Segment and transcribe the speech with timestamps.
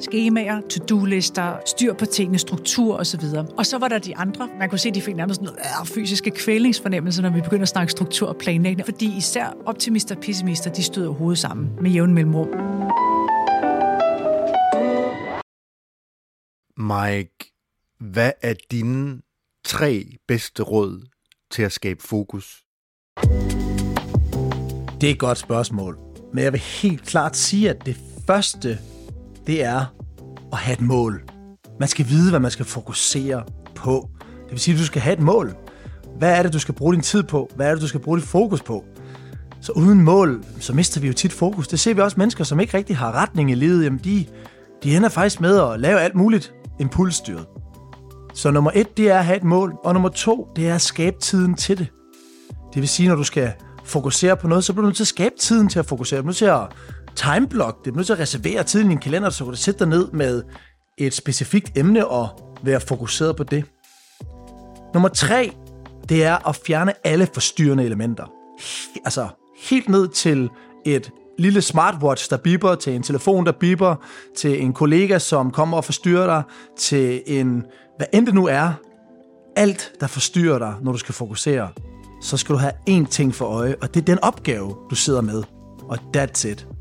[0.00, 3.24] skemaer, to-do-lister, styr på tingene, struktur osv.
[3.58, 4.48] Og så var der de andre.
[4.58, 7.62] Man kunne se, at de fik nærmest sådan noget øh, fysiske kvælningsfornemmelse, når vi begynder
[7.62, 8.86] at snakke struktur og planlægning.
[8.86, 12.48] Fordi især optimister og pessimister, de støder hovedet sammen med jævn mellemrum.
[16.76, 17.52] Mike,
[18.00, 19.20] hvad er dine
[19.64, 21.06] tre bedste råd
[21.50, 22.62] til at skabe fokus?
[25.00, 25.98] Det er et godt spørgsmål.
[26.32, 28.78] Men jeg vil helt klart sige, at det første,
[29.46, 29.84] det er
[30.52, 31.22] at have et mål.
[31.80, 33.42] Man skal vide, hvad man skal fokusere
[33.74, 34.08] på.
[34.20, 35.56] Det vil sige, at du skal have et mål.
[36.18, 37.50] Hvad er det, du skal bruge din tid på?
[37.56, 38.84] Hvad er det, du skal bruge dit fokus på?
[39.60, 41.68] Så uden mål, så mister vi jo tit fokus.
[41.68, 43.84] Det ser vi også mennesker, som ikke rigtig har retning i livet.
[43.84, 44.26] Jamen, de,
[44.82, 47.46] de ender faktisk med at lave alt muligt impulsstyret.
[48.34, 49.74] Så nummer et, det er at have et mål.
[49.84, 51.86] Og nummer to, det er at skabe tiden til det.
[52.74, 53.52] Det vil sige, når du skal
[53.84, 56.18] fokusere på noget, så bliver du nødt til at skabe tiden til at fokusere.
[56.18, 56.60] Du er nødt til at
[57.16, 57.84] timeblock det.
[57.84, 59.88] Du er nødt til at reservere tiden i din kalender, så du kan sætte dig
[59.88, 60.42] ned med
[60.98, 62.28] et specifikt emne og
[62.62, 63.64] være fokuseret på det.
[64.94, 65.52] Nummer tre,
[66.08, 68.24] det er at fjerne alle forstyrrende elementer.
[69.04, 70.50] Altså helt ned til
[70.86, 73.96] et lille smartwatch, der biber, til en telefon, der biber,
[74.36, 76.42] til en kollega, som kommer og forstyrrer dig,
[76.78, 77.64] til en,
[77.96, 78.72] hvad end det nu er,
[79.56, 81.68] alt, der forstyrrer dig, når du skal fokusere,
[82.22, 85.20] så skal du have én ting for øje, og det er den opgave, du sidder
[85.20, 85.42] med.
[85.88, 86.75] Og that's it.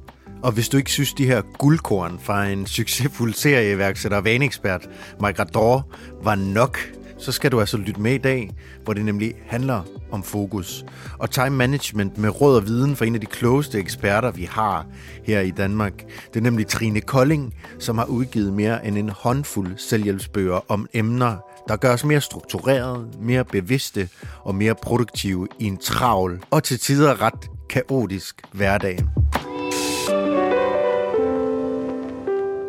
[0.46, 4.90] Og hvis du ikke synes, de her guldkorn fra en succesfuld serieværksætter og vaneekspert,
[5.22, 5.88] Mike Rador,
[6.24, 6.80] var nok,
[7.18, 8.52] så skal du altså lytte med i dag,
[8.84, 10.86] hvor det nemlig handler om fokus.
[11.18, 14.86] Og time management med råd og viden fra en af de klogeste eksperter, vi har
[15.24, 15.94] her i Danmark.
[16.34, 21.38] Det er nemlig Trine Kolding, som har udgivet mere end en håndfuld selvhjælpsbøger om emner,
[21.68, 24.10] der gør os mere struktureret, mere bevidste
[24.44, 29.00] og mere produktive i en travl og til tider ret kaotisk hverdag.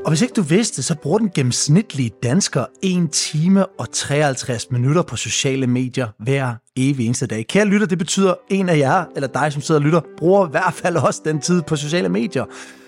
[0.06, 5.02] Og hvis ikke du vidste, så bruger den gennemsnitlige dansker 1 time og 53 minutter
[5.02, 7.46] på sociale medier hver evig eneste dag.
[7.46, 10.46] Kære lytter, det betyder, at en af jer, eller dig som sidder og lytter, bruger
[10.46, 12.42] i hvert fald også den tid på sociale medier.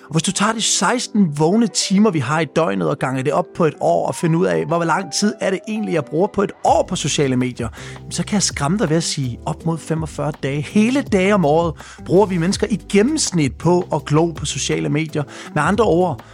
[0.04, 3.32] Og hvis du tager de 16 vågne timer, vi har i døgnet, og ganger det
[3.32, 6.04] op på et år, og finder ud af, hvor lang tid er det egentlig, jeg
[6.04, 7.69] bruger på et år på sociale medier,
[8.10, 11.44] så kan jeg skræmme dig ved at sige, op mod 45 dage, hele dage om
[11.44, 11.75] året,
[12.06, 15.22] bruger vi mennesker i gennemsnit på at glo på sociale medier.
[15.54, 16.25] Med andre ord,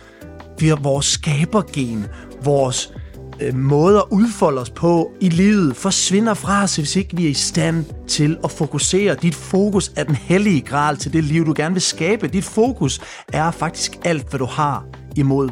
[0.58, 2.06] vi har vores skabergen,
[2.44, 2.92] vores
[3.40, 7.30] øh, måde at udfolde os på i livet forsvinder fra os, hvis ikke vi er
[7.30, 9.14] i stand til at fokusere.
[9.14, 12.28] Dit fokus er den hellige gral til det liv, du gerne vil skabe.
[12.28, 13.00] Dit fokus
[13.32, 14.84] er faktisk alt, hvad du har
[15.16, 15.48] imod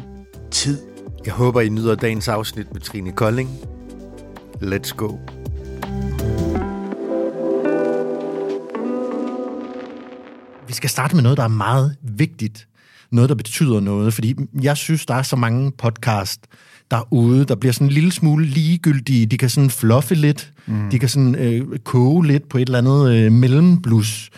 [0.51, 0.81] tid.
[1.25, 3.49] Jeg håber, I nyder dagens afsnit med Trine Kolding.
[4.61, 5.17] Let's go.
[10.67, 12.67] Vi skal starte med noget, der er meget vigtigt.
[13.13, 14.13] Noget, der betyder noget.
[14.13, 16.41] Fordi jeg synes, der er så mange podcast
[16.91, 19.25] derude, der bliver sådan en lille smule ligegyldige.
[19.25, 20.53] De kan sådan fluffe lidt.
[20.65, 20.89] Mm.
[20.89, 24.29] De kan sådan øh, koge lidt på et eller andet øh, mellemblus.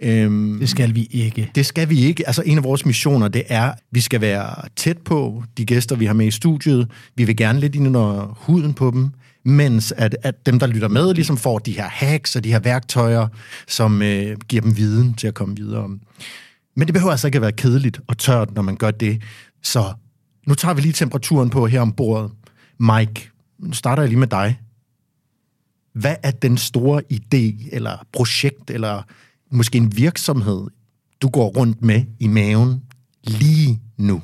[0.00, 1.50] Øhm, det skal vi ikke.
[1.54, 2.26] Det skal vi ikke.
[2.26, 5.96] Altså en af vores missioner, det er, at vi skal være tæt på de gæster,
[5.96, 6.88] vi har med i studiet.
[7.16, 9.10] Vi vil gerne lidt ind under huden på dem
[9.44, 12.58] mens at, at dem, der lytter med, ligesom får de her hacks og de her
[12.58, 13.28] værktøjer,
[13.68, 15.90] som øh, giver dem viden til at komme videre.
[16.74, 19.22] Men det behøver altså ikke at være kedeligt og tørt, når man gør det.
[19.62, 19.94] Så
[20.46, 22.30] nu tager vi lige temperaturen på her om bordet.
[22.78, 24.60] Mike, nu starter jeg lige med dig.
[25.92, 29.02] Hvad er den store idé, eller projekt, eller
[29.50, 30.66] måske en virksomhed,
[31.22, 32.82] du går rundt med i maven
[33.24, 34.22] lige nu?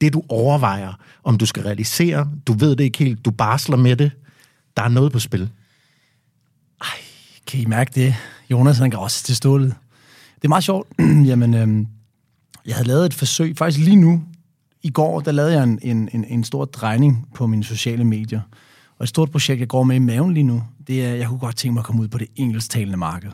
[0.00, 0.92] Det, du overvejer,
[1.24, 4.10] om du skal realisere, du ved det ikke helt, du barsler med det,
[4.76, 5.50] der er noget på spil.
[6.80, 6.86] Ej,
[7.46, 8.14] kan I mærke det?
[8.50, 9.74] Jonas, han går også til stålet.
[10.42, 10.88] Det er meget sjovt.
[11.30, 11.86] Jamen, øhm,
[12.66, 14.22] jeg havde lavet et forsøg, faktisk lige nu,
[14.82, 18.40] i går, der lavede jeg en, en, en, en stor drejning på mine sociale medier.
[18.98, 21.38] Og et stort projekt, jeg går med i maven lige nu, det er, jeg kunne
[21.38, 23.30] godt tænke mig at komme ud på det engelsktalende marked.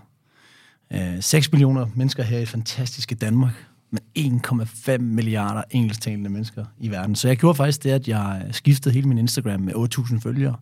[0.92, 4.00] Øh, 6 millioner mennesker her i fantastiske Danmark, men
[4.44, 7.16] 1,5 milliarder engelsktalende mennesker i verden.
[7.16, 10.56] Så jeg gjorde faktisk det, at jeg skiftede hele min Instagram med 8.000 følgere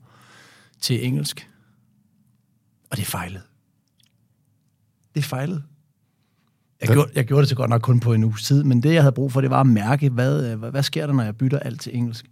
[0.80, 1.50] til engelsk.
[2.90, 3.42] Og det fejlede.
[5.14, 5.62] Det fejlede.
[6.80, 8.94] Jeg gjorde, jeg gjorde det så godt nok kun på en uge tid, men det,
[8.94, 11.36] jeg havde brug for, det var at mærke, hvad, hvad, hvad sker der, når jeg
[11.36, 12.26] bytter alt til engelsk.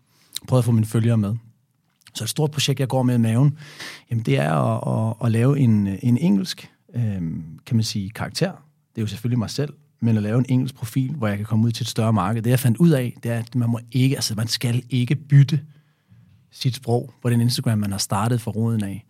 [0.48, 1.34] Prøv at få mine følgere med.
[2.14, 3.58] Så et stort projekt, jeg går med i maven,
[4.10, 7.02] jamen det er at, at, at lave en, en engelsk, øh,
[7.66, 8.50] kan man sige, karakter.
[8.94, 11.46] Det er jo selvfølgelig mig selv, men at lave en engelsk profil, hvor jeg kan
[11.46, 12.42] komme ud til et større marked.
[12.42, 15.14] Det, jeg fandt ud af, det er, at man må ikke, altså man skal ikke
[15.14, 15.60] bytte
[16.50, 19.06] sit sprog på den Instagram, man har startet fra roden af.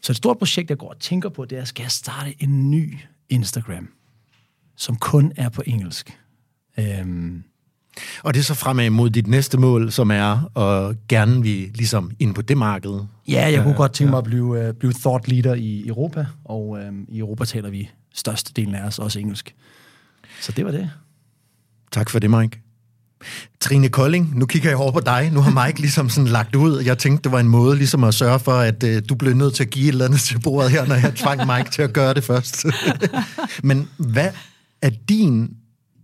[0.00, 2.70] Så et stort projekt, jeg går og tænker på, det er, skal jeg starte en
[2.70, 2.98] ny
[3.28, 3.88] Instagram?
[4.76, 6.18] Som kun er på engelsk.
[6.78, 7.42] Øhm.
[8.22, 12.10] Og det er så fremad mod dit næste mål, som er at gerne vi ligesom
[12.18, 13.00] ind på det marked.
[13.28, 16.26] Ja, jeg kunne uh, godt tænke mig at blive, uh, blive thought leader i Europa,
[16.44, 16.78] og uh,
[17.08, 19.54] i Europa taler vi størstedelen af os også engelsk.
[20.40, 20.90] Så det var det.
[21.92, 22.60] Tak for det, Mike.
[23.60, 25.30] Trine Kolding, nu kigger jeg over på dig.
[25.32, 26.80] Nu har Mike ligesom sådan lagt ud.
[26.80, 29.54] Jeg tænkte, det var en måde ligesom at sørge for, at uh, du blev nødt
[29.54, 31.92] til at give et eller andet til bordet her, når jeg tvang Mike til at
[31.92, 32.66] gøre det først.
[33.62, 34.30] Men hvad
[34.84, 35.56] er din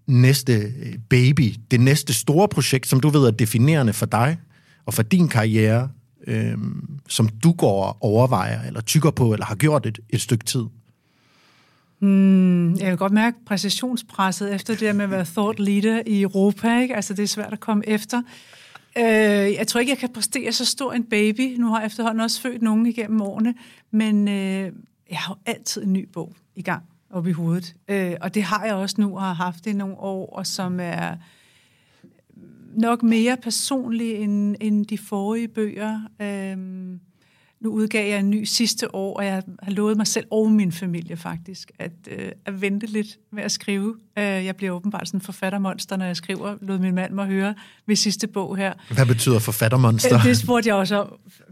[0.07, 4.39] næste øh, baby, det næste store projekt, som du ved er definerende for dig
[4.87, 5.89] og for din karriere,
[6.27, 6.59] øh,
[7.09, 10.65] som du går og overvejer, eller tykker på, eller har gjort et, et stykke tid?
[11.99, 16.23] Hmm, jeg kan godt mærke præcisionspresset efter det der med at være thought leader i
[16.23, 16.81] Europa.
[16.81, 16.97] Ikke?
[16.97, 18.23] Altså, det er svært at komme efter.
[18.99, 19.05] Øh,
[19.55, 21.57] jeg tror ikke, jeg kan præstere så stor en baby.
[21.59, 23.55] Nu har jeg efterhånden også født nogen igennem årene.
[23.91, 24.73] Men øh,
[25.11, 27.77] jeg har jo altid en ny bog i gang op i hovedet.
[27.89, 30.47] Øh, og det har jeg også nu og har haft det i nogle år, og
[30.47, 31.17] som er
[32.75, 36.01] nok mere personlig end, end de forrige bøger.
[36.21, 36.57] Øh,
[37.61, 40.73] nu udgav jeg en ny sidste år, og jeg har lovet mig selv og min
[40.73, 43.97] familie faktisk, at, øh, at vente lidt med at skrive.
[44.19, 46.57] Øh, jeg bliver åbenbart sådan en forfattermonster, når jeg skriver.
[46.61, 47.55] Lod min mand mig høre
[47.87, 48.73] ved sidste bog her.
[48.95, 50.17] Hvad betyder forfattermonster?
[50.17, 51.07] Øh, det spurgte jeg også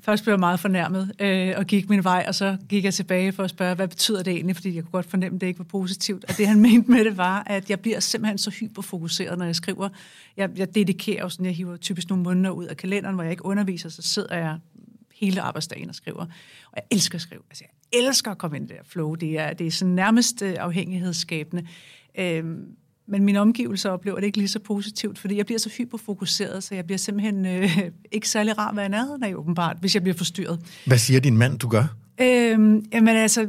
[0.04, 3.32] Først blev jeg meget fornærmet øh, og gik min vej, og så gik jeg tilbage
[3.32, 4.56] for at spørge, hvad betyder det egentlig?
[4.56, 6.24] Fordi jeg kunne godt fornemme, at det ikke var positivt.
[6.24, 9.56] Og det han mente med det var, at jeg bliver simpelthen så hyperfokuseret, når jeg
[9.56, 9.88] skriver.
[10.36, 13.30] Jeg, jeg dedikerer jo sådan, jeg hiver typisk nogle måneder ud af kalenderen, hvor jeg
[13.30, 14.58] ikke underviser, så sidder jeg
[15.20, 16.20] hele arbejdsdagen og skriver.
[16.70, 17.42] Og jeg elsker at skrive.
[17.50, 19.14] Altså, jeg elsker at komme ind i det der flow.
[19.14, 21.66] Det er, det er sådan nærmest øh, afhængighedsskabende.
[22.18, 22.64] Øhm,
[23.08, 26.74] men mine omgivelser oplever det ikke lige så positivt, fordi jeg bliver så hyperfokuseret, så
[26.74, 27.78] jeg bliver simpelthen øh,
[28.12, 30.60] ikke særlig rar være i nærheden af, åbenbart, hvis jeg bliver forstyrret.
[30.86, 31.94] Hvad siger din mand, du gør?
[32.20, 33.48] Øhm, jamen altså,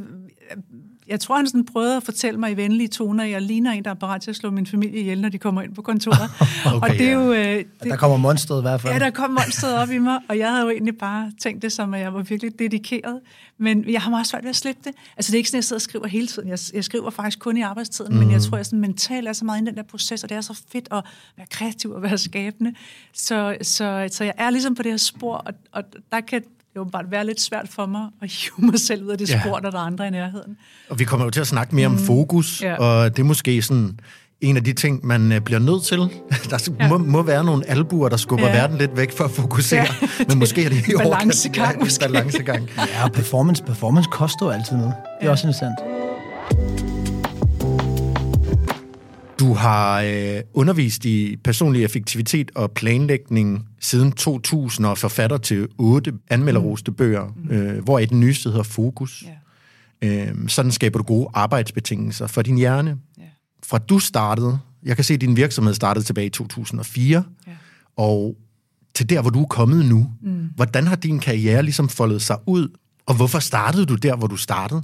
[1.10, 3.84] jeg tror, han sådan prøvede at fortælle mig i venlige toner, at jeg ligner en,
[3.84, 6.30] der er parat til at slå min familie ihjel, når de kommer ind på kontoret.
[6.76, 7.32] okay, og det er jo...
[7.32, 8.92] Øh, det, der kommer monstret i hvert fald.
[8.92, 11.72] Ja, der kommer monstret op i mig, og jeg havde jo egentlig bare tænkt det
[11.72, 13.20] som, at jeg var virkelig dedikeret.
[13.58, 14.92] Men jeg har meget svært ved at slippe det.
[15.16, 16.48] Altså, det er ikke sådan, at jeg sidder og skriver hele tiden.
[16.48, 18.18] Jeg, jeg skriver faktisk kun i arbejdstiden, mm.
[18.18, 18.48] men jeg mhm.
[18.48, 20.62] tror, jeg sådan mentalt er så meget i den der proces, og det er så
[20.72, 21.04] fedt at
[21.36, 22.74] være kreativ og være skabende.
[23.12, 26.42] Så, så, så jeg er ligesom på det her spor, og, og der kan
[26.72, 29.40] det åbenbart være lidt svært for mig at hive mig selv ud af det ja.
[29.40, 30.56] spor, når der er andre i nærheden.
[30.90, 31.94] Og vi kommer jo til at snakke mere mm.
[31.94, 32.76] om fokus, ja.
[32.76, 33.98] og det er måske sådan
[34.40, 35.98] en af de ting, man øh, bliver nødt til.
[36.50, 36.88] Der ja.
[36.88, 38.52] må, må være nogle albuer, der skubber ja.
[38.52, 40.24] verden lidt væk for at fokusere, ja.
[40.28, 41.78] men måske er det i balancegang.
[41.78, 42.04] Ja, måske.
[42.04, 42.70] balancegang.
[42.76, 44.94] ja, performance, performance koster jo altid noget.
[44.94, 45.30] Det er ja.
[45.30, 46.89] også interessant.
[49.40, 56.12] Du har øh, undervist i personlig effektivitet og planlægning siden 2000 og forfatter til otte
[56.30, 57.50] anmelderoste bøger, mm.
[57.50, 59.24] øh, hvor den nyeste hedder Fokus.
[60.02, 60.28] Yeah.
[60.28, 62.90] Øh, sådan skaber du gode arbejdsbetingelser for din hjerne.
[62.90, 63.28] Yeah.
[63.66, 67.56] Fra du startede, jeg kan se, at din virksomhed startede tilbage i 2004, yeah.
[67.96, 68.36] og
[68.94, 70.10] til der, hvor du er kommet nu.
[70.22, 70.48] Mm.
[70.56, 72.68] Hvordan har din karriere ligesom foldet sig ud,
[73.06, 74.82] og hvorfor startede du der, hvor du startede?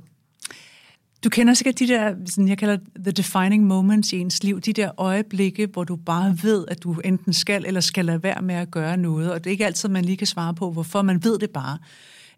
[1.24, 4.72] Du kender sikkert de der, sådan jeg kalder the defining moments i ens liv, de
[4.72, 8.54] der øjeblikke, hvor du bare ved, at du enten skal eller skal lade være med
[8.54, 11.24] at gøre noget, og det er ikke altid, man lige kan svare på, hvorfor, man
[11.24, 11.78] ved det bare.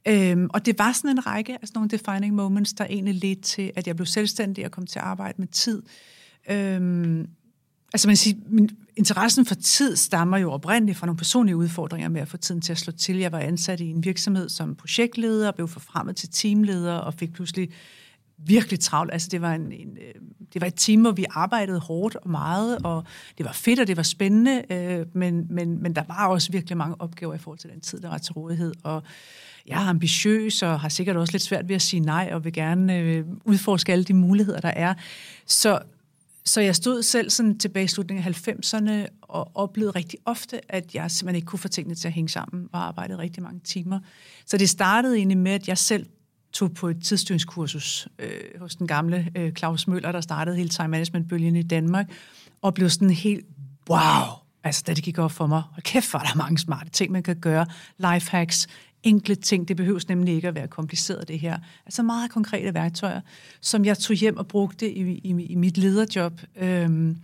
[0.09, 3.43] Øhm, og det var sådan en række af sådan nogle defining moments, der egentlig ledte
[3.43, 5.83] til, at jeg blev selvstændig og kom til at arbejde med tid.
[6.51, 7.27] Øhm,
[7.93, 12.21] altså man siger, min interessen for tid stammer jo oprindeligt fra nogle personlige udfordringer med
[12.21, 13.17] at få tiden til at slå til.
[13.17, 17.71] Jeg var ansat i en virksomhed som projektleder, blev forfremmet til teamleder og fik pludselig
[18.39, 19.13] virkelig travlt.
[19.13, 20.15] Altså, det var, en, en, øh,
[20.53, 23.05] det var et team, hvor vi arbejdede hårdt og meget, og
[23.39, 26.77] det var fedt, og det var spændende, øh, men, men, men der var også virkelig
[26.77, 28.73] mange opgaver i forhold til den tid, der var til rådighed.
[28.83, 29.03] Og
[29.67, 32.53] jeg er ambitiøs, og har sikkert også lidt svært ved at sige nej, og vil
[32.53, 34.95] gerne øh, udforske alle de muligheder, der er.
[35.47, 35.79] Så,
[36.45, 40.95] så jeg stod selv sådan tilbage i slutningen af 90'erne og oplevede rigtig ofte, at
[40.95, 44.01] jeg simpelthen ikke kunne få tingene til at hænge sammen og arbejdede rigtig mange timer.
[44.47, 46.07] Så det startede egentlig med, at jeg selv
[46.53, 50.89] tog på et tidsstyringskursus øh, hos den gamle øh, Claus Møller, der startede hele time
[50.89, 52.07] management-bølgen i Danmark,
[52.63, 53.47] og blev sådan helt,
[53.91, 54.25] wow,
[54.65, 57.23] altså da det gik op for mig, og kæft var der mange smarte ting, man
[57.23, 57.67] kan gøre,
[57.99, 58.69] lifehacks,
[59.03, 61.59] enkle ting, det behøves nemlig ikke at være kompliceret det her.
[61.87, 63.21] Altså meget konkrete værktøjer,
[63.61, 66.41] som jeg tog hjem og brugte i, i, i mit lederjob.
[66.57, 67.17] Øhm,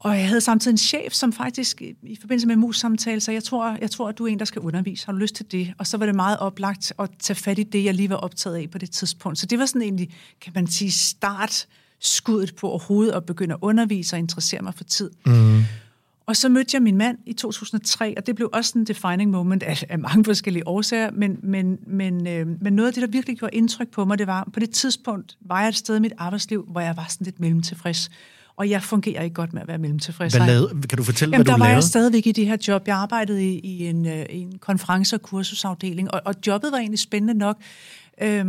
[0.00, 3.76] og jeg havde samtidig en chef, som faktisk i forbindelse med mus-samtale sagde, jeg tror,
[3.80, 5.06] jeg tror, at du er en, der skal undervise.
[5.06, 5.74] Har du lyst til det?
[5.78, 8.56] Og så var det meget oplagt at tage fat i det, jeg lige var optaget
[8.56, 9.38] af på det tidspunkt.
[9.38, 11.66] Så det var sådan egentlig, kan man sige, start
[12.00, 15.10] skuddet på overhovedet at begynde at undervise og interessere mig for tid.
[15.26, 15.62] Mm.
[16.26, 19.62] Og så mødte jeg min mand i 2003, og det blev også en defining moment
[19.62, 23.38] af, af mange forskellige årsager, men, men, men, øh, men noget af det, der virkelig
[23.38, 26.12] gjorde indtryk på mig, det var, på det tidspunkt var jeg et sted i mit
[26.18, 28.10] arbejdsliv, hvor jeg var sådan lidt mellemtilfreds.
[28.58, 30.34] Og jeg fungerer ikke godt med at være mellemtilfreds.
[30.34, 31.74] Hvad lavede, kan du fortælle, Jamen, hvad der du var lavede?
[31.74, 32.88] jeg stadigvæk i det her job.
[32.88, 36.78] Jeg arbejdede i, i, en, øh, i en konference- og kursusafdeling, og, og jobbet var
[36.78, 37.56] egentlig spændende nok.
[38.22, 38.48] Øhm,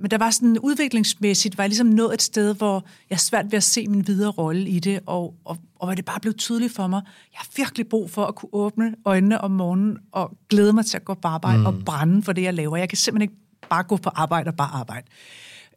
[0.00, 3.56] men der var sådan udviklingsmæssigt, var jeg ligesom nået et sted, hvor jeg svært ved
[3.56, 6.74] at se min videre rolle i det, og, og, og hvor det bare blev tydeligt
[6.74, 7.02] for mig.
[7.32, 10.96] Jeg har virkelig brug for at kunne åbne øjnene om morgenen og glæde mig til
[10.96, 11.66] at gå på arbejde mm.
[11.66, 12.76] og brænde for det, jeg laver.
[12.76, 15.06] Jeg kan simpelthen ikke bare gå på arbejde og bare arbejde.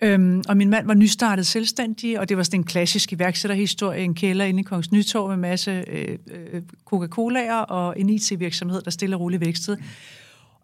[0.02, 4.16] Øhm, og min mand var nystartet selvstændig, og det var sådan en klassisk iværksætterhistorie, en
[4.16, 6.62] kælder inde i Kongens Nytorv med masse øh, øh,
[6.94, 9.78] Coca-Cola'er og en IT-virksomhed, der stille og roligt vækstede.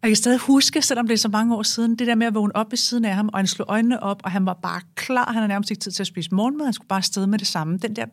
[0.02, 2.28] Og jeg kan stadig huske, selvom det er så mange år siden, det der med
[2.28, 4.54] at vågne op ved siden af ham, og han slog øjnene op, og han var
[4.54, 5.26] bare klar.
[5.26, 7.48] Han havde nærmest ikke tid til at spise morgenmad, han skulle bare afsted med det
[7.48, 7.78] samme.
[7.78, 8.06] Den der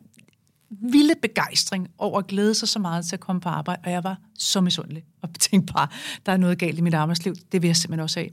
[0.69, 4.03] vilde begejstring over at glæde sig så meget til at komme på arbejde, og jeg
[4.03, 5.87] var så misundelig, og tænkte bare,
[6.25, 8.31] der er noget galt i mit arbejdsliv, det vil jeg simpelthen også af.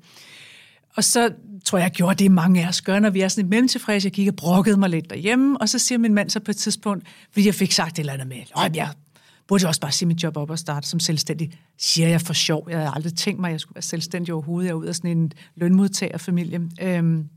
[0.97, 1.31] Og så
[1.65, 4.07] tror jeg, jeg gjorde det, mange af os gør, når vi er sådan lidt mellemtilfredse.
[4.07, 6.57] Jeg gik og brokkede mig lidt derhjemme, og så siger min mand så på et
[6.57, 8.89] tidspunkt, fordi jeg fik sagt et eller andet med, at jeg
[9.49, 11.53] burde jo også bare sige mit job op og starte som selvstændig.
[11.79, 12.67] Siger jeg for sjov.
[12.71, 14.67] Jeg havde aldrig tænkt mig, at jeg skulle være selvstændig overhovedet.
[14.67, 16.61] Jeg er ud af sådan en lønmodtagerfamilie.
[16.83, 17.29] Øhm,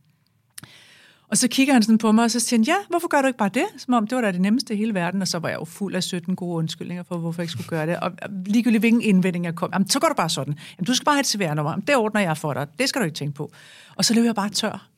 [1.32, 3.28] og så kigger han sådan på mig, og så siger han, ja, hvorfor gør du
[3.28, 3.66] ikke bare det?
[3.78, 5.22] Som om det var da det nemmeste i hele verden.
[5.22, 7.68] Og så var jeg jo fuld af 17 gode undskyldninger for, hvorfor jeg ikke skulle
[7.68, 8.00] gøre det.
[8.00, 8.12] Og
[8.46, 10.58] ligegyldigt hvilken indvending jeg kom, jamen, så går du bare sådan.
[10.78, 11.76] Jamen, du skal bare have et CVR-nummer.
[11.76, 12.68] Det ordner jeg for dig.
[12.80, 13.52] Det skal du ikke tænke på.
[13.96, 14.90] Og så løb jeg bare tør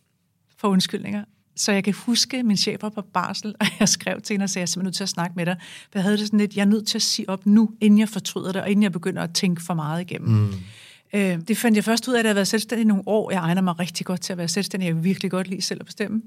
[0.57, 1.23] for undskyldninger.
[1.55, 4.49] Så jeg kan huske, min chef var på barsel, og jeg skrev til hende og
[4.49, 5.55] sagde, jeg er simpelthen nødt til at snakke med dig.
[5.59, 7.99] For jeg havde det sådan lidt, jeg er nødt til at sige op nu, inden
[7.99, 10.29] jeg fortryder det, og inden jeg begynder at tænke for meget igennem.
[10.29, 10.53] Mm.
[11.13, 13.31] Øh, det fandt jeg først ud af, at jeg har været selvstændig i nogle år.
[13.31, 14.87] Jeg egner mig rigtig godt til at være selvstændig.
[14.87, 16.21] Jeg vil virkelig godt lide selv at bestemme.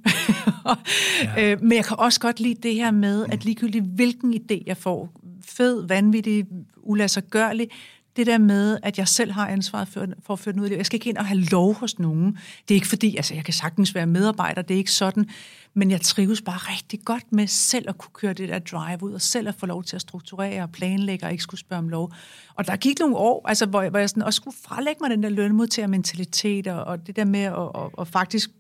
[1.37, 1.53] ja.
[1.53, 4.77] øh, men jeg kan også godt lide det her med, at ligegyldigt hvilken idé jeg
[4.77, 6.47] får, fed, vanvittig,
[6.83, 7.69] ulassergørlig,
[8.17, 10.69] det der med, at jeg selv har ansvaret for, for at føre den ud.
[10.69, 12.39] Jeg skal ikke ind og have lov hos nogen.
[12.69, 15.29] Det er ikke fordi, altså jeg kan sagtens være medarbejder, det er ikke sådan,
[15.75, 19.13] men jeg trives bare rigtig godt med selv at kunne køre det der drive ud,
[19.13, 21.89] og selv at få lov til at strukturere og planlægge, og ikke skulle spørge om
[21.89, 22.13] lov.
[22.55, 25.11] Og der gik nogle år, altså, hvor, jeg, hvor jeg sådan også skulle frelægge mig
[25.11, 28.51] den der lønmodtagermentalitet, og, og det der med at og, og faktisk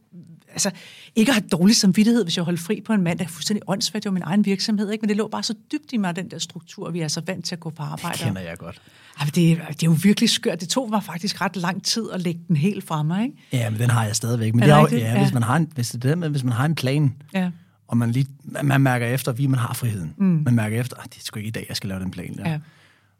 [0.52, 0.70] altså,
[1.14, 3.62] ikke at have dårlig samvittighed, hvis jeg holdt fri på en mand, der er fuldstændig
[3.66, 5.02] åndssvagt, det var min egen virksomhed, ikke?
[5.02, 7.44] men det lå bare så dybt i mig, den der struktur, vi er så vant
[7.44, 8.18] til at gå på arbejde.
[8.18, 8.82] Det kender jeg godt.
[9.20, 10.60] Ej, det, det er jo virkelig skørt.
[10.60, 13.36] Det tog mig faktisk ret lang tid at lægge den helt fra mig, ikke?
[13.52, 14.54] Ja, men den har jeg stadigvæk.
[14.54, 15.22] Men Er det er jo, det ja, Ja.
[15.22, 17.50] hvis man har en, hvis det er det med, hvis man har en plan, Ja.
[17.88, 18.26] og man, lige,
[18.62, 20.14] man mærker efter, at man har friheden.
[20.16, 20.24] Mm.
[20.44, 22.36] Man mærker efter, at det er sgu ikke i dag, jeg skal lave den plan
[22.36, 22.50] der.
[22.50, 22.58] Ja.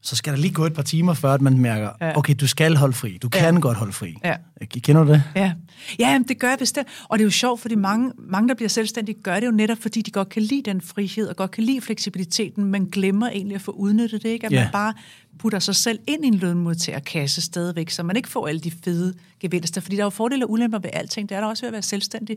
[0.06, 2.18] Så skal der lige gå et par timer, før at man mærker, Ja.
[2.18, 3.18] okay, du skal holde fri.
[3.23, 4.14] Du kan godt holde fri.
[4.25, 4.34] Ja.
[4.80, 5.23] Kender du det?
[5.37, 5.52] Ja,
[5.99, 6.88] ja det gør jeg bestemt.
[7.08, 9.78] Og det er jo sjovt, fordi mange, mange, der bliver selvstændige, gør det jo netop,
[9.80, 13.54] fordi de godt kan lide den frihed, og godt kan lide fleksibiliteten, men glemmer egentlig
[13.54, 14.46] at få udnyttet det, ikke?
[14.46, 14.62] At Ja.
[14.62, 14.94] man bare
[15.38, 19.14] putter sig selv ind i en lønmodtagerkasse stadigvæk, så man ikke får alle de fede
[19.41, 19.81] gevinster.
[19.81, 21.29] Fordi der er jo fordele og ulemper ved alting.
[21.29, 22.37] Det er der også ved at være selvstændig.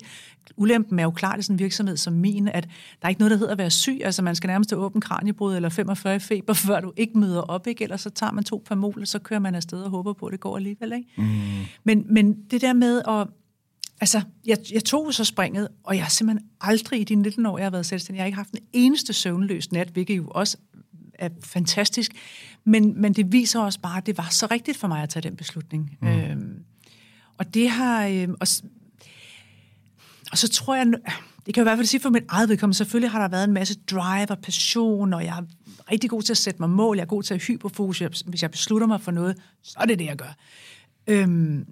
[0.56, 3.32] Ulempen er jo klart i sådan en virksomhed som min, at der er ikke noget,
[3.32, 4.02] der hedder at være syg.
[4.04, 7.42] Altså man skal nærmest have åben kraniebrud eller 45 i feber, før du ikke møder
[7.42, 7.84] op, ikke?
[7.84, 10.32] Ellers så tager man to par og så kører man afsted og håber på, at
[10.32, 11.10] det går alligevel, ikke?
[11.18, 11.24] Mm.
[11.84, 13.28] Men, men det der med at
[14.02, 17.58] Altså, jeg, jeg tog så springet, og jeg har simpelthen aldrig i de 19 år,
[17.58, 20.58] jeg har været selvstændig, jeg har ikke haft en eneste søvnløs nat, hvilket jo også
[21.20, 22.12] er fantastisk.
[22.64, 25.24] Men, men det viser også bare, at det var så rigtigt for mig at tage
[25.24, 25.98] den beslutning.
[26.02, 26.08] Mm.
[26.08, 26.64] Øhm,
[27.38, 28.08] og det har...
[28.08, 28.48] Øhm, og,
[30.32, 30.86] og så tror jeg,
[31.46, 33.44] det kan jeg i hvert fald sige for mit eget vedkommende, selvfølgelig har der været
[33.44, 35.44] en masse drive og passion, og jeg er
[35.92, 38.52] rigtig god til at sætte mig mål, jeg er god til at hyperfokus, hvis jeg
[38.52, 40.36] beslutter mig for noget, så er det det, jeg gør.
[41.08, 41.66] Øhm,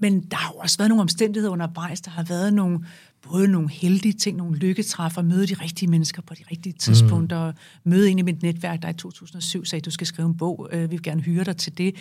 [0.00, 2.00] men der har jo også været nogle omstændigheder undervejs.
[2.00, 2.80] Der har været nogle,
[3.30, 7.90] både nogle heldige ting, nogle lykketræffer, møde de rigtige mennesker på de rigtige tidspunkter, mm.
[7.90, 10.80] møde en i mit netværk, der i 2007 sagde, du skal skrive en bog, øh,
[10.80, 11.94] vi vil gerne hyre dig til det.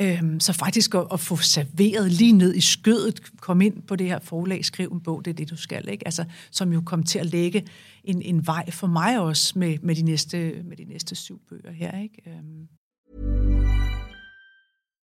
[0.00, 4.06] Øhm, så faktisk at, at få serveret lige ned i skødet, komme ind på det
[4.06, 5.88] her forlag, skrive en bog, det er det, du skal.
[5.88, 6.06] Ikke?
[6.06, 7.64] Altså, som jo kom til at lægge
[8.04, 11.72] en, en vej for mig også med, med, de, næste, med de næste syv bøger
[11.72, 11.98] her.
[12.02, 12.22] Ikke?
[12.26, 13.53] Øhm.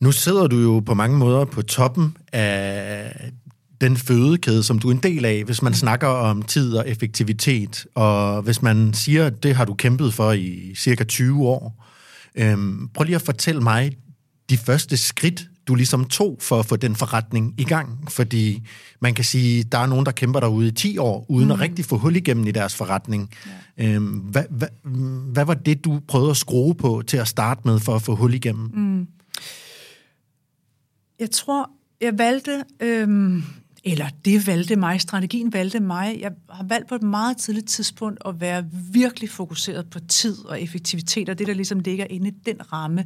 [0.00, 3.12] Nu sidder du jo på mange måder på toppen af
[3.80, 7.86] den fødekæde, som du er en del af, hvis man snakker om tid og effektivitet,
[7.94, 11.84] og hvis man siger, at det har du kæmpet for i cirka 20 år.
[12.34, 13.96] Øhm, prøv lige at fortælle mig
[14.50, 18.12] de første skridt, du ligesom tog for at få den forretning i gang.
[18.12, 18.62] Fordi
[19.00, 21.52] man kan sige, der er nogen, der kæmper derude i 10 år, uden mm.
[21.52, 23.30] at rigtig få hul igennem i deres forretning.
[23.78, 23.94] Ja.
[23.94, 24.68] Øhm, hvad, hvad,
[25.32, 28.14] hvad var det, du prøvede at skrue på til at starte med for at få
[28.14, 28.70] hul igennem?
[28.74, 29.06] Mm.
[31.18, 31.70] Jeg tror,
[32.00, 33.42] jeg valgte, øhm,
[33.84, 36.18] eller det valgte mig, strategien valgte mig.
[36.20, 40.62] Jeg har valgt på et meget tidligt tidspunkt at være virkelig fokuseret på tid og
[40.62, 43.04] effektivitet, og det, der ligesom ligger inde i den ramme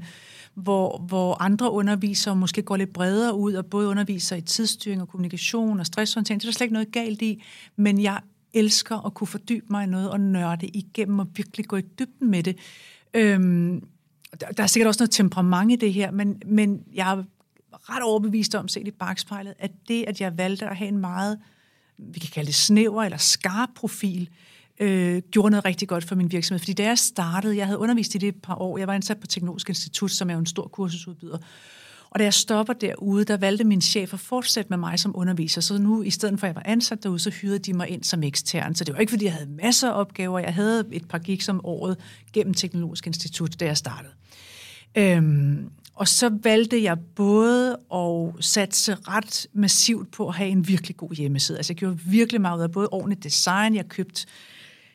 [0.54, 5.08] hvor, hvor andre undervisere måske går lidt bredere ud, og både underviser i tidsstyring og
[5.08, 6.40] kommunikation og stresshåndtering.
[6.40, 7.42] Det er der slet ikke noget galt i,
[7.76, 8.20] men jeg
[8.54, 12.30] elsker at kunne fordybe mig i noget og nørde igennem og virkelig gå i dybden
[12.30, 12.56] med det.
[13.14, 13.82] Øhm,
[14.40, 17.24] der, der er sikkert også noget temperament i det her, men, men jeg
[17.72, 21.38] ret overbevist om, set i bagspejlet, at det, at jeg valgte at have en meget,
[21.98, 24.28] vi kan kalde det snæver eller skarp profil,
[24.80, 26.58] øh, gjorde noget rigtig godt for min virksomhed.
[26.58, 29.20] Fordi da jeg startede, jeg havde undervist i det et par år, jeg var ansat
[29.20, 31.38] på Teknologisk Institut, som er jo en stor kursusudbyder,
[32.10, 35.60] og da jeg stopper derude, der valgte min chef at fortsætte med mig som underviser.
[35.60, 38.04] Så nu, i stedet for at jeg var ansat derude, så hyrede de mig ind
[38.04, 38.74] som ekstern.
[38.74, 40.38] Så det var ikke, fordi jeg havde masser af opgaver.
[40.38, 41.96] Jeg havde et par gigs om året
[42.32, 44.12] gennem Teknologisk Institut, da jeg startede.
[44.94, 50.96] Øhm, og så valgte jeg både at satse ret massivt på at have en virkelig
[50.96, 51.58] god hjemmeside.
[51.58, 54.26] Altså jeg gjorde virkelig meget ud af både ordentligt design, jeg købte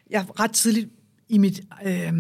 [0.10, 0.90] jeg ret tidligt
[1.30, 2.14] i mit, øh,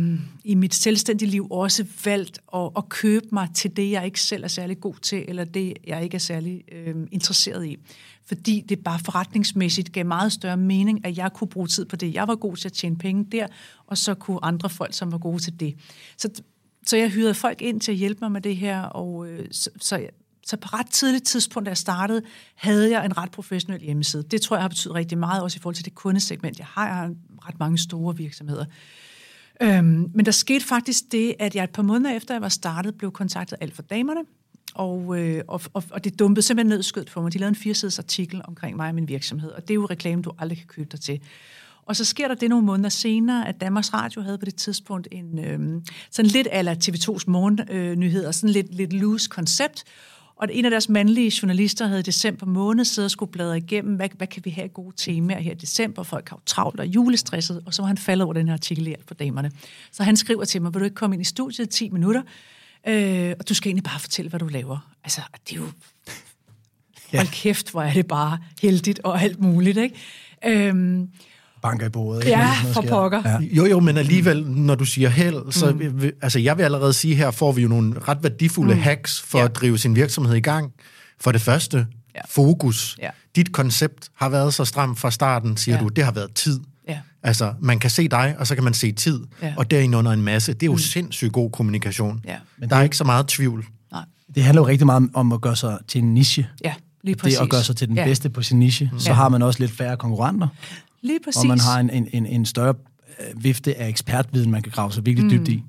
[0.43, 4.43] i mit selvstændige liv også valgt at, at købe mig til det, jeg ikke selv
[4.43, 7.77] er særlig god til, eller det, jeg ikke er særlig øh, interesseret i.
[8.25, 12.13] Fordi det bare forretningsmæssigt gav meget større mening, at jeg kunne bruge tid på det.
[12.13, 13.47] Jeg var god til at tjene penge der,
[13.87, 15.75] og så kunne andre folk, som var gode til det.
[16.17, 16.29] Så,
[16.85, 19.69] så jeg hyrede folk ind til at hjælpe mig med det her, og øh, så,
[19.79, 20.07] så
[20.45, 22.21] så på ret tidligt tidspunkt, da jeg startede,
[22.55, 24.23] havde jeg en ret professionel hjemmeside.
[24.23, 26.59] Det tror jeg har betydet rigtig meget, også i forhold til det kundesegment.
[26.59, 27.13] Jeg har, jeg har
[27.47, 28.65] ret mange store virksomheder.
[29.61, 32.97] Øhm, men der skete faktisk det, at jeg et par måneder efter, jeg var startet,
[32.97, 34.21] blev kontaktet alt for damerne.
[34.73, 37.33] Og, øh, og, og, og det dumpede simpelthen ned skødt for mig.
[37.33, 40.21] De lavede en firesides artikel omkring mig og min virksomhed, og det er jo reklame,
[40.21, 41.21] du aldrig kan købe dig til.
[41.85, 45.07] Og så sker der det nogle måneder senere, at Danmarks Radio havde på det tidspunkt
[45.11, 49.83] en øh, sådan lidt ala TV2's morgennyheder, øh, sådan lidt, lidt loose koncept,
[50.37, 53.95] og en af deres mandlige journalister havde i december måned siddet og skulle bladre igennem,
[53.95, 56.03] hvad, hvad kan vi have gode temaer her i december?
[56.03, 58.95] Folk har jo travlt og julestresset, og så var han faldet over den her artikel
[59.07, 59.51] for damerne.
[59.91, 62.21] Så han skriver til mig, vil du ikke komme ind i studiet i 10 minutter,
[62.87, 64.91] øh, og du skal egentlig bare fortælle, hvad du laver.
[65.03, 65.67] Altså, det er jo...
[67.13, 67.17] Ja.
[67.17, 69.95] Hold kæft, hvor er det bare heldigt og alt muligt, ikke?
[70.45, 71.09] Øhm,
[71.69, 72.25] banker i bordet.
[72.25, 73.21] Ja, for pokker.
[73.25, 73.39] Ja.
[73.39, 76.09] Jo, jo, men alligevel, når du siger held, så mm.
[76.21, 78.81] altså, jeg vil allerede sige, her får vi jo nogle ret værdifulde mm.
[78.81, 79.45] hacks for ja.
[79.45, 80.71] at drive sin virksomhed i gang.
[81.19, 82.21] For det første, ja.
[82.29, 82.97] fokus.
[83.01, 83.09] Ja.
[83.35, 85.81] Dit koncept har været så stramt fra starten, siger ja.
[85.81, 86.59] du, det har været tid.
[86.87, 86.99] Ja.
[87.23, 89.53] Altså, man kan se dig, og så kan man se tid, ja.
[89.57, 90.53] og derinde under en masse.
[90.53, 90.77] Det er jo mm.
[90.77, 92.21] sindssygt god kommunikation.
[92.27, 92.35] Ja.
[92.57, 93.65] Men der er ikke så meget tvivl.
[93.91, 94.01] Nej.
[94.35, 96.47] Det handler jo rigtig meget om at gøre sig til en niche.
[96.63, 96.73] Ja,
[97.03, 97.37] lige præcis.
[97.37, 98.05] Det at gøre sig til den ja.
[98.05, 98.89] bedste på sin niche.
[98.93, 98.99] Mm.
[98.99, 99.15] Så ja.
[99.15, 100.47] har man også lidt færre konkurrenter.
[101.05, 101.41] Lige præcis.
[101.41, 102.73] Og man har en, en, en, en større
[103.19, 105.53] øh, vifte af ekspertviden, man kan grave sig virkelig dybt mm.
[105.53, 105.63] i.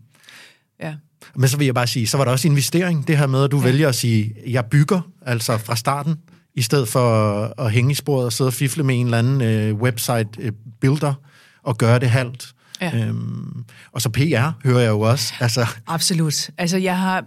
[0.82, 0.94] Ja.
[1.34, 3.50] Men så vil jeg bare sige, så var der også investering, det her med, at
[3.50, 3.64] du ja.
[3.64, 6.14] vælger at sige, jeg bygger, altså fra starten,
[6.54, 9.42] i stedet for at hænge i sporet og sidde og fifle med en eller anden
[9.42, 11.14] øh, website-builder øh,
[11.62, 12.52] og gøre det halvt.
[12.80, 13.06] Ja.
[13.06, 15.34] Øhm, og så PR hører jeg jo også.
[15.40, 15.66] Altså.
[15.86, 16.50] Absolut.
[16.58, 17.24] Altså, jeg har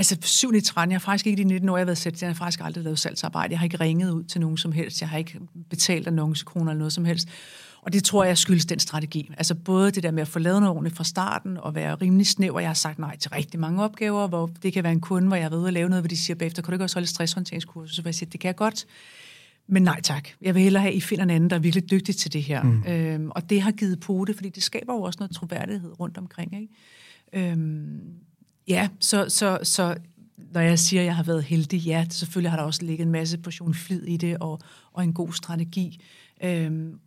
[0.00, 2.22] Altså 7 i 13, jeg har faktisk ikke de 19 år, jeg har været sæt,
[2.22, 3.52] jeg har faktisk aldrig lavet salgsarbejde.
[3.52, 5.00] Jeg har ikke ringet ud til nogen som helst.
[5.00, 7.28] Jeg har ikke betalt annoncekroner eller noget som helst.
[7.82, 9.30] Og det tror jeg skyldes den strategi.
[9.36, 12.26] Altså både det der med at få lavet noget ordentligt fra starten og være rimelig
[12.26, 15.28] snæv, jeg har sagt nej til rigtig mange opgaver, hvor det kan være en kunde,
[15.28, 16.84] hvor jeg har været ude at lave noget, hvor de siger bagefter, kan du ikke
[16.84, 17.96] også holde stresshåndteringskursus?
[17.96, 18.86] Så jeg sige, det kan jeg godt.
[19.66, 20.28] Men nej tak.
[20.40, 22.42] Jeg vil hellere have, at I finder en anden, der er virkelig dygtig til det
[22.42, 22.62] her.
[22.62, 22.84] Mm.
[22.88, 26.18] Øhm, og det har givet på det, fordi det skaber jo også noget troværdighed rundt
[26.18, 26.54] omkring.
[26.60, 27.50] Ikke?
[27.50, 28.00] Øhm,
[28.70, 29.96] Ja, så, så, så
[30.52, 33.12] når jeg siger, at jeg har været heldig, ja, selvfølgelig har der også ligget en
[33.12, 34.60] masse portion flid i det, og,
[34.92, 36.04] og en god strategi.
[36.42, 37.00] Øhm,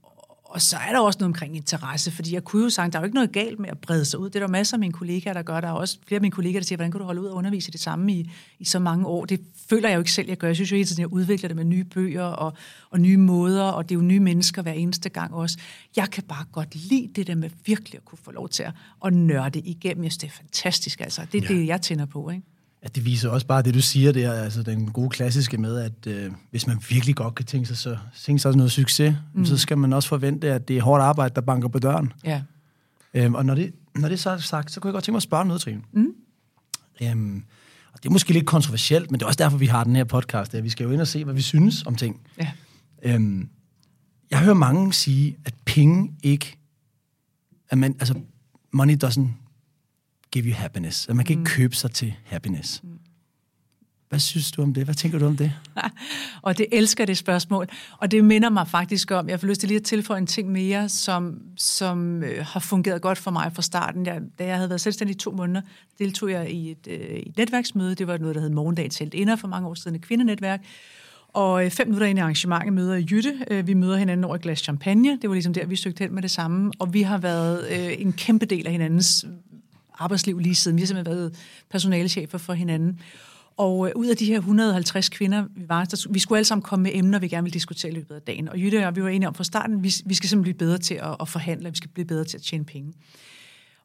[0.54, 3.02] og så er der også noget omkring interesse, fordi jeg kunne jo sige, der er
[3.02, 4.30] jo ikke noget galt med at brede sig ud.
[4.30, 5.62] Det er der masser af mine kollegaer, der gør.
[5.62, 7.36] Der er også flere af mine kollegaer, der siger, hvordan kan du holde ud og
[7.36, 9.26] undervise det samme i, i så mange år?
[9.26, 10.48] Det føler jeg jo ikke selv, jeg gør.
[10.48, 12.54] Jeg synes jo hele tiden, jeg udvikler det med nye bøger og,
[12.90, 15.58] og nye måder, og det er jo nye mennesker hver eneste gang også.
[15.96, 18.72] Jeg kan bare godt lide det der med virkelig at kunne få lov til at,
[19.06, 20.04] at nørde igennem.
[20.04, 21.02] Jeg synes, det er fantastisk.
[21.02, 21.22] Altså.
[21.32, 21.60] Det er ja.
[21.60, 22.30] det, jeg tænder på.
[22.30, 22.44] Ikke?
[22.84, 26.08] At det viser også bare det, du siger der, altså den gode klassiske med, at
[26.08, 29.46] øh, hvis man virkelig godt kan tænke sig, så, tænke sig noget succes, mm.
[29.46, 32.14] så skal man også forvente, at det er hårdt arbejde, der banker på døren.
[32.24, 32.42] Ja.
[33.14, 35.18] Øhm, og når det, når det så er sagt, så kunne jeg godt tænke mig
[35.18, 35.82] at spørge noget, Trine.
[35.92, 36.08] Mm.
[37.02, 37.44] Øhm,
[37.94, 40.04] og det er måske lidt kontroversielt, men det er også derfor, vi har den her
[40.04, 40.56] podcast.
[40.56, 42.22] At vi skal jo ind og se, hvad vi synes om ting.
[42.40, 42.52] Ja.
[43.04, 43.50] Øhm,
[44.32, 46.58] jeg hører mange sige, at penge ikke...
[47.70, 48.16] At man, altså,
[48.72, 49.43] money doesn't
[50.34, 51.10] give you happiness.
[51.10, 51.46] At man kan ikke mm.
[51.46, 52.84] købe sig til happiness.
[52.84, 52.90] Mm.
[54.10, 54.84] Hvad synes du om det?
[54.84, 55.54] Hvad tænker du om det?
[56.42, 57.68] og det elsker det spørgsmål.
[57.98, 60.52] Og det minder mig faktisk om, jeg får lyst til lige at tilføje en ting
[60.52, 64.06] mere, som, som øh, har fungeret godt for mig fra starten.
[64.06, 65.62] Jeg, da jeg havde været selvstændig i to måneder,
[66.00, 67.96] deltog jeg i et, øh, et netværksmøde.
[67.96, 70.62] Det var noget, der hed Morgendagens Helt Inder for mange år siden, et kvindenetværk.
[71.28, 73.46] Og øh, fem minutter ind i arrangementet møder Jytte.
[73.52, 75.18] Øh, vi møder hinanden over et glas champagne.
[75.22, 76.72] Det var ligesom der, vi søgte hen med det samme.
[76.80, 79.26] Og vi har været øh, en kæmpe del af hinandens
[80.00, 80.78] arbejdsliv lige siden.
[80.78, 81.36] Vi har simpelthen været
[81.70, 83.00] personalechefer for hinanden.
[83.58, 86.62] Og øh, ud af de her 150 kvinder, vi var, der, vi skulle alle sammen
[86.62, 88.50] komme med emner, vi gerne ville diskutere i løbet af dagen.
[88.50, 90.78] Og Jytte og vi var enige om fra starten, vi, vi skal simpelthen blive bedre
[90.78, 92.94] til at, at forhandle, vi skal blive bedre til at tjene penge.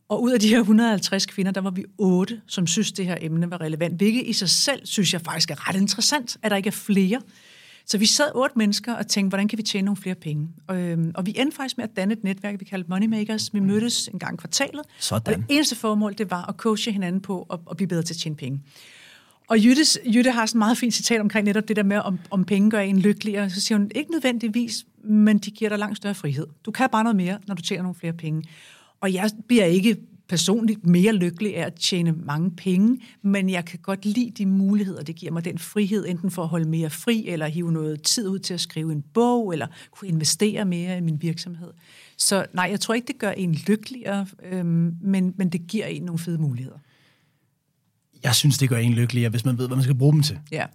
[0.09, 3.17] Og ud af de her 150 kvinder, der var vi otte, som synes, det her
[3.21, 3.97] emne var relevant.
[3.97, 7.21] Hvilket i sig selv, synes jeg faktisk er ret interessant, at der ikke er flere.
[7.89, 10.49] Så vi sad otte mennesker og tænkte, hvordan kan vi tjene nogle flere penge?
[10.67, 13.55] Og, øhm, og vi endte faktisk med at danne et netværk, vi kaldte Moneymakers.
[13.55, 14.83] Vi mødtes en gang i kvartalet.
[14.99, 15.35] Sådan.
[15.35, 18.15] Og det eneste formål, det var at coache hinanden på at, at blive bedre til
[18.15, 18.61] at tjene penge.
[19.49, 19.83] Og Jytte,
[20.15, 22.71] Jytte har sådan et meget fint citat omkring netop det der med, om, om penge
[22.71, 23.53] gør en lykkelig.
[23.53, 26.47] Så siger hun, ikke nødvendigvis, men de giver dig langt større frihed.
[26.65, 28.43] Du kan bare noget mere, når du tjener nogle flere penge.
[29.01, 29.97] Og jeg bliver ikke
[30.29, 35.03] personligt mere lykkelig af at tjene mange penge, men jeg kan godt lide de muligheder,
[35.03, 38.29] det giver mig den frihed, enten for at holde mere fri, eller hive noget tid
[38.29, 41.71] ud til at skrive en bog, eller kunne investere mere i min virksomhed.
[42.17, 46.03] Så nej, jeg tror ikke, det gør en lykkeligere, øhm, men, men det giver en
[46.03, 46.79] nogle fede muligheder.
[48.23, 50.39] Jeg synes, det gør en lykkeligere, hvis man ved, hvad man skal bruge dem til.
[50.51, 50.67] Ja.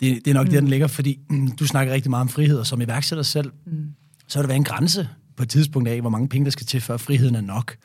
[0.00, 0.52] Det, det er nok mm.
[0.52, 3.52] der, den ligger, fordi mm, du snakker rigtig meget om frihed, og som iværksætter selv,
[3.66, 3.94] mm.
[4.28, 6.66] så er der været en grænse på et tidspunkt af, hvor mange penge, der skal
[6.66, 7.76] til, før friheden er nok.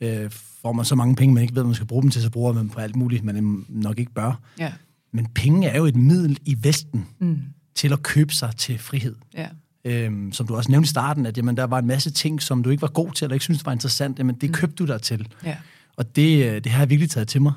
[0.00, 0.24] Ja.
[0.24, 0.30] Øh,
[0.62, 2.30] får man så mange penge, man ikke ved, hvad man skal bruge dem til, så
[2.30, 4.40] bruger man på alt muligt, man nok ikke bør.
[4.58, 4.72] Ja.
[5.12, 7.38] Men penge er jo et middel i Vesten mm.
[7.74, 9.14] til at købe sig til frihed.
[9.34, 9.46] Ja.
[9.84, 12.62] Øhm, som du også nævnte i starten, at jamen, der var en masse ting, som
[12.62, 14.54] du ikke var god til, eller ikke synes var interessant, jamen det mm.
[14.54, 15.28] købte du dig til.
[15.44, 15.56] Ja.
[15.96, 17.52] Og det, øh, det har jeg virkelig taget til mig.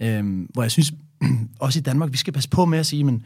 [0.00, 0.18] Ja.
[0.18, 0.92] Øhm, hvor jeg synes,
[1.58, 3.22] også i Danmark, vi skal passe på med at sige, men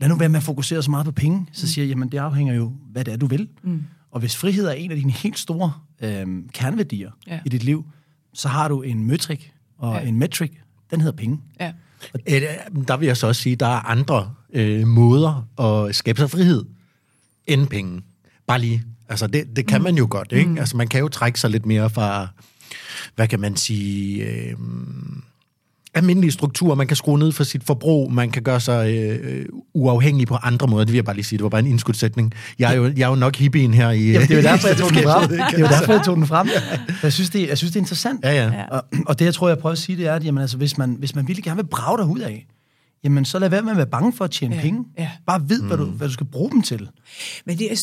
[0.00, 1.46] lad nu være med at fokusere så meget på penge.
[1.52, 1.68] Så mm.
[1.68, 3.48] siger jeg, jamen det afhænger jo, hvad det er, du vil.
[3.62, 3.82] Mm.
[4.10, 7.40] Og hvis frihed er en af dine helt store øhm, kerneværdier Ja.
[7.44, 7.86] i dit liv,
[8.36, 10.08] så har du en metrik, og Ja.
[10.08, 10.50] en metric,
[10.90, 11.40] den hedder penge.
[11.60, 11.72] Ja.
[12.28, 12.42] Øh,
[12.88, 15.48] Der vil jeg så også sige, at der er andre øh, måder
[15.86, 16.64] at skabe sig frihed
[17.46, 18.02] end penge.
[18.46, 18.82] Bare lige.
[19.08, 20.54] Altså, det, det kan man jo godt, ikke?
[20.58, 22.28] Altså, man kan jo trække sig lidt mere fra,
[23.14, 24.56] hvad kan man sige, øh,
[25.96, 26.74] almindelige strukturer.
[26.74, 28.12] Man kan skrue ned for sit forbrug.
[28.12, 30.84] Man kan gøre sig øh, uafhængig på andre måder.
[30.84, 31.36] Det vil jeg bare lige sige.
[31.38, 32.32] Det var bare en indskudsætning.
[32.58, 34.10] Jeg er jo, jeg er jo nok hippien her i...
[34.12, 35.28] Jamen, det er jo derfor, jeg tog den frem.
[35.28, 36.48] Det er jo derfor, jeg tog den frem.
[37.02, 38.20] Jeg synes, det, jeg synes, det er interessant.
[38.24, 38.64] Ja, ja.
[38.70, 40.78] Og, og det, jeg tror, jeg prøver at sige, det er, at jamen, altså, hvis,
[40.78, 42.46] man, hvis man virkelig gerne vil brage dig ud af,
[43.04, 44.84] jamen, så lad være med at være bange for at tjene Ja, penge.
[44.98, 45.10] ja.
[45.26, 46.88] Bare vid, hvad, du, hvad du skal bruge dem til.
[47.46, 47.78] Men det er, jeg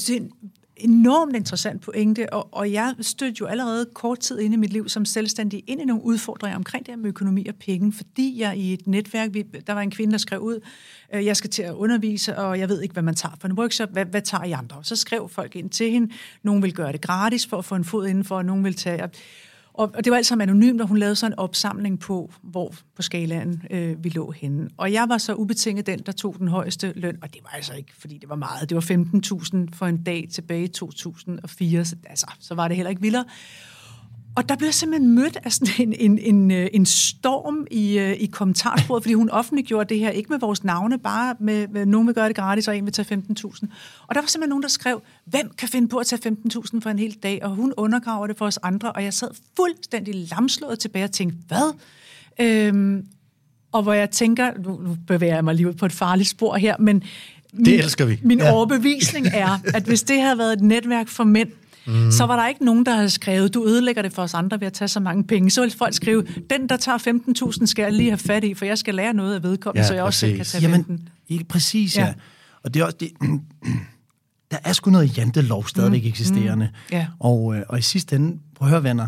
[0.77, 4.89] enormt interessant pointe, og, og jeg stødte jo allerede kort tid inde i mit liv
[4.89, 8.57] som selvstændig ind i nogle udfordringer omkring det her med økonomi og penge, fordi jeg
[8.57, 10.59] i et netværk, vi, der var en kvinde, der skrev ud,
[11.13, 13.53] øh, jeg skal til at undervise, og jeg ved ikke, hvad man tager for en
[13.53, 14.83] workshop, hvad, hvad tager I andre?
[14.83, 17.85] Så skrev folk ind til hende, nogen vil gøre det gratis for at få en
[17.85, 19.09] fod indenfor, og nogen vil tage...
[19.73, 22.73] Og, og det var alt sammen anonymt, og hun lavede så en opsamling på, hvor
[22.95, 24.69] på skalaen øh, vi lå henne.
[24.77, 27.73] Og jeg var så ubetinget den, der tog den højeste løn, og det var altså
[27.73, 28.69] ikke, fordi det var meget.
[28.69, 28.81] Det var
[29.69, 33.25] 15.000 for en dag tilbage i 2004, så, altså, så var det heller ikke vildere.
[34.35, 37.99] Og der blev jeg simpelthen mødt af sådan en, en, en, øh, en storm i,
[37.99, 41.85] øh, i kommentarsporet, fordi hun offentliggjorde det her, ikke med vores navne, bare med, med
[41.85, 43.67] nogen vil gøre det gratis, og en vil tage 15.000.
[44.07, 46.89] Og der var simpelthen nogen, der skrev, hvem kan finde på at tage 15.000 for
[46.89, 47.39] en hel dag?
[47.43, 51.37] Og hun undergraver det for os andre, og jeg sad fuldstændig lamslået tilbage og tænkte,
[51.47, 51.73] hvad?
[52.39, 53.05] Øhm,
[53.71, 56.55] og hvor jeg tænker, nu, nu bevæger jeg mig lige ud på et farligt spor
[56.55, 57.03] her, men
[57.53, 58.19] min, elsker vi.
[58.23, 58.51] Min ja.
[58.51, 61.49] overbevisning er, at hvis det havde været et netværk for mænd,
[61.87, 62.11] mm.
[62.11, 64.67] så var der ikke nogen, der havde skrevet, du ødelægger det for os andre ved
[64.67, 65.49] at tage så mange penge.
[65.51, 66.97] Så ville folk skrive, den, der tager
[67.59, 69.87] 15.000, skal jeg lige have fat i, for jeg skal lære noget af vedkommende, Ja,
[69.87, 70.51] så jeg også selv kan præcis.
[70.61, 70.93] tage 15.
[70.95, 72.05] Jamen, ikke præcis, ja.
[72.05, 72.13] Ja.
[72.63, 73.11] Og det er også det,
[74.51, 76.69] der er sgu noget jantelov stadigvæk eksisterende.
[76.91, 77.07] Ja.
[77.19, 79.07] Og, øh, og i sidste ende, prøv at høre venner,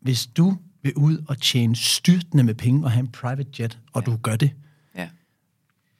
[0.00, 4.02] hvis du vil ud og tjene styrtende med penge og have en private jet, og
[4.06, 4.10] ja.
[4.12, 4.50] du gør det,
[4.96, 5.08] Ja,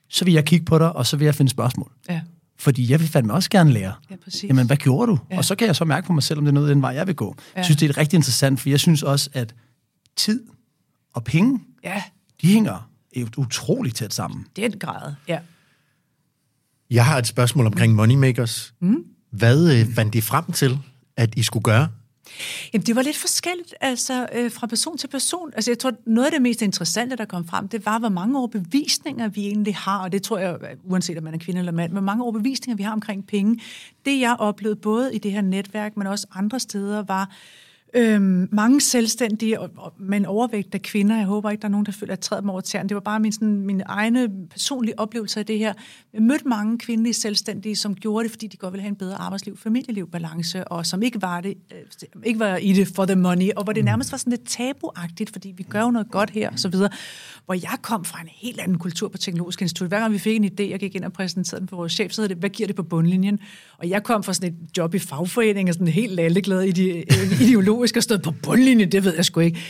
[0.09, 1.93] så vil jeg kigge på dig, og så vil jeg finde spørgsmål.
[2.09, 2.21] ja,
[2.63, 3.93] Fordi jeg vil fandme også gerne lære.
[4.11, 4.45] ja, præcis.
[4.45, 5.19] Jamen, hvad gjorde du?
[5.31, 5.37] Ja.
[5.37, 6.91] Og så kan jeg så mærke på mig selv, om det er noget den vej,
[6.91, 7.37] jeg vil gå.
[7.39, 7.63] Jeg Ja.
[7.63, 9.55] synes, det er rigtig interessant, for jeg synes også, at
[10.17, 10.43] tid
[11.15, 12.03] og penge, Ja,
[12.43, 12.89] de hænger
[13.37, 14.47] utroligt tæt sammen.
[14.57, 15.39] Den grad, ja.
[16.91, 18.75] Jeg har et spørgsmål omkring Moneymakers.
[18.81, 19.05] Mm.
[19.31, 20.79] Hvad øh, fandt de frem til,
[21.17, 21.89] at I skulle gøre?
[22.73, 25.51] Jamen, det var lidt forskelligt altså, øh, fra person til person.
[25.55, 28.39] Altså, jeg tror, noget af det mest interessante, der kom frem, det var, hvor mange
[28.39, 31.93] overbevisninger vi egentlig har, og det tror jeg, uanset om man er kvinde eller mand,
[31.93, 33.61] hvor mange overbevisninger vi har omkring penge.
[34.05, 37.31] Det, jeg oplevede både i det her netværk, men også andre steder, var,
[37.95, 41.71] Øhm, mange selvstændige, og, og, med en overvægt af kvinder, jeg håber ikke, der er
[41.71, 42.89] nogen, der føler, at jeg træder dem over tæren.
[42.89, 45.73] Det var bare min, sådan, min egne personlige oplevelse af det her.
[46.13, 49.15] Jeg mødte mange kvindelige selvstændige, som gjorde det, fordi de godt ville have en bedre
[49.15, 51.79] arbejdsliv, familieliv, balance, og som ikke var, det, øh,
[52.25, 55.31] ikke var i det for the money, og hvor det nærmest var sådan lidt tabuagtigt,
[55.33, 56.91] fordi vi gør jo noget godt her, og så videre.
[57.45, 59.89] Hvor jeg kom fra en helt anden kultur på Teknologisk Institut.
[59.89, 62.13] Hver gang vi fik en idé, jeg gik ind og præsenterede den for vores chef,
[62.13, 63.39] så hedder det, hvad giver det på bundlinjen?
[63.79, 67.05] Og jeg kom fra sådan et job i fagforening, og sådan helt lalleglad i de,
[67.41, 69.61] ideologisk og stod på bundlinjen, det ved jeg sgu ikke.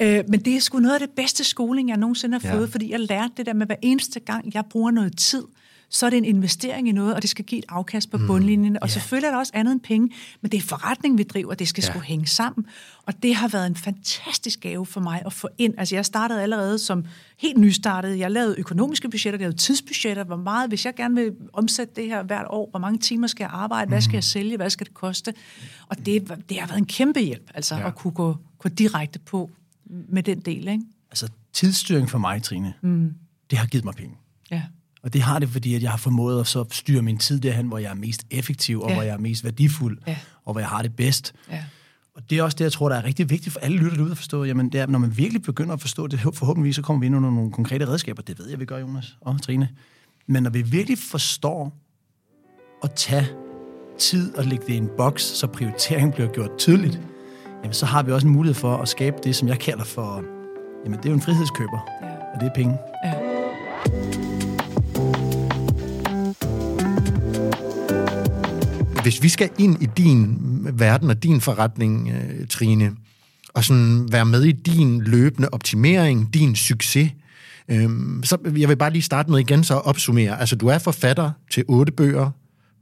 [0.00, 2.72] Øh, men det er sgu noget af det bedste skoling, jeg nogensinde har fået, ja.
[2.72, 5.42] fordi jeg lærte det der med, hver eneste gang, jeg bruger noget tid,
[5.92, 8.26] så er det en investering i noget, og det skal give et afkast på mm.
[8.26, 8.76] bundlinjen.
[8.76, 8.90] Og yeah.
[8.90, 11.84] selvfølgelig er der også andet end penge, men det er forretning, vi driver, det skal
[11.84, 11.92] yeah.
[11.94, 12.66] sgu hænge sammen.
[13.06, 15.74] Og det har været en fantastisk gave for mig at få ind.
[15.78, 17.04] Altså jeg startede allerede som
[17.38, 18.18] helt nystartet.
[18.18, 22.06] Jeg lavede økonomiske budgetter, jeg lavede tidsbudgetter, hvor meget, hvis jeg gerne vil omsætte det
[22.06, 24.22] her hvert år, hvor mange timer skal jeg arbejde, hvad skal jeg mm.
[24.22, 25.34] sælge, hvad skal det koste?
[25.86, 27.86] Og det, det har været en kæmpe hjælp, altså yeah.
[27.86, 29.50] at kunne gå, gå direkte på
[30.08, 30.68] med den del.
[30.68, 30.84] Ikke?
[31.10, 33.14] Altså tidsstyring for mig, Trine, mm.
[33.50, 34.16] det har givet mig penge.
[34.50, 34.62] Ja.
[35.02, 37.66] Og det har det, fordi at jeg har formået at så styre min tid derhen,
[37.66, 38.94] hvor jeg er mest effektiv, og ja.
[38.94, 40.16] hvor jeg er mest værdifuld, ja.
[40.44, 41.34] og hvor jeg har det bedst.
[41.50, 41.64] Ja.
[42.14, 44.10] Og det er også det, jeg tror, der er rigtig vigtigt for alle lytter ud
[44.10, 44.44] at forstå.
[44.44, 47.16] Jamen, det er, når man virkelig begynder at forstå det, forhåbentlig så kommer vi ind
[47.16, 48.22] under nogle konkrete redskaber.
[48.22, 49.68] Det ved jeg, vi gør, Jonas og Trine.
[50.26, 51.76] Men når vi virkelig forstår
[52.82, 53.28] at tage
[53.98, 57.00] tid og lægge det i en boks, så prioriteringen bliver gjort tydeligt,
[57.62, 60.24] jamen, så har vi også en mulighed for at skabe det, som jeg kalder for,
[60.84, 62.06] jamen, det er jo en frihedskøber, ja.
[62.34, 62.78] og det er penge.
[63.04, 63.19] Ja.
[69.02, 70.38] Hvis vi skal ind i din
[70.72, 72.92] verden og din forretning, øh, Trine,
[73.54, 77.10] og sådan være med i din løbende optimering, din succes,
[77.68, 80.40] øhm, så jeg vil bare lige starte med igen så at opsummere.
[80.40, 82.30] Altså, du er forfatter til otte bøger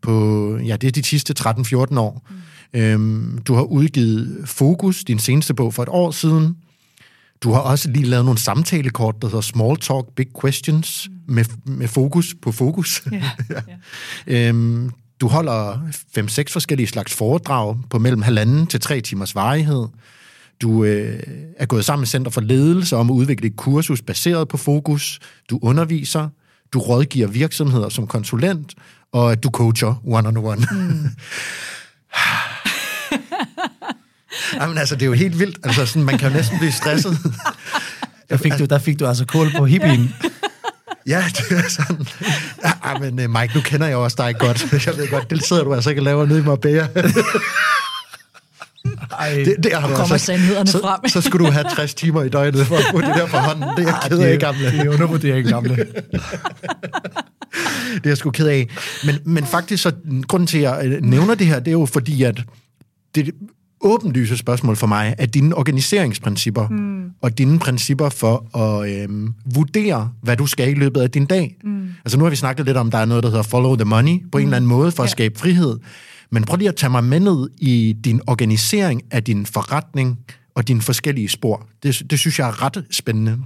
[0.03, 2.29] på, ja, det er de sidste 13-14 år.
[2.31, 2.81] Mm.
[2.81, 6.57] Øhm, du har udgivet Fokus, din seneste bog, for et år siden.
[7.43, 11.35] Du har også lige lavet nogle samtalekort, der hedder Small Talk, Big Questions, mm.
[11.35, 13.03] med, med fokus på fokus.
[13.13, 13.23] Yeah,
[14.29, 14.49] yeah.
[14.49, 15.79] øhm, du holder
[16.15, 19.87] fem-seks forskellige slags foredrag på mellem halvanden til tre timers varighed.
[20.63, 21.23] Du øh,
[21.57, 25.21] er gået sammen med Center for Ledelse om at udvikle et kursus baseret på fokus.
[25.51, 26.29] Du underviser.
[26.73, 28.75] Du rådgiver virksomheder som konsulent.
[29.13, 30.67] Og du coacher one-on-one.
[30.71, 31.07] Mm.
[34.61, 35.59] Jamen altså, det er jo helt vildt.
[35.65, 37.19] Altså, sådan, man kan jo næsten blive stresset.
[38.31, 40.15] Der fik du, der fik du altså kål på hippien.
[41.09, 42.07] Ja, det er sådan.
[42.65, 44.73] Ja, men uh, Mike, nu kender jeg også dig godt.
[44.87, 46.89] Jeg ved godt, det sidder du altså ikke og laver nede i Marbella.
[49.19, 51.09] Ej, det, det har du kommer altså, sandhederne så, frem.
[51.09, 53.69] så skulle du have 60 timer i døgnet for at få det der for hånden.
[53.77, 54.71] Det er jeg ked af, gamle.
[54.71, 55.77] Det er undervurdering, gamle.
[55.77, 55.87] det
[58.05, 58.69] er jeg sgu ked af.
[59.05, 59.93] Men, men faktisk, så
[60.29, 62.41] grunden til, at jeg øh, nævner det her, det er jo fordi, at
[63.15, 63.35] det,
[63.81, 67.11] åbenlyse spørgsmål for mig, at dine organiseringsprincipper mm.
[67.21, 71.57] og dine principper for at øhm, vurdere, hvad du skal i løbet af din dag.
[71.65, 71.89] Mm.
[72.05, 73.85] Altså nu har vi snakket lidt om, at der er noget, der hedder follow the
[73.85, 74.43] money på mm.
[74.43, 75.79] en eller anden måde for at skabe frihed.
[76.31, 80.19] Men prøv lige at tage mig med ned i din organisering af din forretning
[80.55, 81.67] og dine forskellige spor.
[81.83, 83.39] Det, det synes jeg er ret spændende.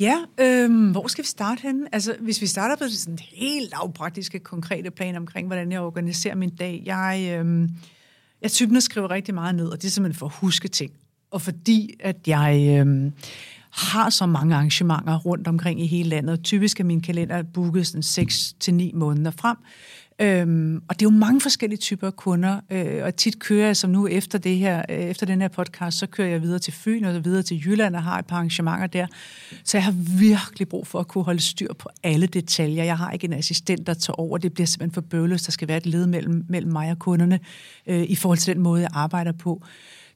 [0.00, 1.86] Ja, øhm, hvor skal vi starte henne?
[1.92, 6.50] Altså, hvis vi starter på sådan helt lavpraktiske, konkrete plan omkring, hvordan jeg organiserer min
[6.50, 6.82] dag.
[6.86, 7.68] Jeg, øhm,
[8.44, 10.92] jeg typen, skriver rigtig meget ned, og det er simpelthen for at huske ting.
[11.30, 13.12] Og fordi, at jeg øh,
[13.70, 18.82] har så mange arrangementer rundt omkring i hele landet, typisk er min kalender booket sådan
[18.90, 19.56] 6-9 måneder frem,
[20.18, 23.76] Øhm, og det er jo mange forskellige typer af kunder, øh, og tit kører jeg
[23.76, 26.72] som nu efter det her, øh, efter den her podcast, så kører jeg videre til
[26.72, 29.06] Fyn og videre til Jylland og har et par arrangementer der.
[29.64, 32.84] Så jeg har virkelig brug for at kunne holde styr på alle detaljer.
[32.84, 34.38] Jeg har ikke en assistent, der tager over.
[34.38, 35.46] Det bliver simpelthen for bøvløst.
[35.46, 37.40] Der skal være et led mellem, mellem mig og kunderne
[37.86, 39.62] øh, i forhold til den måde, jeg arbejder på.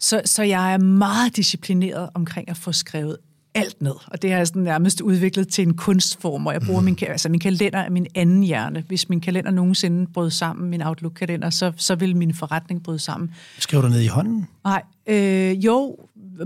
[0.01, 3.17] Så, så jeg er meget disciplineret omkring at få skrevet
[3.59, 6.81] alt ned, og det har jeg sådan nærmest udviklet til en kunstform, hvor jeg bruger
[6.81, 8.85] min, altså min kalender er min anden hjerne.
[8.88, 13.31] Hvis min kalender nogensinde brød sammen, min Outlook-kalender, så, så vil min forretning bryde sammen.
[13.59, 14.47] Skriver du ned i hånden?
[14.64, 15.97] Nej, øh, jo,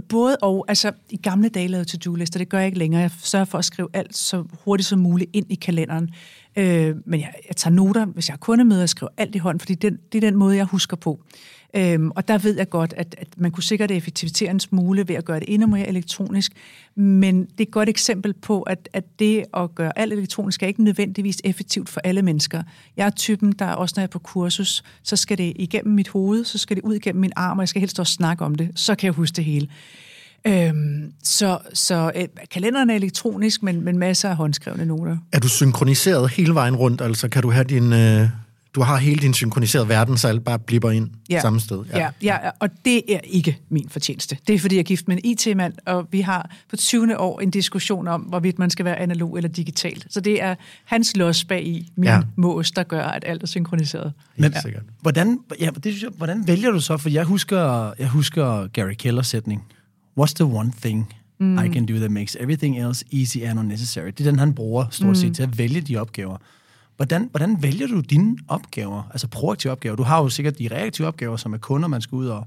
[0.09, 0.65] både og.
[0.69, 3.03] Altså, i gamle dage lavede to-do-lister, det gør jeg ikke længere.
[3.03, 6.11] Jeg sørger for at skrive alt så hurtigt som muligt ind i kalenderen.
[6.57, 9.61] Øh, men jeg, jeg tager noter, hvis jeg har kundemøder, og skriver alt i hånden,
[9.61, 11.21] fordi det, det er den måde, jeg husker på.
[11.77, 15.15] Øhm, og der ved jeg godt, at, at man kunne sikkert effektivisere en smule ved
[15.15, 16.53] at gøre det endnu mere elektronisk,
[16.95, 20.67] men det er et godt eksempel på, at, at det at gøre alt elektronisk er
[20.67, 22.63] ikke nødvendigvis effektivt for alle mennesker.
[22.97, 26.09] Jeg er typen, der også når jeg er på kursus, så skal det igennem mit
[26.09, 28.55] hoved, så skal det ud igennem min arm, og jeg skal helst også snakke om
[28.55, 29.69] det, så kan jeg huske det hele.
[30.47, 35.17] Øhm, så så øh, kalenderen er elektronisk, men, men masser af håndskrevne noter.
[35.33, 37.01] Er du synkroniseret hele vejen rundt?
[37.01, 37.93] Altså kan du have din...
[37.93, 38.29] Øh,
[38.75, 41.41] du har hele din synkroniserede verden, så alt bare blipper ind Ja.
[41.41, 41.85] samme sted.
[41.93, 41.99] Ja.
[41.99, 44.37] Ja, ja, og det er ikke min fortjeneste.
[44.47, 47.19] Det er, fordi jeg er gift med en IT-mand, og vi har på 20.
[47.19, 50.03] år en diskussion om, hvorvidt man skal være analog eller digital.
[50.11, 50.55] Så det er
[50.85, 52.15] hans los bag i min Ja.
[52.15, 52.23] ja.
[52.37, 54.13] mås, der gør, at alt er synkroniseret.
[54.37, 54.83] Helt sikkert.
[55.01, 56.97] Hvordan, ja, det synes jeg, hvordan vælger du så?
[56.97, 59.63] For jeg husker, jeg husker Gary Kellers sætning.
[60.21, 61.59] What's the one thing mm.
[61.65, 64.07] I can do that makes everything else easy and unnecessary?
[64.07, 65.35] Det er den, han bruger stort set mm.
[65.35, 66.37] til at vælge de opgaver.
[67.03, 69.97] Hvordan, hvordan vælger du dine opgaver, altså proaktive opgaver?
[69.97, 72.47] Du har jo sikkert de reaktive opgaver, som er kunder, man skal ud og,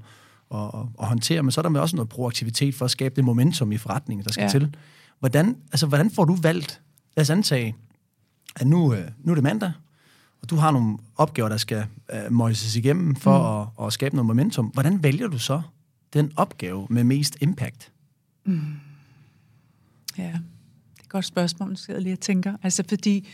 [0.50, 3.24] og, og, og håndtere, men så er der også noget proaktivitet for at skabe det
[3.24, 4.48] momentum i forretningen, der skal ja.
[4.48, 4.76] Til.
[5.18, 6.80] Hvordan, altså, hvordan får du valgt,
[7.16, 7.76] lad os antage,
[8.56, 9.72] at nu, øh, nu er det mandag,
[10.42, 13.84] og du har nogle opgaver, der skal øh, møjses igennem for mm.
[13.84, 14.66] at, at skabe noget momentum.
[14.66, 15.62] Hvordan vælger du så
[16.12, 17.92] den opgave med mest impact?
[18.46, 18.60] Ja, det
[20.18, 20.38] er
[21.00, 22.56] et godt spørgsmål, nu sidder jeg lige og tænker.
[22.62, 23.28] Altså fordi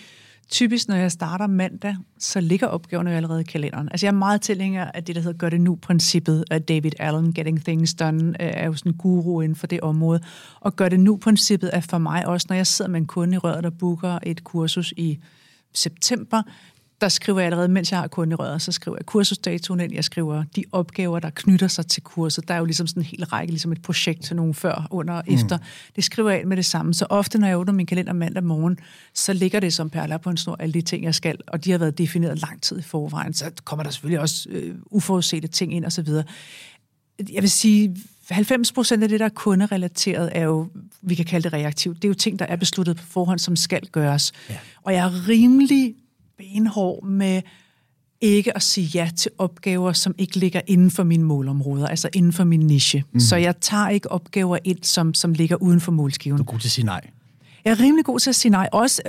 [0.51, 3.89] typisk, når jeg starter mandag, så ligger opgaverne jo allerede i kalenderen.
[3.91, 7.33] Altså jeg er meget tilhænger af det, der hedder gør det nu-princippet af David Allen,
[7.33, 10.21] Getting Things Done, øh, er jo sådan en guru inden for det område.
[10.61, 13.39] Og gør det nu-princippet er for mig også, når jeg sidder med en kunde i
[13.39, 15.19] røret, der booker et kursus i
[15.75, 16.43] september,
[17.03, 19.95] der skriver jeg allerede, mens jeg har kunden i røret, så skriver jeg kursusdatoen ind,
[19.95, 22.49] jeg skriver de opgaver, der knytter sig til kurset.
[22.49, 25.15] Der er jo ligesom sådan en hel række, ligesom et projekt til nogen før, under
[25.15, 25.59] og efter.
[25.97, 26.95] Det skriver jeg ind med det samme.
[26.95, 28.79] Så ofte, når jeg åbner min kalender mandag morgen,
[29.15, 31.71] så ligger det som perler på en snor, alle de ting, jeg skal, og de
[31.71, 33.35] har været defineret lang tid i forvejen.
[33.35, 36.09] Så kommer der selvfølgelig også øh, uforudsete ting ind osv.
[37.33, 37.97] Jeg vil sige,
[38.31, 40.69] 90 procent af det, der er kunderelateret, er jo,
[41.03, 41.97] vi kan kalde det reaktivt.
[41.97, 44.33] Det er jo ting, der er besluttet på forhånd, som skal gøres.
[44.51, 44.59] Ja.
[44.83, 45.95] Og jeg er rimelig
[46.43, 47.43] benhård med
[48.21, 52.33] ikke at sige ja til opgaver, som ikke ligger inden for mine målområder, altså inden
[52.33, 53.05] for min niche.
[53.13, 53.21] Mm.
[53.21, 56.37] Så jeg tager ikke opgaver ind, som, som ligger uden for målskiven.
[56.37, 57.11] Du er god til at sige nej.
[57.65, 59.03] Jeg er rimelig god til at sige nej, også,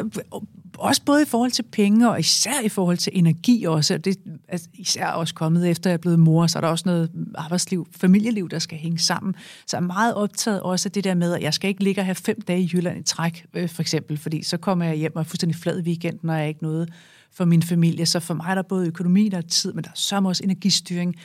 [0.77, 3.97] også både i forhold til penge, og især i forhold til energi også.
[3.97, 4.17] Det
[4.47, 7.09] er især også kommet efter, at jeg er blevet mor, så er der også noget
[7.35, 9.35] arbejdsliv, familieliv, der skal hænge sammen.
[9.67, 12.01] Så jeg er meget optaget også af det der med, at jeg skal ikke ligge
[12.01, 14.95] og have fem dage i Jylland i træk, øh, for eksempel, fordi så kommer jeg
[14.95, 16.89] hjem og er fuldstændig flad i weekenden, og jeg er ikke noget
[17.33, 18.05] for min familie.
[18.05, 20.43] Så for mig er der både økonomi, der er tid, men der er sørme også
[20.43, 21.15] energistyring.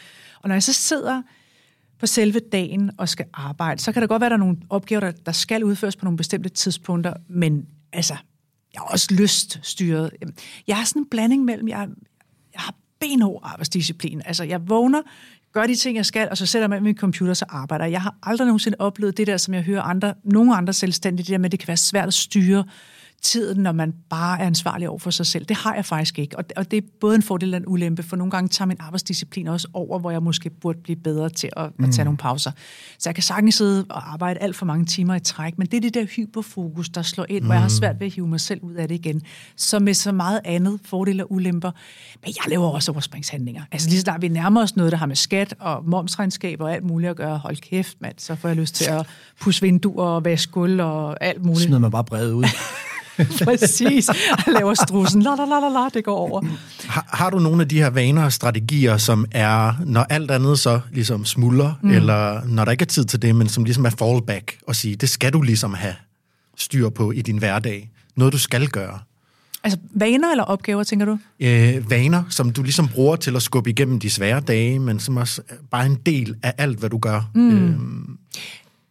[0.42, 1.22] Og når jeg så sidder
[1.98, 4.56] på selve dagen og skal arbejde, så kan det godt være, at der er nogle
[4.70, 8.14] opgaver, der, der skal udføres på nogle bestemte tidspunkter, men altså,
[8.74, 10.10] jeg er også lyststyret.
[10.66, 11.88] Jeg har sådan en blanding mellem, jeg,
[12.54, 14.22] jeg har benhård arbejdsdisciplin.
[14.24, 15.02] Altså, jeg vågner,
[15.52, 17.84] gør de ting, jeg skal, og så sætter jeg mig med min computer, så arbejder
[17.84, 17.92] jeg.
[17.92, 21.32] Jeg har aldrig nogensinde oplevet det der, som jeg hører andre, nogle andre selvstændige, det
[21.32, 22.64] der med, at det kan være svært at styre
[23.22, 25.44] tiden, når man bare er ansvarlig over for sig selv.
[25.44, 27.64] Det har jeg faktisk ikke, og det, og det er både en fordel og en
[27.66, 31.28] ulempe, for nogle gange tager min arbejdsdisciplin også over, hvor jeg måske burde blive bedre
[31.28, 31.84] til at, mm.
[31.84, 32.50] at tage nogle pauser.
[32.98, 35.76] Så jeg kan sagtens sidde og arbejde alt for mange timer i træk, men det
[35.76, 37.46] er det der hyperfokus, der slår ind, mm.
[37.46, 39.22] hvor jeg har svært ved at hive mig selv ud af det igen.
[39.56, 41.70] Så med så meget andet, fordele og ulemper.
[42.24, 43.62] Men jeg laver også overspringshandlinger.
[43.72, 46.74] Altså lige så snart vi nærmer os noget, der har med skat og momsregnskab og
[46.74, 49.06] alt muligt at gøre, hold kæft, mand, så får jeg lyst til at
[49.40, 51.62] pusse vinduer og vaske gulv og alt muligt.
[51.62, 52.44] Smider man bare brevet ud.
[53.44, 54.08] Præcis.
[54.46, 55.22] Jeg laver strussen.
[55.22, 56.42] La, la, la, la, la, det går over.
[56.86, 60.58] Har, har du nogle af de her vaner og strategier, som er, når alt andet
[60.58, 61.90] så ligesom smuldrer, mm.
[61.90, 64.96] eller når der ikke er tid til det, men som ligesom er fallback, og sige,
[64.96, 65.94] det skal du ligesom have
[66.56, 67.90] styr på i din hverdag.
[68.16, 68.98] Noget, du skal gøre.
[69.64, 71.18] Altså, vaner eller opgaver, tænker du?
[71.40, 75.16] Øh, vaner, som du ligesom bruger til at skubbe igennem de svære dage, men som
[75.16, 77.30] også bare en del af alt, hvad du gør.
[77.34, 77.50] Mm.
[77.50, 78.18] Øhm,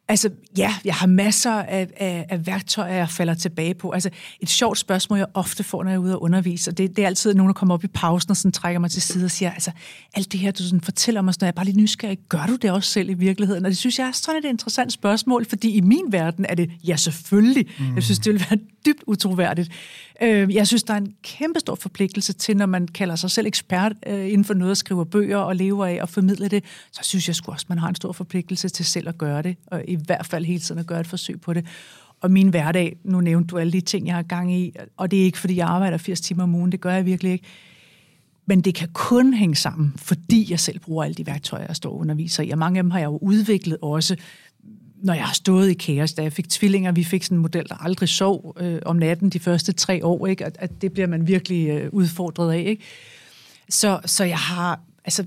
[0.10, 3.92] Altså, ja, jeg har masser af, af, af værktøjer, jeg falder tilbage på.
[3.92, 6.96] Altså, et sjovt spørgsmål, jeg ofte får, når jeg er ude og undervise, og det,
[6.96, 9.26] det er altid nogen, der kommer op i pausen og sådan trækker mig til side
[9.26, 9.72] og siger, altså,
[10.14, 12.56] alt det her, du sådan fortæller mig, sådan, jeg er bare lidt nysgerrig, gør du
[12.56, 13.66] det også selv i virkeligheden?
[13.66, 16.72] Og det synes jeg er sådan et interessant spørgsmål, fordi i min verden er det,
[16.88, 17.66] ja, selvfølgelig.
[17.80, 17.96] Mm.
[17.96, 19.72] Jeg synes, det vil være dybt utroværdigt.
[20.22, 23.48] Øh, jeg synes, der er en kæmpe stor forpligtelse til, når man kalder sig selv
[23.48, 27.00] ekspert øh, inden for noget at skrive bøger og lever af og formidle det, så
[27.04, 29.84] synes jeg sgu også, man har en stor forpligtelse til selv at gøre det, og
[29.88, 31.66] i i hvert fald hele tiden at gøre et forsøg på det.
[32.22, 35.20] Og min hverdag, nu nævnte du alle de ting, jeg har gang i, og det
[35.20, 37.46] er ikke, fordi jeg arbejder 80 timer om ugen, det gør jeg virkelig ikke.
[38.46, 41.90] Men det kan kun hænge sammen, fordi jeg selv bruger alle de værktøjer, jeg står
[41.90, 42.50] og underviser i.
[42.50, 44.16] Og mange af dem har jeg jo udviklet også,
[45.04, 46.14] når jeg har stået i kaos.
[46.14, 49.30] Da jeg fik tvillinger, vi fik sådan en model, der aldrig sov øh, om natten
[49.30, 50.28] de første tre år.
[50.28, 50.46] Ikke?
[50.46, 52.64] At, at det bliver man virkelig øh, udfordret af.
[52.68, 52.84] Ikke?
[53.70, 55.26] Så, så jeg har, altså,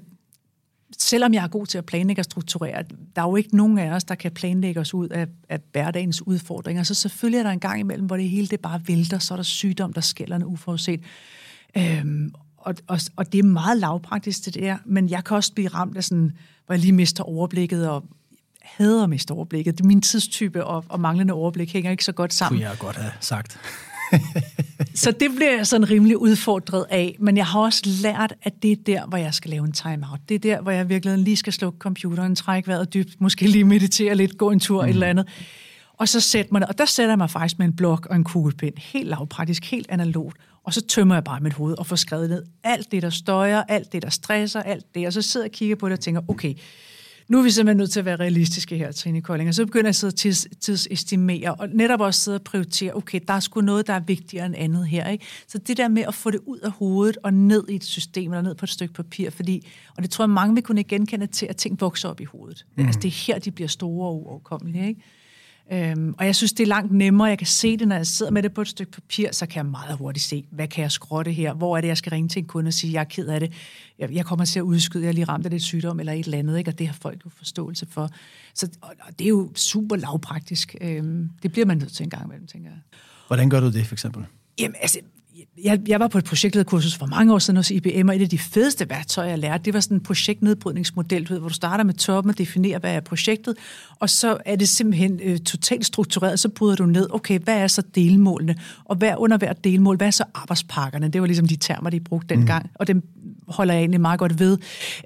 [1.02, 2.84] selvom jeg er god til at planlægge og strukturere,
[3.16, 6.26] der er jo ikke nogen af os, der kan planlægge os ud af, af hverdagens
[6.26, 6.82] udfordringer.
[6.82, 9.36] Så selvfølgelig er der en gang imellem, hvor det hele det bare vælter, så er
[9.36, 11.00] der sygdom, der skælder en uforudset.
[11.76, 15.68] Øhm, og, og, og det er meget lavpraktisk, det der, men jeg kan også blive
[15.68, 16.32] ramt af sådan,
[16.66, 18.04] hvor jeg lige mister overblikket, og
[18.62, 19.78] hader at miste overblikket.
[19.78, 22.60] Det er min tidstype, og, og manglende overblik hænger ikke så godt sammen.
[22.60, 23.58] Kunne jeg godt have sagt
[24.94, 28.72] så det bliver jeg sådan rimelig udfordret af, men jeg har også lært, at det
[28.72, 30.20] er der, hvor jeg skal lave en timeout.
[30.28, 33.64] Det er der, hvor jeg virkelig lige skal slukke computeren, trække vejret dybt, måske lige
[33.64, 34.88] meditere lidt, gå en tur, mm.
[34.88, 35.28] et eller andet.
[35.98, 38.24] Og så sætter man og der sætter jeg mig faktisk med en blok og en
[38.24, 42.30] kuglepind, helt lavpraktisk, helt analogt, og så tømmer jeg bare mit hoved og får skrevet
[42.30, 45.50] ned alt det, der støjer, alt det, der stresser, alt det, og så sidder jeg
[45.50, 46.54] og kigger på det og tænker, okay,
[47.30, 49.48] nu er vi simpelthen nødt til at være realistiske her, Trine Kolding.
[49.48, 52.96] Og så begynder jeg at sidde og tids, tidsestimere, og netop også sidde og prioritere,
[52.96, 55.08] okay, der er sgu noget, der er vigtigere end andet her.
[55.08, 55.24] Ikke?
[55.48, 58.32] Så det der med at få det ud af hovedet og ned i et system,
[58.32, 59.66] eller ned på et stykke papir, fordi,
[59.96, 62.66] og det tror jeg, mange vil kunne genkende til, at ting vokser op i hovedet.
[62.76, 62.86] Mm.
[62.86, 64.88] Altså det er her, de bliver store og uoverkommelige.
[64.88, 65.00] Ikke?
[65.72, 67.28] Øhm, og jeg synes, det er langt nemmere.
[67.28, 69.56] Jeg kan se det, når jeg sidder med det på et stykke papir, så kan
[69.56, 71.54] jeg meget hurtigt se, hvad kan jeg skrotte her?
[71.54, 73.40] Hvor er det, jeg skal ringe til en kunde og sige, jeg er ked af
[73.40, 73.52] det.
[73.98, 76.24] Jeg, jeg kommer til at udskyde, jeg er lige ramt af det sygdom eller et
[76.24, 76.70] eller andet, ikke?
[76.70, 78.08] og det har folk jo forståelse for.
[78.54, 80.76] Så og, og det er jo super lavpraktisk.
[80.80, 82.78] Øhm, det bliver man nødt til en gang imellem, tænker jeg.
[83.26, 84.24] Hvordan gør du det, for eksempel?
[84.58, 84.98] Jamen, altså,
[85.64, 88.28] jeg, jeg var på et projektlederkursus for mange år siden hos IBM, og et af
[88.28, 92.30] de fedeste værktøjer, jeg lærte, det var sådan en projektnedbrydningsmodel, hvor du starter med toppen
[92.30, 93.54] og definerer, hvad er projektet,
[93.98, 97.66] og så er det simpelthen øh, totalt struktureret, så bryder du ned, okay, hvad er
[97.66, 98.54] så delmålene,
[98.84, 101.08] og hvad under hver delmål, hvad er så arbejdspakkerne?
[101.08, 102.70] Det var ligesom de termer, de brugte dengang, mm.
[102.74, 103.02] og dem
[103.50, 104.58] holder jeg egentlig meget godt ved,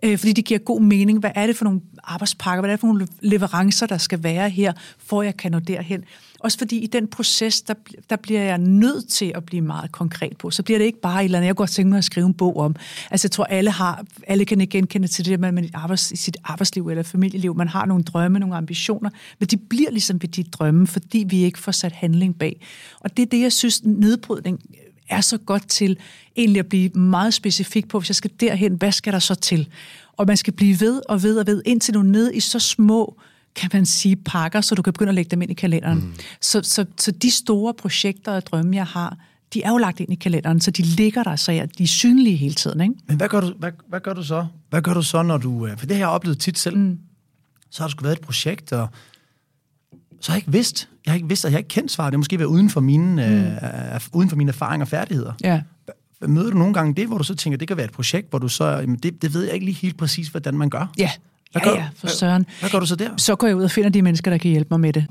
[0.03, 1.19] øh, fordi det giver god mening.
[1.19, 4.51] Hvad er det for nogle arbejdspakker, hvad er det for nogle leverancer, der skal være
[4.51, 6.05] her, for jeg kan nå derhen?
[6.45, 7.75] Også fordi i den proces, der,
[8.11, 10.51] der bliver jeg nødt til at blive meget konkret på.
[10.51, 12.35] Så bliver det ikke bare et eller andet, jeg godt tænke mig at skrive en
[12.35, 12.77] bog om.
[13.11, 16.37] Altså jeg tror, alle, har, alle kan genkende til det, at man arbejds, i sit
[16.45, 20.43] arbejdsliv eller familieliv, man har nogle drømme, nogle ambitioner, men de bliver ligesom ved de
[20.43, 22.61] drømme, fordi vi ikke får sat handling bag.
[23.01, 24.61] Og det er det, jeg synes, nedbrydning
[25.09, 25.99] er så godt til
[26.37, 29.69] egentlig at blive meget specifik på, hvis jeg skal derhen, hvad skal der så til?
[30.13, 32.59] Og man skal blive ved og ved og ved, indtil du er nede i så
[32.59, 33.17] små
[33.55, 35.99] kan man sige, pakker, så du kan begynde at lægge dem ind i kalenderen.
[35.99, 36.15] Mm.
[36.41, 39.17] Så, så, så de store projekter og drømme, jeg har,
[39.55, 41.87] de er jo lagt ind i kalenderen, så de ligger der, så jeg, de er
[41.87, 42.81] synlige hele tiden.
[42.81, 42.95] Ikke?
[43.07, 44.47] Men hvad gør, du, hvad, hvad gør du så?
[44.71, 45.67] Hvad gør du så, når du...
[45.67, 46.79] Øh, for det har jeg oplevet tit selv.
[46.79, 46.99] Mm.
[47.71, 48.89] Så har der sgu været et projekt, og
[50.25, 50.89] så har jeg ikke vidst.
[51.05, 52.13] Jeg har ikke vidst, at jeg ikke kendt svaret.
[52.13, 53.21] Det måske været uden for mine, mm.
[53.21, 55.33] øh, uden for mine erfaringer og færdigheder.
[55.45, 55.63] Ja.
[56.27, 58.39] Møder du nogle gange det, hvor du så tænker, det kan være et projekt, hvor
[58.39, 60.93] du så, jamen det, det ved jeg ikke lige helt præcis, hvordan man gør?
[60.99, 61.11] Ja,
[61.63, 62.43] hvad ja, ja, for søren.
[62.43, 63.11] Hvad, hvad gør du så der?
[63.17, 65.07] Så går jeg ud og finder de mennesker, der kan hjælpe mig med det.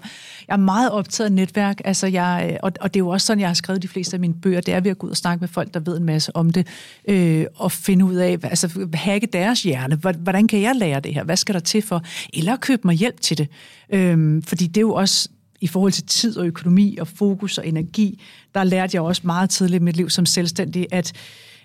[0.47, 3.39] Jeg er meget optaget af netværk, altså jeg, og, og det er jo også sådan,
[3.39, 5.17] jeg har skrevet de fleste af mine bøger, det er ved at gå ud og
[5.17, 6.67] snakke med folk, der ved en masse om det,
[7.07, 9.95] øh, og finde ud af, altså hacke deres hjerne.
[9.95, 11.23] Hvordan kan jeg lære det her?
[11.23, 12.03] Hvad skal der til for?
[12.33, 13.47] Eller købe mig hjælp til det.
[13.89, 15.29] Øh, fordi det er jo også
[15.61, 18.21] i forhold til tid og økonomi og fokus og energi,
[18.55, 21.13] der lærte jeg også meget tidligt i mit liv som selvstændig, at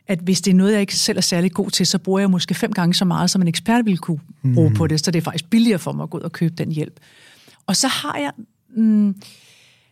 [0.09, 2.31] at hvis det er noget, jeg ikke selv er særlig god til, så bruger jeg
[2.31, 4.21] måske fem gange så meget, som en ekspert ville kunne
[4.55, 4.75] bruge mm.
[4.75, 6.73] på det, så det er faktisk billigere for mig at gå ud og købe den
[6.73, 7.01] hjælp.
[7.67, 8.31] Og så har jeg...
[8.77, 9.09] Mm,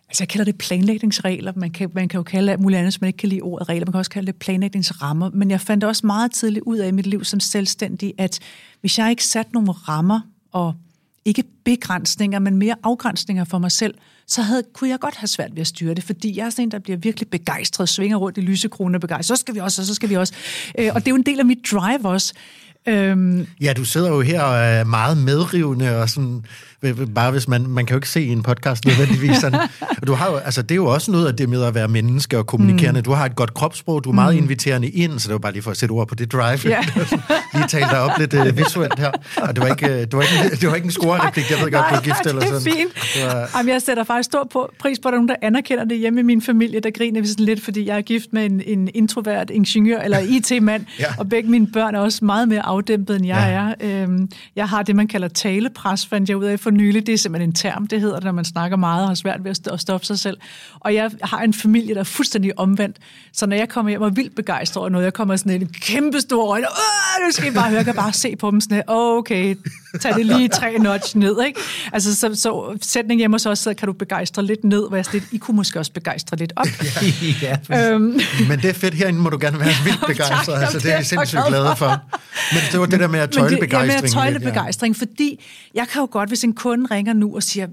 [0.09, 3.01] altså jeg kalder det planlægningsregler, man kan, man kan jo kalde alt muligt andet, hvis
[3.01, 5.85] man ikke kan lide ordet regler, man kan også kalde det planlægningsrammer, men jeg fandt
[5.85, 8.41] også meget tidligt ud af i mit liv som selvstændig, at
[8.81, 10.21] hvis jeg ikke satte nogle rammer
[10.53, 10.75] og
[11.27, 13.95] ikke begrænsninger, men mere afgrænsninger for mig selv,
[14.27, 16.63] så havde, kunne jeg godt have svært ved at styre det, fordi jeg er sådan
[16.63, 19.39] en, der bliver virkelig begejstret, svinger rundt i lysekroner begejstret.
[19.39, 20.33] Så skal vi også, og så skal vi også.
[20.79, 22.35] Øh, og det er jo en del af mit drive også.
[22.89, 23.47] Øhm.
[23.61, 26.45] Ja, du sidder jo her og er meget medrivende, og sådan,
[27.15, 29.61] bare hvis man, man kan jo ikke se en podcast nødvendigvis sådan.
[30.07, 32.39] Du har jo, altså, det er jo også noget af det med at være menneske
[32.39, 33.01] og kommunikerende.
[33.01, 33.05] Mm.
[33.05, 34.43] Du har et godt kropssprog, du er meget mm.
[34.43, 36.59] inviterende ind, så det var bare lige for at sætte ord på det drive.
[36.65, 36.79] Ja.
[37.55, 39.11] lige tale dig op lidt uh, visuelt her.
[39.37, 41.73] Og det var ikke, uh, det var ikke, det var ikke en score-replik, jeg ved
[41.73, 42.61] godt, du er gift eller sådan.
[42.61, 42.95] fint.
[43.15, 43.51] Det var...
[43.57, 45.99] Jamen, jeg sætter faktisk stor på, pris på, at der er nogen, der anerkender det
[45.99, 48.63] hjemme i min familie, der griner vi sådan lidt, fordi jeg er gift med en,
[48.67, 51.07] en introvert ingeniør eller IT-mand, ja.
[51.19, 53.87] og begge mine børn er også meget mere afdæmpet, end jeg ja.
[53.89, 54.03] er.
[54.03, 57.07] Øhm, jeg har det, man kalder talepres, fandt jeg ud af for nylig.
[57.07, 59.45] Det er simpelthen en term, det hedder det, når man snakker meget og har svært
[59.45, 60.37] ved at stoppe sig selv.
[60.81, 62.97] Og jeg har en familie, der er fuldstændig omvendt.
[63.33, 65.69] Så når jeg kommer hjem og er vildt begejstret over noget, jeg kommer sådan en
[65.69, 68.61] kæmpe stor øjne, Åh, nu skal I bare høre, jeg kan bare se på dem
[68.61, 69.57] sådan, okay,
[70.01, 71.61] tag det lige tre notch ned, ikke?
[71.93, 75.05] Altså, så, så sætningen hjemme hos os, så kan du begejstre lidt ned, hvor jeg
[75.05, 76.67] sådan, I kunne måske også begejstre lidt op.
[77.43, 78.21] ja, øhm.
[78.49, 81.05] Men det er fedt, herinde må du gerne være vildt begejstret, altså det er vi
[81.05, 82.03] sindssygt glade for.
[82.53, 83.91] Men det var det der med at tøjle begejstring.
[83.91, 85.45] Ja, med at tøjle begejstring, fordi
[85.75, 87.67] jeg kan jo godt, hvis en kunde ringer nu og siger,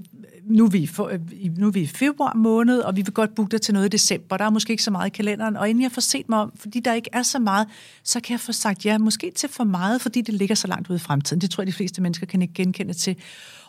[0.46, 1.12] nu er, vi for,
[1.58, 3.90] nu er vi i februar måned, og vi vil godt booke dig til noget i
[3.90, 4.38] december.
[4.38, 6.52] Der er måske ikke så meget i kalenderen, og inden jeg får set mig om,
[6.56, 7.68] fordi der ikke er så meget,
[8.04, 10.90] så kan jeg få sagt ja, måske til for meget, fordi det ligger så langt
[10.90, 11.42] ude i fremtiden.
[11.42, 13.16] Det tror jeg, de fleste mennesker kan ikke genkende til.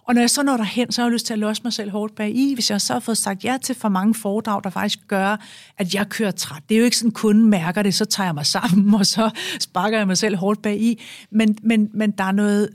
[0.06, 1.90] Og når jeg så når derhen, så har jeg lyst til at låse mig selv
[1.90, 4.70] hårdt bag i, hvis jeg så har fået sagt ja til for mange foredrag, der
[4.70, 5.36] faktisk gør,
[5.78, 6.62] at jeg kører træt.
[6.68, 9.30] Det er jo ikke sådan, kunden mærker det, så tager jeg mig sammen, og så
[9.60, 11.02] sparker jeg mig selv hårdt bag i.
[11.30, 12.68] Men, men, men der er noget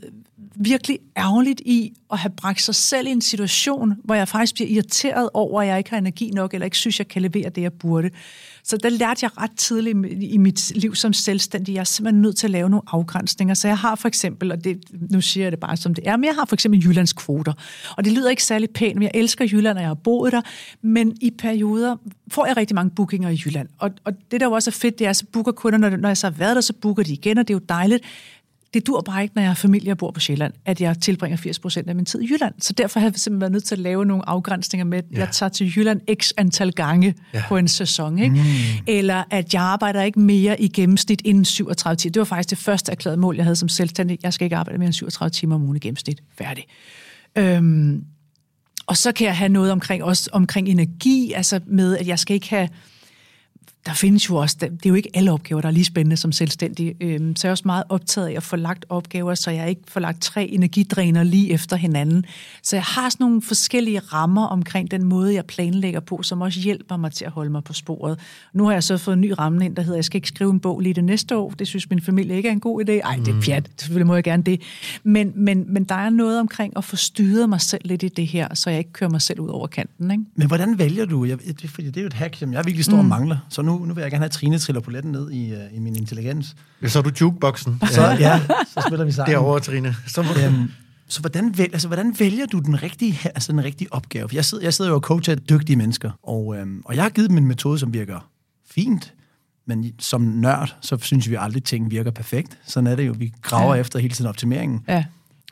[0.60, 4.70] virkelig ærgerligt i at have bragt sig selv i en situation, hvor jeg faktisk bliver
[4.70, 7.62] irriteret over, at jeg ikke har energi nok, eller ikke synes, jeg kan levere det,
[7.62, 8.10] jeg burde.
[8.64, 12.36] Så der lærte jeg ret tidligt i mit liv som selvstændig, jeg er simpelthen nødt
[12.36, 13.54] til at lave nogle afgrænsninger.
[13.54, 16.16] Så jeg har for eksempel, og det, nu siger jeg det bare som det er,
[16.16, 17.52] men jeg har for eksempel Jyllands kvoter.
[17.96, 20.40] Og det lyder ikke særlig pænt, men jeg elsker Jylland, og jeg har boet der.
[20.82, 21.96] Men i perioder
[22.28, 23.68] får jeg rigtig mange bookinger i Jylland.
[23.78, 26.08] Og, og det, der jo også er fedt, det er, så booker kunder, når, når
[26.08, 28.04] jeg så har været der, så booker de igen, og det er jo dejligt
[28.74, 31.36] det dur bare ikke, når jeg har familie og bor på Sjælland, at jeg tilbringer
[31.36, 32.54] 80 procent af min tid i Jylland.
[32.60, 35.18] Så derfor har jeg simpelthen været nødt til at lave nogle afgrænsninger med, at ja.
[35.18, 37.42] jeg tager til Jylland x antal gange ja.
[37.48, 38.18] på en sæson.
[38.18, 38.34] Ikke?
[38.34, 38.84] Mm.
[38.86, 42.12] Eller at jeg arbejder ikke mere i gennemsnit inden 37 timer.
[42.12, 44.18] Det var faktisk det første erklærede mål, jeg havde som selvstændig.
[44.22, 46.22] Jeg skal ikke arbejde mere end 37 timer om ugen i gennemsnit.
[46.38, 46.64] Færdig.
[47.38, 48.04] Øhm,
[48.86, 52.34] og så kan jeg have noget omkring, også omkring energi, altså med, at jeg skal
[52.34, 52.68] ikke have
[53.86, 56.32] der findes jo også, det er jo ikke alle opgaver, der er lige spændende som
[56.32, 56.94] selvstændig.
[57.00, 59.82] Øhm, så jeg er også meget optaget af at få lagt opgaver, så jeg ikke
[59.88, 62.24] får lagt tre energidræner lige efter hinanden.
[62.62, 66.60] Så jeg har sådan nogle forskellige rammer omkring den måde, jeg planlægger på, som også
[66.60, 68.18] hjælper mig til at holde mig på sporet.
[68.52, 70.50] Nu har jeg så fået en ny ramme ind, der hedder, jeg skal ikke skrive
[70.50, 71.50] en bog lige det næste år.
[71.50, 72.92] Det synes min familie ikke er en god idé.
[72.92, 73.40] Ej, det er mm.
[73.40, 73.70] pjat.
[73.76, 74.60] Selvfølgelig må jeg gerne det.
[75.02, 78.26] Men, men, men der er noget omkring at få styret mig selv lidt i det
[78.26, 80.10] her, så jeg ikke kører mig selv ud over kanten.
[80.10, 80.24] Ikke?
[80.34, 81.24] Men hvordan vælger du?
[81.24, 82.98] Jeg, det, fordi det er jo et hack, som jeg virkelig står mm.
[82.98, 83.36] og mangler.
[83.48, 85.78] Så nu, nu vil jeg gerne have, at Trine triller poletten ned i, uh, i
[85.78, 86.56] min intelligens.
[86.82, 87.82] Ja, så er du jukeboxen.
[87.92, 88.40] Så, ja,
[88.74, 89.34] så spiller vi sammen.
[89.34, 89.96] Derovre, Trine.
[90.06, 90.70] Så, må øhm,
[91.08, 94.28] så hvordan, vælger, altså, hvordan vælger du den rigtige, altså, den rigtige opgave?
[94.28, 97.10] For jeg sidder, jeg sidder jo og coacher dygtige mennesker, og, øhm, og jeg har
[97.10, 98.30] givet dem en metode, som virker
[98.70, 99.14] fint,
[99.66, 102.58] men som nørd, så synes vi aldrig, at ting virker perfekt.
[102.66, 103.14] Sådan er det jo.
[103.18, 103.80] Vi graver ja.
[103.80, 104.84] efter hele tiden optimeringen.
[104.88, 105.04] Ja.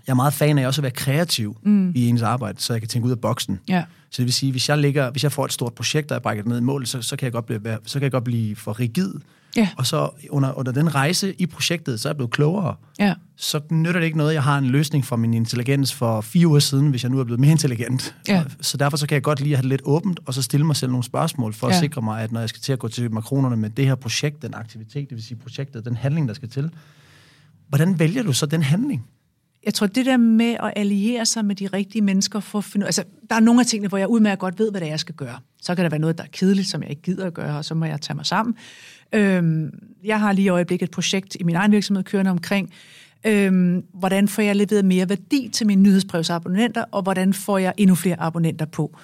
[0.09, 1.93] Jeg er meget fan af også at være kreativ mm.
[1.95, 3.61] i ens arbejde, så jeg kan tænke ud af boksen.
[3.69, 3.85] Ja.
[4.11, 6.23] Så det vil sige, hvis jeg, ligger, hvis jeg får et stort projekt, og jeg
[6.23, 8.25] brækker det ned i mål, så, så, kan jeg godt blive, så kan jeg godt
[8.25, 9.13] blive for rigid.
[9.57, 9.69] Ja.
[9.77, 12.75] Og så under, under den rejse i projektet, så er jeg blevet klogere.
[12.99, 13.15] Ja.
[13.37, 16.59] Så nytter det ikke noget, jeg har en løsning for min intelligens for fire uger
[16.59, 18.15] siden, hvis jeg nu er blevet mere intelligent.
[18.29, 18.45] Ja.
[18.61, 20.77] Så derfor så kan jeg godt lige have det lidt åbent, og så stille mig
[20.77, 21.75] selv nogle spørgsmål, for ja.
[21.75, 23.95] at sikre mig, at når jeg skal til at gå til makronerne med det her
[23.95, 26.71] projekt, den aktivitet, det vil sige projektet, den handling, der skal til,
[27.69, 29.07] hvordan vælger du så den handling?
[29.65, 32.87] Jeg tror, det der med at alliere sig med de rigtige mennesker for at finde...
[32.87, 35.01] Altså, der er nogle af tingene, hvor jeg udmærket godt ved, hvad det er, jeg
[35.01, 35.39] skal gøre.
[35.63, 37.65] Så kan der være noget, der er kedeligt, som jeg ikke gider at gøre, og
[37.65, 38.55] så må jeg tage mig sammen.
[39.13, 39.71] Øhm,
[40.05, 42.73] jeg har lige i øjeblikket et projekt i min egen virksomhed kørende omkring,
[43.27, 47.95] øhm, hvordan får jeg leveret mere værdi til mine nyhedsbrevsabonnenter, og hvordan får jeg endnu
[47.95, 48.99] flere abonnenter på.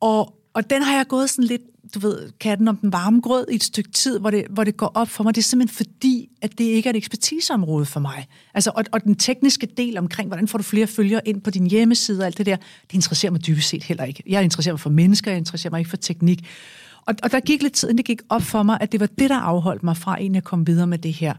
[0.00, 1.62] Og, og den har jeg gået sådan lidt
[1.94, 4.76] du ved, katten om den varme grød i et stykke tid, hvor det, hvor det
[4.76, 5.34] går op for mig.
[5.34, 8.26] Det er simpelthen fordi, at det ikke er et ekspertiseområde for mig.
[8.54, 11.66] Altså, og, og den tekniske del omkring, hvordan får du flere følgere ind på din
[11.66, 14.22] hjemmeside og alt det der, det interesserer mig dybest set heller ikke.
[14.26, 16.46] Jeg interesserer mig for mennesker, jeg interesserer mig ikke for teknik.
[17.06, 19.06] Og, og der gik lidt tid, inden det gik op for mig, at det var
[19.06, 21.34] det, der afholdt mig fra egentlig at komme videre med det her.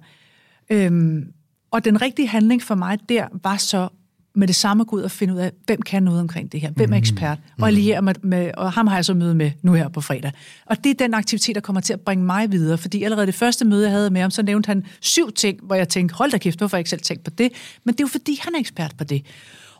[0.70, 1.34] Øhm,
[1.72, 3.89] og den rigtige handling for mig der var så
[4.36, 6.71] med det samme gå ud og finde ud af, hvem kan noget omkring det her,
[6.71, 6.93] hvem er mm.
[6.93, 10.01] ekspert, og alliere mig med, og ham har jeg så møde med nu her på
[10.01, 10.31] fredag.
[10.65, 13.36] Og det er den aktivitet, der kommer til at bringe mig videre, fordi allerede det
[13.36, 16.31] første møde, jeg havde med ham, så nævnte han syv ting, hvor jeg tænkte, hold
[16.31, 17.51] da kæft, hvorfor har jeg ikke selv tænkt på det?
[17.84, 19.25] Men det er jo fordi, han er ekspert på det.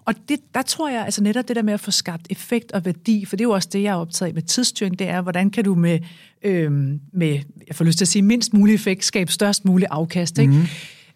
[0.06, 2.86] Og det, der tror jeg, altså netop det der med at få skabt effekt og
[2.86, 5.22] værdi, for det er jo også det, jeg er optaget af med tidsstyring, det er,
[5.22, 6.00] hvordan kan du med,
[6.44, 10.38] øhm, med jeg får lyst til at sige, mindst mulig effekt, skabe størst mulig afkast,
[10.38, 10.54] ikke?
[10.54, 10.66] Mm.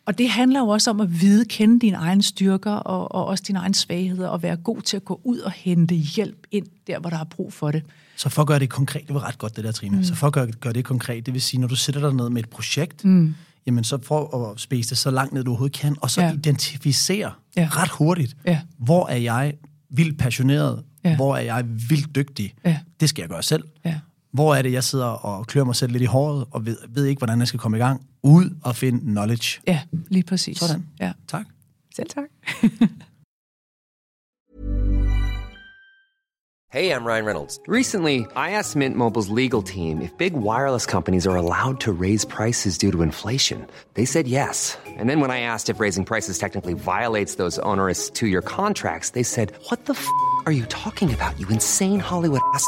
[0.08, 3.43] Og det handler jo også om at vide, kende dine egne styrker og, og også
[3.47, 6.99] dine egne svagheder, og være god til at gå ud og hente hjælp ind der,
[6.99, 7.84] hvor der er brug for det.
[8.16, 10.03] Så for at gøre det konkret, det var ret godt det der, Trine, mm.
[10.03, 12.30] så for at gøre, gøre det konkret, det vil sige, når du sætter dig ned
[12.30, 13.36] med et projekt, mm.
[13.66, 16.34] jamen så for at spise det så langt ned, du overhovedet kan, og så ja.
[16.34, 17.70] identificere ja.
[17.72, 18.60] ret hurtigt, ja.
[18.78, 19.53] hvor er jeg
[19.89, 21.16] vildt passioneret, ja.
[21.16, 22.53] hvor er jeg vildt dygtig.
[22.66, 22.80] Ja.
[22.99, 23.64] Det skal jeg gøre selv.
[23.86, 23.99] Ja.
[24.38, 27.05] Hvor er det, jeg sidder og klør mig selv lidt i håret, og ved, ved
[27.05, 28.01] ikke, hvordan jeg skal komme i gang?
[28.23, 29.61] Ud og finde knowledge.
[29.67, 30.57] Ja, lige præcis.
[30.57, 30.88] Sådan.
[30.99, 31.11] Ja.
[31.27, 31.45] Tak.
[31.95, 32.23] Selv tak.
[36.73, 37.59] hey, I'm Ryan Reynolds.
[37.67, 42.25] Recently, I asked Mint Mobile's legal team if big wireless companies are allowed to raise
[42.27, 43.65] prices due to inflation.
[43.93, 44.77] They said yes.
[44.99, 49.23] And then when I asked if raising prices technically violates those onerous two-year contracts, they
[49.23, 50.07] said, what the f***
[50.45, 52.67] are you talking about, you insane Hollywood ass?"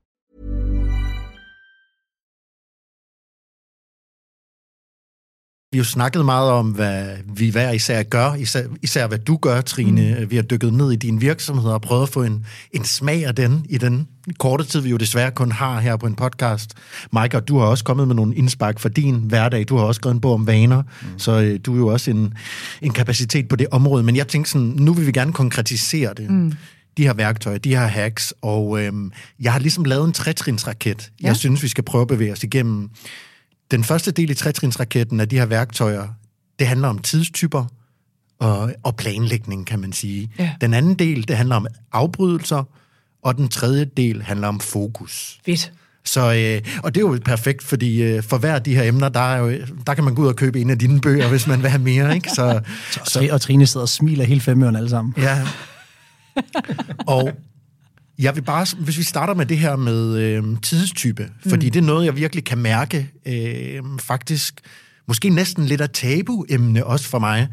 [5.73, 9.37] Vi har jo snakket meget om, hvad vi hver især gør, især, især hvad du
[9.37, 10.17] gør, Trine.
[10.19, 10.31] Mm.
[10.31, 13.35] Vi har dykket ned i din virksomhed og prøvet at få en, en smag af
[13.35, 14.07] den i den
[14.39, 16.73] korte tid, vi jo desværre kun har her på en podcast.
[17.13, 19.65] Mike, og du har også kommet med nogle indspark for din hverdag.
[19.69, 21.19] Du har også skrevet en bog om vaner, mm.
[21.19, 22.33] så øh, du er jo også en,
[22.81, 24.03] en kapacitet på det område.
[24.03, 26.29] Men jeg tænker sådan, nu vil vi gerne konkretisere det.
[26.29, 26.53] Mm
[26.97, 31.27] de her værktøjer, de her hacks, og øhm, jeg har ligesom lavet en trætrinsraket, ja.
[31.27, 32.89] jeg synes, vi skal prøve at bevæge os igennem.
[33.71, 36.07] Den første del i trætrinsraketten af de her værktøjer,
[36.59, 37.65] det handler om tidstyper
[38.39, 40.31] og, og planlægning, kan man sige.
[40.39, 40.51] Ja.
[40.61, 42.63] Den anden del, det handler om afbrydelser,
[43.21, 45.39] og den tredje del handler om fokus.
[45.45, 45.71] Fedt.
[46.03, 49.09] Så, øh, og det er jo perfekt, fordi øh, for hver af de her emner,
[49.09, 51.47] der, er jo, der kan man gå ud og købe en af dine bøger, hvis
[51.47, 52.15] man vil have mere.
[52.15, 52.29] Ikke?
[52.29, 52.61] Så,
[53.05, 55.13] Så, og Trine sidder og smiler hele femøren alle sammen.
[55.17, 55.47] Ja.
[57.07, 57.31] og
[58.21, 61.71] jeg vil bare, hvis vi starter med det her med øh, tidstype, fordi mm.
[61.71, 64.61] det er noget, jeg virkelig kan mærke øh, faktisk,
[65.07, 67.47] måske næsten lidt af tabu-emne også for mig.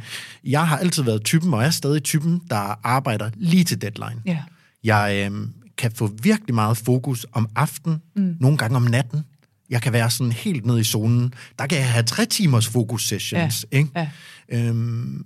[0.45, 4.23] Jeg har altid været typen, og er stadig typen, der arbejder lige til deadline.
[4.27, 4.43] Ja.
[4.85, 5.49] Jeg øh,
[5.79, 8.37] kan få virkelig meget fokus om aftenen, mm.
[8.41, 9.23] nogle gange om natten.
[9.71, 11.35] Jeg kan være sådan helt nede i zonen.
[11.59, 13.67] Der kan jeg have tre timers fokus sessions.
[13.73, 13.79] Ja.
[13.79, 13.91] Ikke?
[13.97, 14.09] Ja.
[14.49, 15.25] Øhm,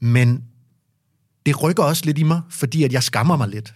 [0.00, 0.42] men
[1.46, 3.74] det rykker også lidt i mig, fordi at jeg skammer mig lidt.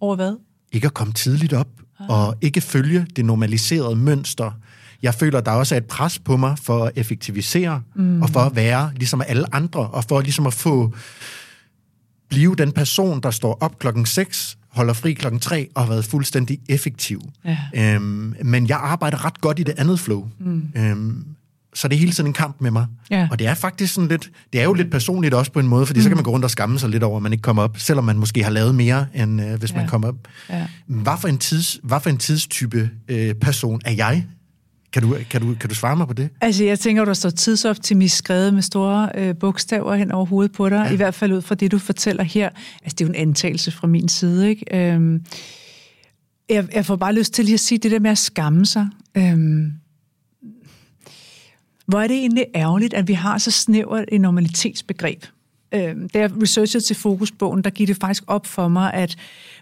[0.00, 0.36] Over hvad?
[0.72, 1.68] Ikke at komme tidligt op,
[2.08, 4.50] og ikke følge det normaliserede mønster.
[5.02, 8.22] Jeg føler, der også er et pres på mig for at effektivisere, mm.
[8.22, 10.92] og for at være ligesom alle andre, og for ligesom at få
[12.28, 16.04] blive den person, der står op klokken 6, holder fri klokken 3 og har været
[16.04, 17.22] fuldstændig effektiv.
[17.44, 17.58] Ja.
[17.74, 20.28] Øhm, men jeg arbejder ret godt i det andet flow.
[20.38, 20.68] Mm.
[20.76, 21.24] Øhm,
[21.74, 22.86] så det er hele tiden en kamp med mig.
[23.10, 23.28] Ja.
[23.30, 25.86] Og det er faktisk sådan lidt, det er jo lidt personligt også på en måde,
[25.86, 26.02] fordi mm.
[26.02, 27.78] så kan man gå rundt og skamme sig lidt over, at man ikke kommer op,
[27.78, 29.76] selvom man måske har lavet mere, end øh, hvis ja.
[29.76, 30.28] man kommer op.
[30.50, 30.66] Ja.
[30.86, 34.26] Hvad for en, tids, hvad for en tidstype øh, person er jeg?
[34.92, 36.28] Kan du, kan, du, kan du svare mig på det?
[36.40, 40.68] Altså, jeg tænker, der står tidsoptimist skrevet med store øh, bogstaver hen over hovedet på
[40.68, 40.92] dig, ja.
[40.92, 42.48] i hvert fald ud fra det, du fortæller her.
[42.82, 44.92] Altså, det er jo en antagelse fra min side, ikke?
[44.92, 45.24] Øhm,
[46.48, 48.86] jeg, jeg får bare lyst til lige at sige det der med at skamme sig.
[49.16, 49.72] Øhm,
[51.90, 55.24] hvor er det egentlig ærgerligt, at vi har så snævert et normalitetsbegreb.
[55.74, 59.16] Øh, da jeg researchede til Fokusbogen, der gik det faktisk op for mig, at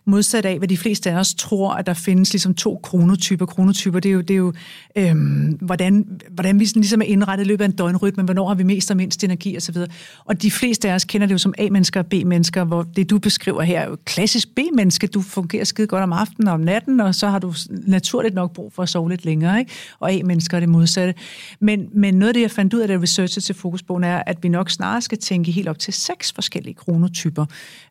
[0.08, 3.46] modsat af, hvad de fleste af os tror, at der findes ligesom to kronotyper.
[3.46, 4.52] Kronotyper, det er jo, det er jo
[4.96, 8.54] øhm, hvordan, hvordan vi sådan ligesom er indrettet i løbet af en døgnrytme, hvornår har
[8.54, 9.76] vi mest og mindst energi osv.
[10.24, 13.18] Og de fleste af os kender det jo som A-mennesker og B-mennesker, hvor det, du
[13.18, 15.06] beskriver her, er jo klassisk B-menneske.
[15.06, 18.52] Du fungerer skide godt om aftenen og om natten, og så har du naturligt nok
[18.52, 19.58] brug for at sove lidt længere.
[19.58, 19.72] Ikke?
[20.00, 21.14] Og A-mennesker er det modsatte.
[21.60, 24.42] Men, men noget af det, jeg fandt ud af, da researchet til Fokusbogen, er, at
[24.42, 27.46] vi nok snarere skal tænke helt op til seks forskellige kronotyper.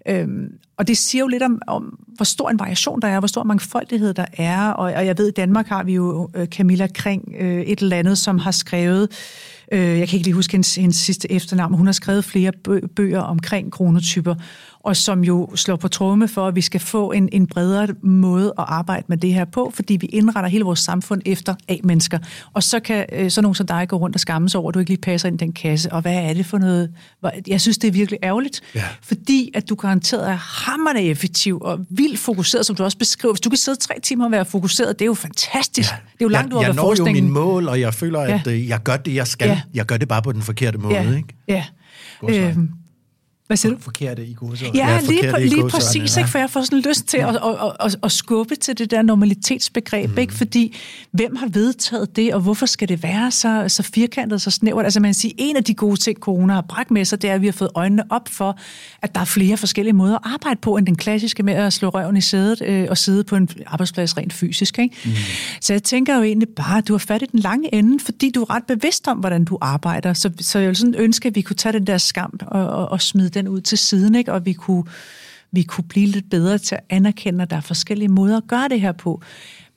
[0.07, 3.27] Øhm, og det siger jo lidt om, om, hvor stor en variation der er, hvor
[3.27, 4.69] stor mangfoldighed der er.
[4.69, 7.97] Og, og jeg ved, i Danmark har vi jo øh, Camilla Kring, øh, et eller
[7.97, 9.09] andet, som har skrevet,
[9.71, 12.51] øh, jeg kan ikke lige huske hendes, hendes sidste efternavn, men hun har skrevet flere
[12.67, 14.35] bø- bøger omkring kronotyper,
[14.79, 18.53] og som jo slår på tromme for, at vi skal få en, en bredere måde
[18.59, 22.19] at arbejde med det her på, fordi vi indretter hele vores samfund efter A-mennesker.
[22.53, 24.73] Og så kan øh, sådan nogen som dig gå rundt og skamme sig over, at
[24.73, 25.91] du ikke lige passer ind i den kasse.
[25.91, 26.89] Og hvad er det for noget?
[27.47, 28.83] Jeg synes, det er virkelig ærgerligt, Ja.
[29.01, 33.33] fordi at du garanteret er hammerne effektiv og vildt fokuseret, som du også beskriver.
[33.33, 35.91] Hvis du kan sidde tre timer og være fokuseret, det er jo fantastisk.
[35.91, 35.95] Ja.
[35.95, 37.23] Det er jo langt jeg, over, jeg hvad når jo forskningen...
[37.23, 38.33] min mål, og jeg føler, Ja.
[38.45, 39.47] at øh, jeg gør det, jeg skal.
[39.47, 39.61] Ja.
[39.73, 40.93] Jeg gør det bare på den forkerte måde.
[40.95, 41.35] Ja, Ikke?
[41.47, 41.63] ja.
[42.29, 42.69] Øhm,
[43.47, 43.79] hvad siger du?
[43.81, 46.21] Forkerte i gode Ja, Ja, lige, i lige præcis, ja.
[46.21, 46.31] ikke?
[46.31, 50.09] for jeg får sådan lyst til at, at, at, at, skubbe til det der normalitetsbegreb,
[50.09, 50.17] mm.
[50.17, 50.33] ikke?
[50.33, 50.77] fordi
[51.11, 54.85] hvem har vedtaget det, og hvorfor skal det være så, så firkantet, så snævert?
[54.85, 57.29] Altså man kan sige, en af de gode ting, corona har bragt med sig, det
[57.29, 58.59] er, at vi har fået øjnene op for,
[59.01, 61.89] at der er flere forskellige måder at arbejde på, end den klassiske med at slå
[61.89, 64.79] røven i sædet øh, og sidde på en arbejdsplads rent fysisk.
[64.79, 64.95] Ikke?
[65.05, 65.11] Mm.
[65.61, 68.31] Så jeg tænker jo egentlig bare, at du har fat i den lange ende, fordi
[68.31, 70.13] du er ret bevidst om, hvordan du arbejder.
[70.13, 72.91] Så, så jeg vil sådan ønske, at vi kunne tage den der skam og, og,
[72.91, 74.33] og smide den ud til siden, ikke?
[74.33, 74.83] og vi kunne,
[75.51, 78.69] vi kunne blive lidt bedre til at anerkende, at der er forskellige måder at gøre
[78.69, 79.21] det her på.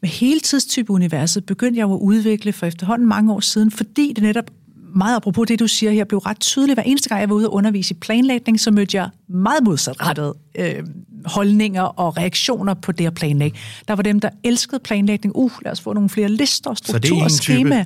[0.01, 4.23] med hele tidstype-universet begyndte jeg jo at udvikle for efterhånden mange år siden, fordi det
[4.23, 4.51] netop
[4.95, 6.77] meget apropos det, du siger her, blev ret tydeligt.
[6.77, 10.33] Hver eneste gang, jeg var ude og undervise i planlægning, så mødte jeg meget modsatrettet
[10.59, 10.83] øh,
[11.25, 13.59] holdninger og reaktioner på det at planlægge.
[13.89, 15.37] Der var dem, der elskede planlægning.
[15.37, 17.85] Uh, lad os få nogle flere lister, struktur og schema.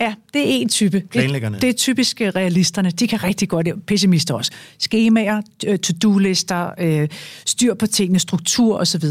[0.00, 1.02] Ja, det er en type.
[1.10, 1.54] Planlæggerne.
[1.54, 2.90] Det, det er typiske realisterne.
[2.90, 4.52] De kan rigtig godt, det pessimister også.
[4.78, 7.08] Skemaer, øh, to-do-lister, øh,
[7.46, 9.04] styr på tingene, struktur osv.,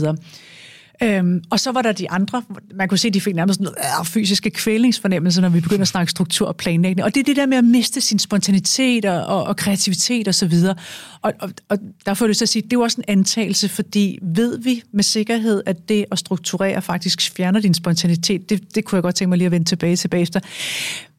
[1.04, 2.44] Øhm, og så var der de andre,
[2.76, 5.88] man kunne se, at de fik nærmest noget øh, fysiske kvælningsfornemmelser, når vi begynder at
[5.88, 7.04] snakke struktur og planlægning.
[7.04, 10.46] Og det er det der med at miste sin spontanitet og, og, og kreativitet osv.
[10.46, 10.74] Og, så
[11.22, 13.70] og, og, og der får du så at sige, det er jo også en antagelse,
[13.70, 18.86] fordi ved vi med sikkerhed, at det at strukturere faktisk fjerner din spontanitet, det, det
[18.86, 20.40] kunne jeg godt tænke mig lige at vende tilbage til bagefter.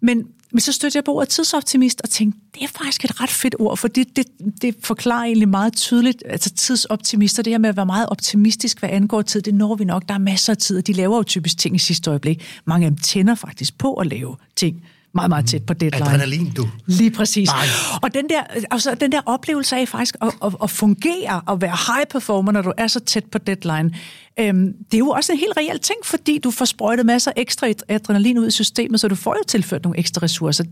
[0.01, 3.31] Men men så stødte jeg på ordet tidsoptimist og tænkte, det er faktisk et ret
[3.31, 4.27] fedt ord, for det, det,
[4.63, 8.91] det forklarer egentlig meget tydeligt, altså tidsoptimister, det her med at være meget optimistisk, hvad
[8.91, 10.09] angår tid, det når vi nok.
[10.09, 12.61] Der er masser af tid, og de laver jo typisk ting i sidste øjeblik.
[12.65, 14.83] Mange af dem tænder faktisk på at lave ting
[15.15, 16.07] meget, meget tæt på deadline.
[16.07, 16.69] Adrenalin, du.
[16.87, 17.49] Lige præcis.
[17.51, 17.99] Bye.
[18.03, 21.77] Og den der, altså, den der oplevelse af faktisk at, at, at fungere og være
[21.87, 23.95] high performer, når du er så tæt på deadline,
[24.41, 27.41] øhm, det er jo også en helt reel ting, fordi du får sprøjtet masser af
[27.41, 30.65] ekstra adrenalin ud i systemet, så du får jo tilført nogle ekstra ressourcer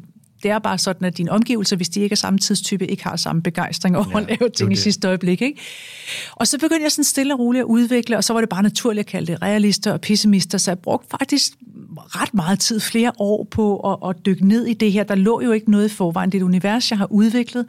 [0.43, 3.17] det er bare sådan, at dine omgivelser, hvis de ikke er samme tidstype, ikke har
[3.17, 5.43] samme begejstring over ja, at lave ting i sidste øjeblik.
[5.43, 5.61] Ikke?
[6.33, 8.63] Og så begyndte jeg sådan stille og roligt at udvikle, og så var det bare
[8.63, 11.53] naturligt at kalde det realister og pessimister, så jeg brugte faktisk
[12.07, 15.03] ret meget tid, flere år på at, at dykke ned i det her.
[15.03, 16.33] Der lå jo ikke noget i forvejen.
[16.33, 17.67] Det er et univers, jeg har udviklet,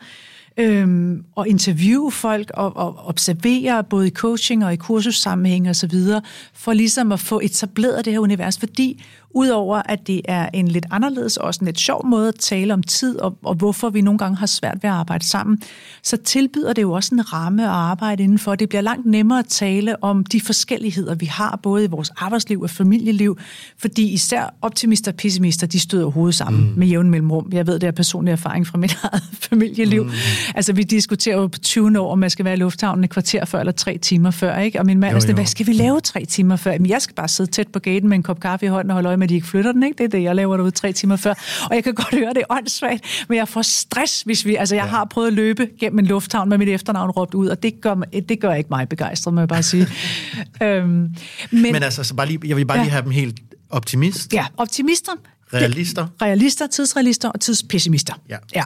[0.57, 5.87] øhm, og interviewe folk og, og observere både i coaching og i kursussammenhæng og så
[5.87, 6.21] videre,
[6.53, 9.03] for ligesom at få etableret det her univers, fordi
[9.33, 12.83] Udover at det er en lidt anderledes, også en lidt sjov måde at tale om
[12.83, 15.61] tid, og, og hvorfor vi nogle gange har svært ved at arbejde sammen,
[16.03, 18.55] så tilbyder det jo også en ramme at arbejde indenfor.
[18.55, 22.61] Det bliver langt nemmere at tale om de forskelligheder, vi har, både i vores arbejdsliv
[22.61, 23.37] og familieliv,
[23.77, 26.79] fordi især optimister og pessimister, de støder hovedet sammen mm.
[26.79, 27.49] med jævn mellemrum.
[27.51, 30.03] Jeg ved, det er personlig erfaring fra mit eget familieliv.
[30.03, 30.11] Mm.
[30.55, 33.45] Altså, vi diskuterer jo på 20 år, om man skal være i lufthavnen et kvarter
[33.45, 34.79] før eller tre timer før, ikke?
[34.79, 36.71] Og min mand er hvad skal vi lave tre timer før?
[36.71, 38.93] Jamen, jeg skal bare sidde tæt på gaten med en kop kaffe i hånden og
[38.93, 39.97] holde øje med, at de ikke flytter den, ikke?
[39.97, 41.33] Det er det, jeg laver derude tre timer før.
[41.69, 44.55] Og jeg kan godt høre, det er åndssvagt, men jeg får stress, hvis vi...
[44.55, 44.89] Altså, jeg ja.
[44.89, 47.95] har prøvet at løbe gennem en lufthavn med mit efternavn råbt ud, og det gør,
[48.29, 49.87] det gør ikke mig begejstret, må jeg bare sige.
[50.63, 51.15] øhm, men,
[51.51, 52.83] men altså, så bare lige, jeg vil bare ja.
[52.83, 54.33] lige have dem helt optimist.
[54.33, 55.11] Ja, optimister.
[55.53, 56.01] Realister.
[56.01, 58.13] Det, realister, tidsrealister og tidspessimister.
[58.29, 58.37] Ja.
[58.55, 58.63] ja.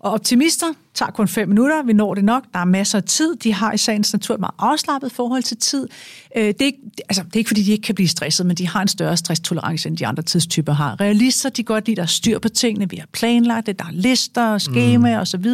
[0.00, 3.36] Og optimister tager kun fem minutter, vi når det nok, der er masser af tid,
[3.36, 5.88] de har i sagens natur et meget afslappet forhold til tid.
[6.36, 6.78] Øh, det, er ikke,
[7.08, 9.16] altså, det er ikke, fordi de ikke kan blive stresset, men de har en større
[9.16, 11.00] stresstolerance, end de andre tidstyper har.
[11.00, 13.92] Realister, de godt lide, der er styr på tingene, vi har planlagt det, der er
[13.92, 15.22] lister, skemaer mm.
[15.22, 15.46] osv.,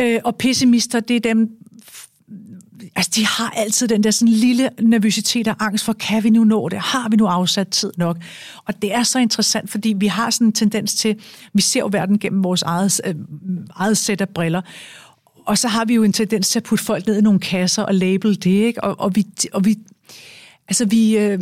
[0.00, 1.48] øh, og pessimister, det er dem,
[2.96, 6.44] altså de har altid den der sådan lille nervøsitet og angst for, kan vi nu
[6.44, 6.78] nå det?
[6.78, 8.16] Har vi nu afsat tid nok?
[8.64, 11.20] Og det er så interessant, fordi vi har sådan en tendens til,
[11.52, 13.14] vi ser jo verden gennem vores eget, øh,
[13.76, 14.62] eget sæt af briller,
[15.46, 17.82] og så har vi jo en tendens til at putte folk ned i nogle kasser
[17.82, 18.84] og label det, ikke?
[18.84, 19.78] Og, og vi, og vi,
[20.68, 21.38] altså vi, øh,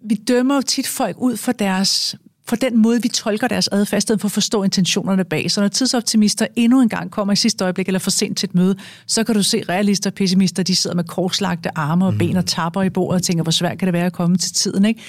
[0.00, 2.16] vi dømmer jo tit folk ud for deres
[2.48, 5.50] for den måde, vi tolker deres adfærd, stedet for at forstå intentionerne bag.
[5.50, 8.54] Så når tidsoptimister endnu en gang kommer i sidste øjeblik eller for sent til et
[8.54, 8.76] møde,
[9.06, 12.46] så kan du se realister og pessimister, de sidder med korslagte arme og ben og
[12.46, 14.84] tapper i bordet og tænker, hvor svært kan det være at komme til tiden.
[14.84, 15.00] Ikke?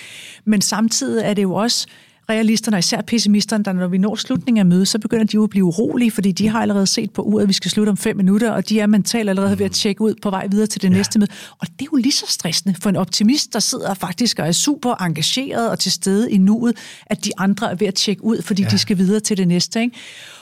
[0.45, 1.87] Men samtidig er det jo også
[2.29, 5.43] realisterne, og især pessimisterne, der når vi når slutningen af mødet, så begynder de jo
[5.43, 7.97] at blive urolige, fordi de har allerede set på uret, at vi skal slutte om
[7.97, 10.81] fem minutter, og de er mentalt allerede ved at tjekke ud på vej videre til
[10.81, 10.93] det ja.
[10.93, 11.31] næste møde.
[11.59, 14.51] Og det er jo lige så stressende for en optimist, der sidder faktisk og er
[14.51, 18.41] super engageret og til stede i nuet, at de andre er ved at tjekke ud,
[18.41, 18.69] fordi ja.
[18.69, 19.81] de skal videre til det næste.
[19.81, 19.95] Ikke?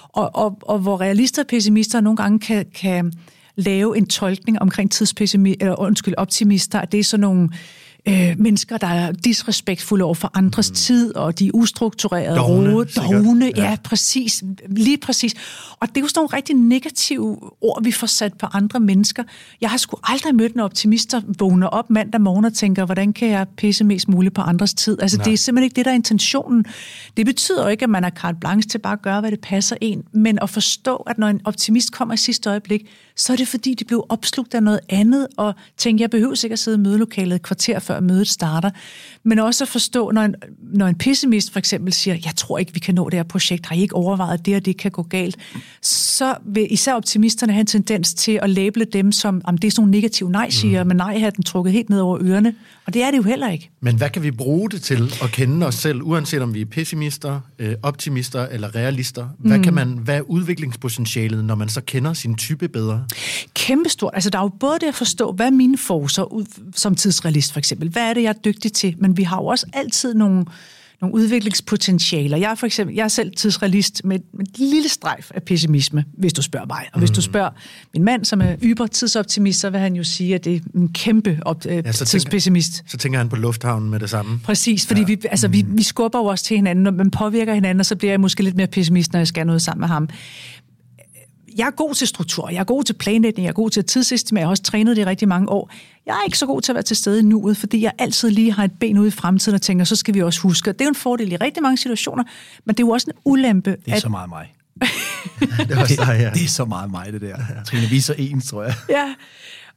[0.04, 3.14] Og, og, og hvor realister og pessimister nogle gange kan, kan
[3.56, 7.50] lave en tolkning omkring tidspessimister, eller undskyld, optimister, at det er sådan nogle
[8.08, 10.76] øh, mennesker, der er disrespektfulde over for andres mm.
[10.76, 13.70] tid, og de er ustrukturerede, dogne, dogne, ja.
[13.70, 15.34] ja, præcis, lige præcis.
[15.80, 19.24] Og det er jo sådan nogle rigtig negative ord, vi får sat på andre mennesker.
[19.62, 23.14] Jeg har sgu aldrig mødt en optimist, der vågner op mandag morgen og tænker, hvordan
[23.14, 24.98] kan jeg pisse mest muligt på andres tid?
[25.02, 25.24] Altså, Nej.
[25.24, 26.66] det er simpelthen ikke det, der er intentionen.
[27.18, 29.42] Det betyder jo ikke, at man har carte blanche til bare at gøre, hvad det
[29.42, 32.82] passer en, men at forstå, at når en optimist kommer i sidste øjeblik,
[33.16, 36.60] så er det fordi, de blev opslugt af noget andet, og tænker, jeg behøver sikkert
[36.60, 38.70] sidde i mødelokalet et kvarter før mødet starter.
[39.24, 40.36] Men også at forstå, når en,
[40.74, 43.66] når en pessimist for eksempel siger, jeg tror ikke, vi kan nå det her projekt,
[43.66, 45.38] har I ikke overvejet, at det og det kan gå galt,
[45.82, 49.72] så vil især optimisterne have en tendens til at label dem som, om det er
[49.72, 50.88] sådan nogle negative nej-siger, mm.
[50.88, 52.54] men nej har den trukket helt ned over ørerne.
[52.88, 53.70] Og det er det jo heller ikke.
[53.82, 56.66] Men hvad kan vi bruge det til at kende os selv, uanset om vi er
[56.66, 59.28] pessimister, øh, optimister eller realister?
[59.40, 59.64] Hvad, mm.
[59.64, 63.06] kan man, hvad er udviklingspotentialet, når man så kender sin type bedre?
[63.54, 64.12] Kæmpestort.
[64.14, 67.60] Altså, der er jo både det at forstå, hvad er mine forser som tidsrealist for
[67.60, 67.68] eksempel?
[67.68, 67.90] eksempel.
[67.90, 68.96] Hvad er det, jeg er dygtig til?
[68.98, 70.46] Men vi har jo også altid nogle,
[71.02, 72.38] nogle udviklingspotentialer.
[72.38, 76.06] Jeg er for eksempel, jeg er selv tidsrealist med, med et lille strejf af pessimisme,
[76.18, 76.86] hvis du spørger mig.
[76.94, 77.50] Og hvis du spørger
[77.94, 80.90] min mand, som er yber tidsoptimist, så vil han jo sige, at det er en
[80.94, 82.84] kæmpe op, ja, så tænker- tidspessimist.
[82.88, 84.40] Så tænker han på lufthavnen med det samme.
[84.44, 85.08] Præcis, fordi ja.
[85.08, 87.96] vi, altså, vi, vi skubber jo også til hinanden, og man påvirker hinanden, og så
[87.96, 90.10] bliver jeg måske lidt mere pessimist, når jeg skal noget sammen med ham.
[91.58, 93.86] Jeg er god til struktur, jeg er god til planlægning, jeg er god til at
[93.86, 95.72] tidsestimere, jeg har også trænet det i rigtig mange år.
[96.06, 98.30] Jeg er ikke så god til at være til stede i nuet, fordi jeg altid
[98.30, 100.72] lige har et ben ude i fremtiden og tænker, så skal vi også huske.
[100.72, 102.24] Det er jo en fordel i rigtig mange situationer,
[102.66, 104.54] men det er jo også en ulempe, Det er at så meget mig.
[105.40, 106.30] Det er også dig, ja.
[106.30, 107.38] Det er så meget mig, det der.
[107.66, 108.74] Trine, vi er så ens, tror jeg.
[108.90, 109.14] Ja,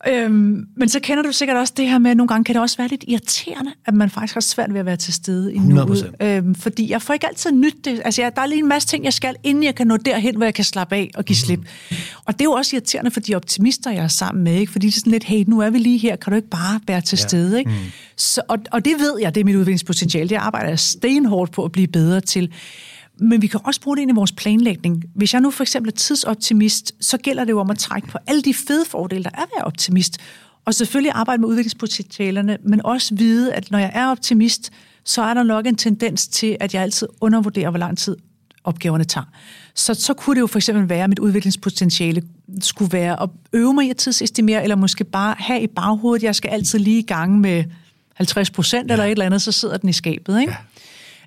[0.09, 2.63] øhm, men så kender du sikkert også det her med, at nogle gange kan det
[2.63, 5.59] også være lidt irriterende, at man faktisk har svært ved at være til stede i
[5.59, 6.13] nuet.
[6.21, 6.27] 100%.
[6.27, 8.01] Øhm, fordi jeg får ikke altid nyt det.
[8.05, 10.37] Altså, jeg, der er lige en masse ting, jeg skal, inden jeg kan nå derhen,
[10.37, 11.47] hvor jeg kan slappe af og give Mhm.
[11.47, 11.61] slip.
[12.25, 14.55] Og det er jo også irriterende for de optimister, jeg er sammen med.
[14.55, 14.73] Ikke?
[14.73, 16.81] Fordi det er sådan lidt, hey, nu er vi lige her, kan du ikke bare
[16.87, 17.59] være til stede?
[17.59, 17.71] Ikke?
[18.17, 20.29] Så, og, og det ved jeg, det er mit udviklingspotentiale.
[20.29, 22.53] Det arbejder jeg stenhårdt på at blive bedre til.
[23.21, 25.05] Men vi kan også bruge det ind i vores planlægning.
[25.15, 28.19] Hvis jeg nu for eksempel er tidsoptimist, så gælder det jo om at trække på
[28.27, 30.19] alle de fede fordele, der er ved at være optimist.
[30.65, 34.73] Og selvfølgelig arbejde med udviklingspotentialerne, men også vide, at når jeg er optimist,
[35.05, 38.17] så er der nok en tendens til, at jeg altid undervurderer, hvor lang tid
[38.65, 39.25] opgaverne tager.
[39.75, 42.23] Så, så kunne det jo for eksempel være, at mit udviklingspotentiale
[42.61, 46.35] skulle være at øve mig i at tidsestimere, eller måske bare have i baghovedet, jeg
[46.35, 47.65] skal altid lige i gang med
[48.15, 48.93] 50 procent ja.
[48.93, 50.41] eller et eller andet, så sidder den i skabet.
[50.41, 50.53] Ikke?
[50.53, 50.57] Ja.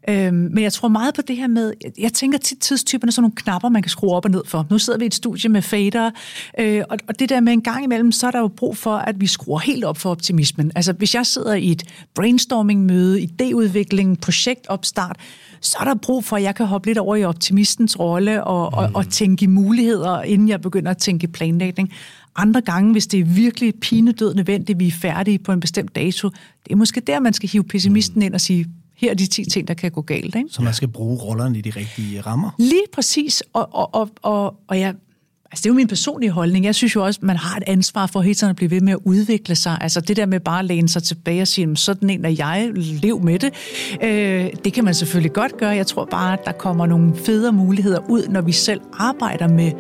[0.10, 3.24] Øhm, men jeg tror meget på det her med, jeg, tænker tit tidstyperne er sådan
[3.24, 4.68] nogle knapper, man kan skrue op og ned for.
[4.70, 6.12] Nu sidder vi i et studie med fader,
[6.60, 8.96] øh, og, og det der med en gang imellem, så er der jo brug for,
[8.96, 10.72] at vi skruer helt op for optimismen.
[10.76, 11.84] Altså hvis jeg sidder i et
[12.16, 15.18] brainstorming-møde, idéudvikling, projektopstart,
[15.62, 18.72] så er der brug for, at jeg kan hoppe lidt over i optimistens rolle og,
[18.72, 18.78] mm.
[18.78, 21.94] og, og tænke i muligheder, inden jeg begynder at tænke planlægning.
[22.36, 26.30] Andre gange, hvis det er virkelig pinedød nødvendigt, vi er færdige på en bestemt dato,
[26.64, 28.66] det er måske der, man skal hive pessimisten ind og sige,
[28.96, 30.36] her er de 10 ting, der kan gå galt.
[30.36, 30.50] Ikke?
[30.50, 32.50] Så man skal bruge rollerne i de rigtige rammer.
[32.58, 34.94] Lige præcis, og, og, og, og, og jeg,
[35.52, 36.66] altså det er jo min personlige holdning.
[36.66, 38.94] Jeg synes jo også, man har et ansvar for hele tiden at blive ved med
[38.94, 39.78] at udvikle sig.
[39.82, 42.72] Altså det der med bare at læne sig tilbage og sige, sådan en er jeg,
[42.76, 43.54] lev med det.
[44.04, 45.70] Øh, det kan man selvfølgelig godt gøre.
[45.70, 49.72] Jeg tror bare, at der kommer nogle federe muligheder ud, når vi selv arbejder med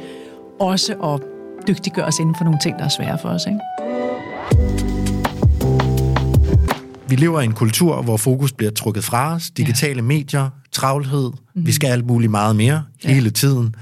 [0.59, 1.21] også at
[1.67, 3.45] dygtiggøre os inden for nogle ting, der er svære for os.
[3.45, 3.82] Ikke?
[7.07, 9.51] Vi lever i en kultur, hvor fokus bliver trukket fra os.
[9.51, 10.01] Digitale ja.
[10.01, 11.31] medier, travlhed.
[11.31, 11.65] Mm-hmm.
[11.65, 13.13] Vi skal alt muligt meget mere ja.
[13.13, 13.75] hele tiden.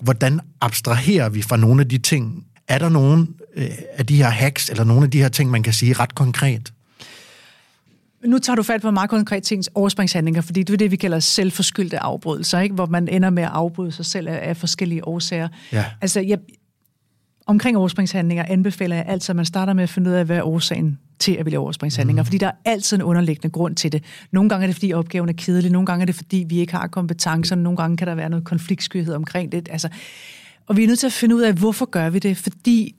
[0.00, 2.44] Hvordan abstraherer vi fra nogle af de ting?
[2.68, 3.26] Er der nogle
[3.56, 6.14] øh, af de her hacks, eller nogle af de her ting, man kan sige ret
[6.14, 6.72] konkret?
[8.24, 11.20] Nu tager du fat på meget konkret tings overspringshandlinger, fordi det er det, vi kalder
[11.20, 12.74] selvforskyldte afbrydelser, ikke?
[12.74, 15.48] hvor man ender med at afbryde sig selv af, af forskellige årsager.
[15.72, 15.84] Ja.
[16.00, 16.38] Altså, jeg,
[17.48, 20.42] omkring overspringshandlinger anbefaler jeg altid, at man starter med at finde ud af, hvad er
[20.42, 22.22] årsagen til, at vi laver overspringshandlinger.
[22.22, 22.24] Mm.
[22.24, 24.04] Fordi der er altid en underliggende grund til det.
[24.30, 26.72] Nogle gange er det, fordi opgaven er kedelig, nogle gange er det, fordi vi ikke
[26.72, 29.68] har kompetencer, nogle gange kan der være noget konfliktskyhed omkring det.
[29.72, 29.88] Altså,
[30.66, 32.36] og vi er nødt til at finde ud af, hvorfor gør vi det?
[32.36, 32.94] Fordi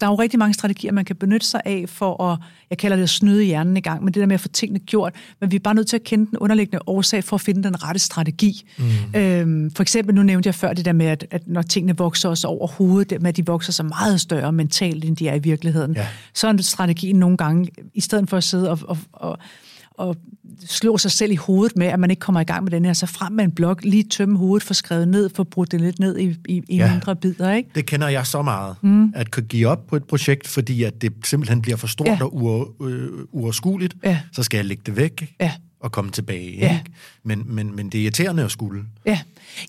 [0.00, 2.38] der er jo rigtig mange strategier, man kan benytte sig af for at,
[2.70, 4.78] jeg kalder det at snyde hjernen i gang, men det der med at få tingene
[4.78, 7.62] gjort, men vi er bare nødt til at kende den underliggende årsag for at finde
[7.62, 8.70] den rette strategi.
[8.78, 8.84] Mm.
[9.20, 12.28] Øhm, for eksempel, nu nævnte jeg før det der med, at, at når tingene vokser
[12.28, 15.34] os over hovedet, det med at de vokser så meget større mentalt, end de er
[15.34, 16.06] i virkeligheden, Ja.
[16.34, 19.38] så er strategien nogle gange, i stedet for at sidde og, og, og
[19.98, 20.16] og
[20.66, 22.92] slå sig selv i hovedet med, at man ikke kommer i gang med den her,
[22.92, 25.98] så frem med en blog, lige tømme hovedet, få skrevet ned, få brudt det lidt
[25.98, 26.92] ned i, i, i Ja.
[26.92, 27.70] mindre bidder, ikke?
[27.74, 29.12] Det kender jeg så meget, mm.
[29.16, 32.18] at kunne give op på et projekt, fordi at det simpelthen bliver for stort Ja.
[32.24, 33.94] og øh, uoverskueligt.
[34.04, 34.20] Ja.
[34.32, 35.52] Så skal jeg lægge det væk Ja.
[35.84, 36.56] Og komme tilbage.
[36.58, 36.78] Ja.
[36.78, 36.90] Ikke?
[37.22, 38.84] Men, men, men det er irriterende at skulle.
[39.06, 39.20] Ja,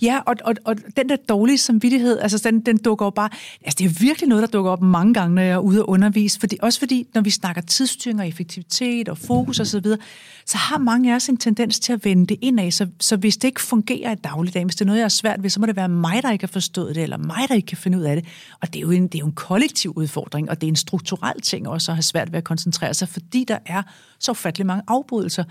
[0.01, 3.29] ja og, og, og den der dårlige samvittighed, altså den, den dukker jo bare,
[3.61, 5.89] altså det er virkelig noget, der dukker op mange gange, når jeg er ude og
[5.89, 9.99] undervise, fordi, også fordi, når vi snakker tidsstyring og effektivitet og fokus osv., så, videre,
[10.45, 13.37] så har mange af os en tendens til at vende det indad, så, så hvis
[13.37, 15.65] det ikke fungerer i dagligdagen, hvis det er noget, jeg er svært ved, så må
[15.65, 18.03] det være mig, der ikke har forstået det, eller mig, der ikke kan finde ud
[18.03, 18.25] af det,
[18.61, 20.75] og det er jo en, det er jo en kollektiv udfordring, og det er en
[20.75, 23.83] strukturel ting også at have svært ved at koncentrere sig, fordi der er
[24.19, 25.43] så ufattelig mange afbrydelser.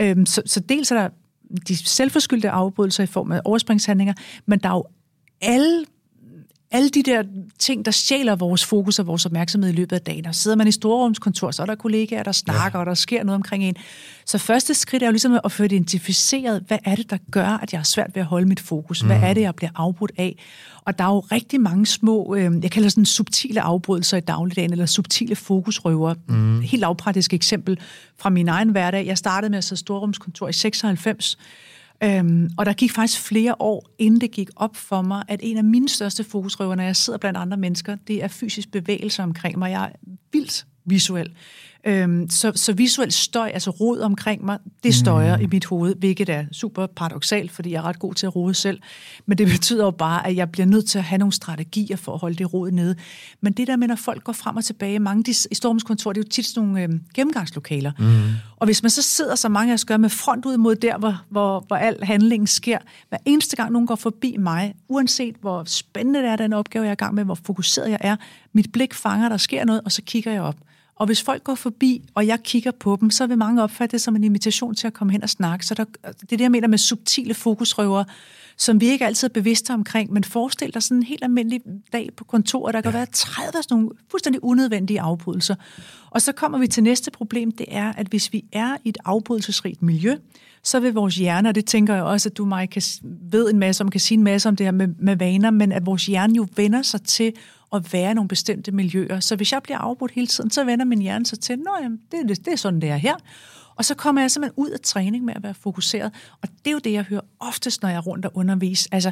[0.00, 1.08] Øhm, så, så dels er der
[1.68, 4.14] de selvforskyldte afbrydelser i form af overspringshandlinger,
[4.46, 4.84] men der er jo
[5.40, 5.84] alle
[6.76, 7.22] alle de der
[7.58, 10.26] ting, der stjæler vores fokus og vores opmærksomhed i løbet af dagen.
[10.26, 12.80] Og sidder man i storrumskontor, så er der kollegaer, der snakker, ja.
[12.80, 13.76] og der sker noget omkring en.
[14.24, 17.72] Så første skridt er jo ligesom at få identificeret, hvad er det, der gør, at
[17.72, 19.00] jeg har svært ved at holde mit fokus?
[19.00, 20.36] Hvad er det, jeg bliver afbrudt af?
[20.84, 24.72] Og der er jo rigtig mange små, øh, jeg kalder sådan subtile afbrydelser i dagligdagen,
[24.72, 26.14] eller subtile fokusrøver.
[26.28, 26.60] Mm.
[26.60, 27.78] Helt lavpraktisk eksempel
[28.18, 29.06] fra min egen hverdag.
[29.06, 31.38] Jeg startede med at sidde storrumskontor i 96,
[32.02, 35.56] Øhm, og der gik faktisk flere år, inden det gik op for mig, at en
[35.56, 39.58] af mine største fokusrøver, når jeg sidder blandt andre mennesker, det er fysisk bevægelse omkring
[39.58, 39.70] mig.
[39.70, 39.96] Jeg er
[40.32, 41.30] vildt visuel.
[41.86, 45.42] Øhm, så, så visuel støj, altså rod omkring mig, det støjer mm.
[45.42, 48.54] i mit hoved, hvilket er super paradoxalt, fordi jeg er ret god til at rode
[48.54, 48.80] selv.
[49.26, 52.12] Men det betyder jo bare, at jeg bliver nødt til at have nogle strategier for
[52.12, 52.94] at holde det rod nede.
[53.40, 56.12] Men det der med, når folk går frem og tilbage, mange de, i Storms kontor,
[56.12, 57.92] det er jo tit sådan nogle øhm, gennemgangslokaler.
[57.98, 58.22] Mm.
[58.56, 60.98] Og hvis man så sidder, så mange af os gør, med front ud mod der,
[60.98, 62.78] hvor, hvor, hvor al handlingen sker,
[63.08, 66.90] hver eneste gang nogen går forbi mig, uanset hvor spændende det er, den opgave, jeg
[66.90, 68.16] er i gang med, hvor fokuseret jeg er,
[68.52, 70.56] mit blik fanger, der sker noget, og så kigger jeg op.
[70.96, 74.00] Og hvis folk går forbi, og jeg kigger på dem, så vil mange opfatte det
[74.00, 75.66] som en invitation til at komme hen og snakke.
[75.66, 78.04] Så der, det er det, jeg mener med subtile fokusrøver,
[78.56, 81.60] som vi ikke altid er bevidste omkring, men forestil dig sådan en helt almindelig
[81.92, 82.96] dag på kontoret, der kan ja.
[82.96, 85.54] være 30 sådan nogle fuldstændig unødvendige afbrydelser.
[86.10, 88.98] Og så kommer vi til næste problem, det er, at hvis vi er i et
[89.04, 90.16] afbrydelsesrigt miljø,
[90.62, 93.58] så vil vores hjerne, og det tænker jeg også, at du mig kan, ved en
[93.58, 96.06] masse om, kan sige en masse om det her med, med vaner, men at vores
[96.06, 97.32] hjerne jo vender sig til
[97.72, 99.20] at være i nogle bestemte miljøer.
[99.20, 101.58] Så hvis jeg bliver afbrudt hele tiden, så vender min hjerne sig til, at
[102.12, 103.14] det, det, det er sådan, det er her.
[103.76, 106.12] Og så kommer jeg simpelthen ud af træning med at være fokuseret.
[106.42, 108.88] Og det er jo det, jeg hører oftest, når jeg er rundt og underviser.
[108.92, 109.10] Altså,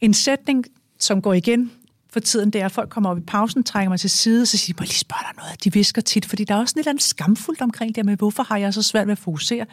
[0.00, 0.64] en sætning,
[0.98, 1.72] som går igen
[2.12, 4.58] for tiden, det er, at folk kommer op i pausen, trækker mig til side, så
[4.58, 5.64] siger de, må jeg lige spørge dig noget?
[5.64, 8.42] De visker tit, fordi der er også en eller andet skamfuldt omkring det med, hvorfor
[8.42, 9.66] har jeg så svært ved at fokusere?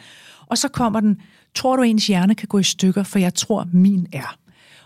[0.46, 1.20] Og så kommer den,
[1.54, 4.36] tror du ens hjerne kan gå i stykker, for jeg tror min er.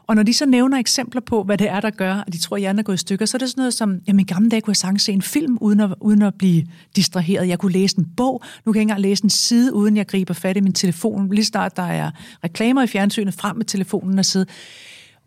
[0.07, 2.57] Og når de så nævner eksempler på, hvad det er, der gør, at de tror,
[2.57, 4.51] at hjernen er gået i stykker, så er det sådan noget som, jamen i gamle
[4.51, 7.49] dage kunne jeg sagtens se en film, uden at, uden at blive distraheret.
[7.49, 10.07] Jeg kunne læse en bog, nu kan jeg ikke engang læse en side, uden jeg
[10.07, 11.31] griber fat i min telefon.
[11.35, 12.11] Lige snart der er
[12.45, 14.47] reklamer i fjernsynet, frem med telefonen og sidde.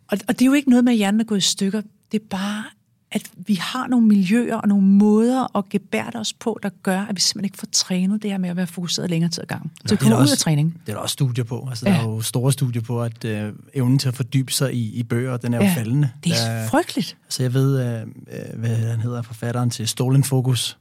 [0.07, 1.81] Og, og det er jo ikke noget med, at hjernen er gået i stykker.
[2.11, 2.63] Det er bare,
[3.11, 7.15] at vi har nogle miljøer og nogle måder at gebærde os på, der gør, at
[7.15, 9.71] vi simpelthen ikke får trænet det her med at være fokuseret længere tid ad gangen.
[9.75, 10.81] Så det kommer ud af træning.
[10.85, 11.67] Det er der også studier på.
[11.69, 11.93] Altså, ja.
[11.93, 15.03] Der er jo store studier på, at øh, evnen til at fordybe sig i, i
[15.03, 15.69] bøger, den er ja.
[15.69, 16.09] jo faldende.
[16.23, 17.17] Det er der, frygteligt.
[17.25, 20.77] Altså, jeg ved, øh, øh, hvad han hedder, forfatteren til Stolen Focus.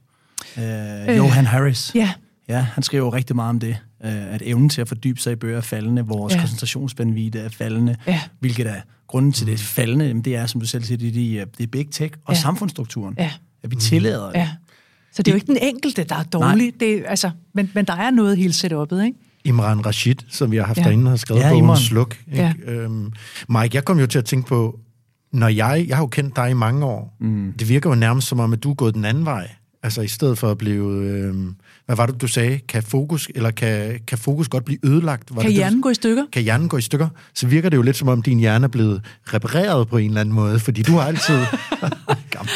[0.57, 0.63] Øh,
[1.09, 1.91] øh, Johan Harris.
[1.95, 2.11] Ja.
[2.49, 5.33] Ja, han skriver jo rigtig meget om det, øh, at evnen til at fordybe sig
[5.33, 6.39] i bøger er faldende, vores ja.
[6.39, 8.21] koncentrationsspændvidde er faldende, ja.
[8.39, 11.63] hvilket er grunden til det faldende, det er, som du selv siger, det er, det
[11.63, 12.39] er big tech og ja.
[12.39, 13.15] samfundsstrukturen.
[13.17, 13.31] Ja.
[13.63, 14.39] At vi tillader det.
[14.39, 14.49] Ja.
[15.13, 17.93] Så det er jo ikke den enkelte, der er dårlig, det, altså, men, men der
[17.93, 19.19] er noget hele setup'et, ikke?
[19.43, 20.83] Imran Rashid, som vi har haft ja.
[20.83, 22.17] derinde, har skrevet ja, bogen Sluk.
[22.31, 22.43] Ikke?
[22.43, 22.53] Ja.
[22.71, 23.13] Øhm,
[23.49, 24.79] Mike, jeg kom jo til at tænke på,
[25.33, 27.53] når jeg, jeg har jo kendt dig i mange år, mm.
[27.59, 29.49] det virker jo nærmest som om, at du er gået den anden vej.
[29.83, 31.35] Altså i stedet for at blive, øh,
[31.87, 32.59] hvad var det, du sagde?
[32.59, 35.35] Kan fokus, eller kan, kan fokus godt blive ødelagt?
[35.35, 36.23] Var kan det, hjernen gå i stykker?
[36.33, 37.07] Kan hjernen gå i stykker?
[37.33, 39.01] Så virker det jo lidt som om, din hjerne er blevet
[39.33, 41.37] repareret på en eller anden måde, fordi du har altid...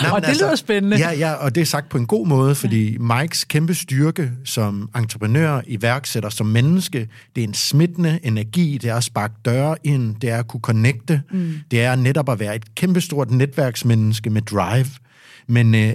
[0.04, 0.98] Nå, og det altså, lyder spændende.
[0.98, 3.20] Ja, ja, og det er sagt på en god måde, fordi ja.
[3.22, 8.96] Mikes kæmpe styrke som entreprenør, iværksætter, som menneske, det er en smittende energi, det er
[8.96, 11.54] at sparke døre ind, det er at kunne connecte, mm.
[11.72, 14.88] det er netop at være et kæmpestort netværksmenneske med drive.
[15.48, 15.94] Men øh,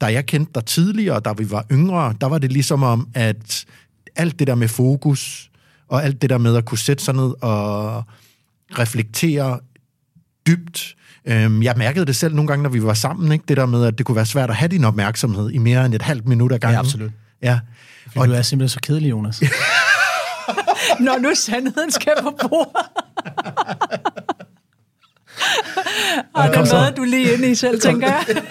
[0.00, 3.64] da jeg kendte dig tidligere, da vi var yngre, der var det ligesom om, at
[4.16, 5.50] alt det der med fokus,
[5.88, 8.04] og alt det der med at kunne sætte sig ned og
[8.78, 9.60] reflektere
[10.46, 10.96] dybt.
[11.24, 13.44] Øhm, jeg mærkede det selv nogle gange, når vi var sammen, ikke?
[13.48, 15.94] det der med, at det kunne være svært at have din opmærksomhed i mere end
[15.94, 16.74] et halvt minut ad gangen.
[16.74, 17.10] Ja, absolut.
[17.42, 17.60] Ja.
[18.06, 19.42] Fordi og du er simpelthen så kedelig, Jonas.
[21.00, 22.86] Når nu sandheden skal på bordet.
[26.34, 28.42] Og det er noget, du lige inde i selv, tænker jeg.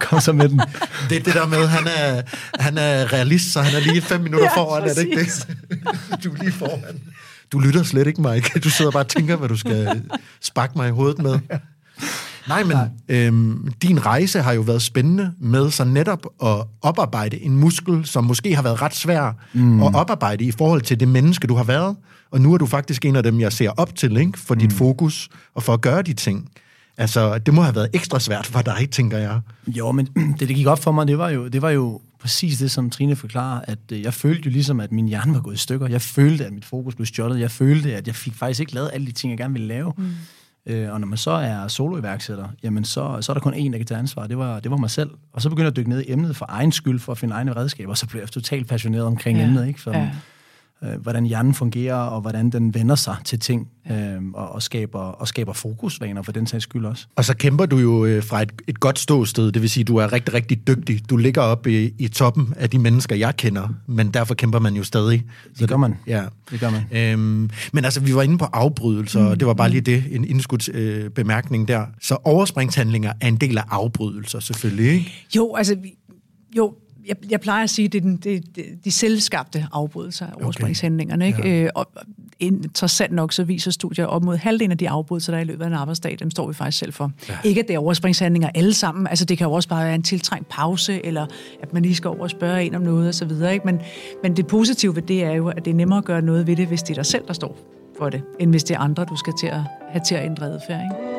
[0.00, 0.60] Kom så med den.
[1.08, 2.22] Det er det der med, at han er,
[2.60, 4.98] han er realist, så han er lige fem minutter ja, foran, præcis.
[4.98, 6.22] er det ikke det?
[6.24, 7.00] Du er lige foran.
[7.52, 8.60] Du lytter slet ikke, Mike.
[8.60, 10.02] Du sidder bare og tænker, hvad du skal
[10.40, 11.38] sparke mig i hovedet med.
[12.48, 12.88] Nej, men Nej.
[13.08, 18.24] Øhm, din rejse har jo været spændende med så netop at oparbejde en muskel, som
[18.24, 19.82] måske har været ret svær mm.
[19.82, 21.96] at oparbejde i forhold til det menneske, du har været.
[22.30, 24.38] Og nu er du faktisk en af dem, jeg ser op til, ikke?
[24.38, 24.60] for mm.
[24.60, 26.50] dit fokus og for at gøre de ting.
[26.98, 29.40] Altså, det må have været ekstra svært for dig, tænker jeg.
[29.66, 30.06] Jo, men
[30.38, 32.90] det, det gik op for mig, det var jo, det var jo præcis det, som
[32.90, 35.86] Trine forklarer, at øh, jeg følte jo ligesom, at min hjerne var gået i stykker.
[35.86, 37.40] Jeg følte, at mit fokus blev stjålet.
[37.40, 39.92] Jeg følte, at jeg fik faktisk ikke lavet alle de ting, jeg gerne ville lave.
[39.96, 40.12] Mm.
[40.66, 43.76] Øh, og når man så er soloiværksætter, jamen så, så er der kun én, der
[43.76, 44.26] kan tage ansvar.
[44.26, 45.10] Det var, det var mig selv.
[45.32, 47.34] Og så begyndte jeg at dykke ned i emnet for egen skyld, for at finde
[47.34, 47.90] egne redskaber.
[47.90, 49.44] Og så blev jeg totalt passioneret omkring ja.
[49.44, 49.68] emnet.
[49.68, 49.80] Ikke?
[49.80, 50.10] For, ja
[50.84, 53.96] øh, hvordan hjernen fungerer, og hvordan den vender sig til ting, øh,
[54.34, 57.06] og, og, skaber, og skaber fokusvaner for den sags skyld også.
[57.16, 59.96] Og så kæmper du jo øh, fra et, et godt ståsted, det vil sige, du
[59.96, 61.10] er rigtig, rigtig dygtig.
[61.10, 64.74] Du ligger oppe i, i toppen af de mennesker, jeg kender, men derfor kæmper man
[64.74, 65.24] jo stadig.
[65.54, 65.94] Så det gør man.
[66.06, 66.24] Ja.
[66.50, 66.82] Det gør man.
[66.92, 69.26] Øhm, men altså, vi var inde på afbrydelser, mm.
[69.26, 71.86] og det var bare lige det, en indskudt øh, bemærkning der.
[72.00, 75.26] Så overspringshandlinger er en del af afbrydelser, selvfølgelig, ikke?
[75.36, 75.76] Jo, altså,
[76.56, 76.74] jo,
[77.08, 80.32] jeg, jeg plejer at sige, at det er den, det, det, de selvskabte afbrydelser af
[80.42, 81.26] overspringshandlingerne.
[81.26, 81.48] Ikke?
[81.48, 81.62] Ja.
[81.62, 81.86] Øh, og
[82.40, 85.64] interessant nok, så viser studier op mod halvdelen af de afbrydelser, der er i løbet
[85.64, 87.12] af en arbejdsdag, dem står vi faktisk selv for.
[87.28, 87.34] Ja.
[87.44, 90.02] Ikke at det er overspringshandlinger alle sammen, altså det kan jo også bare være en
[90.02, 91.26] tiltrængt pause, eller
[91.62, 93.32] at man lige skal over og spørge en om noget osv.
[93.64, 93.80] Men,
[94.22, 96.56] men det positive ved det er jo, at det er nemmere at gøre noget ved
[96.56, 97.58] det, hvis det er dig selv, der står
[97.98, 100.46] for det, end hvis det er andre, du skal til at have til at ændre
[100.46, 100.80] adfærd.
[100.82, 101.16] Ikke?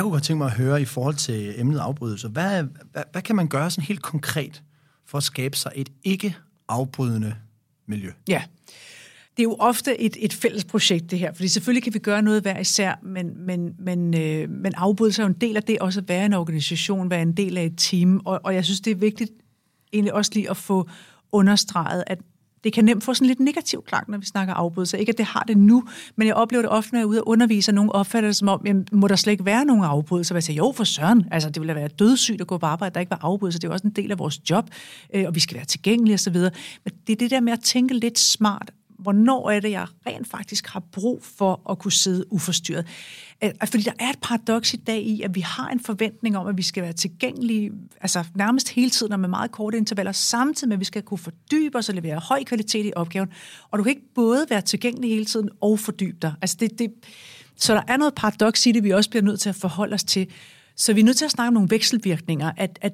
[0.00, 2.28] Jeg kunne godt tænke mig at høre i forhold til emnet afbrydelse.
[2.28, 4.62] Hvad, hvad, hvad kan man gøre sådan helt konkret
[5.06, 7.34] for at skabe sig et ikke-afbrydende
[7.86, 8.10] miljø?
[8.28, 8.42] Ja,
[9.36, 11.32] det er jo ofte et, et fælles projekt, det her.
[11.32, 15.26] Fordi selvfølgelig kan vi gøre noget hver især, men, men, men, øh, men afbrydelse er
[15.26, 17.74] jo en del af det også at være en organisation, være en del af et
[17.76, 18.20] team.
[18.24, 19.30] Og, og jeg synes, det er vigtigt
[19.92, 20.88] egentlig også lige at få
[21.32, 22.18] understreget, at
[22.64, 24.98] det kan nemt få sådan lidt negativ klang, når vi snakker afbrydelser.
[24.98, 25.84] Ikke at det har det nu,
[26.16, 28.36] men jeg oplever det ofte, når jeg er ude og undervise, og nogen opfatter det
[28.36, 30.34] som om, jamen, må der slet ikke være nogen afbrydelser?
[30.34, 32.94] Og jeg siger, jo for søren, altså det ville være dødssygt at gå på arbejde,
[32.94, 33.60] der ikke var afbrydelser.
[33.60, 34.70] Det er også en del af vores job,
[35.14, 36.36] øh, og vi skal være tilgængelige osv.
[36.36, 38.70] Men det er det der med at tænke lidt smart
[39.02, 42.86] hvornår er det, jeg rent faktisk har brug for at kunne sidde uforstyrret.
[43.44, 46.46] Øh, fordi der er et paradoks i dag i, at vi har en forventning om,
[46.46, 50.68] at vi skal være tilgængelige altså nærmest hele tiden og med meget korte intervaller, samtidig
[50.68, 53.28] med, at vi skal kunne fordybe os og levere høj kvalitet i opgaven.
[53.70, 56.34] Og du kan ikke både være tilgængelig hele tiden og fordybe dig.
[56.42, 56.92] Altså det, det,
[57.56, 60.04] så der er noget paradoks i det, vi også bliver nødt til at forholde os
[60.04, 60.26] til.
[60.76, 62.92] Så vi er nødt til at snakke om nogle vekselvirkninger, at, at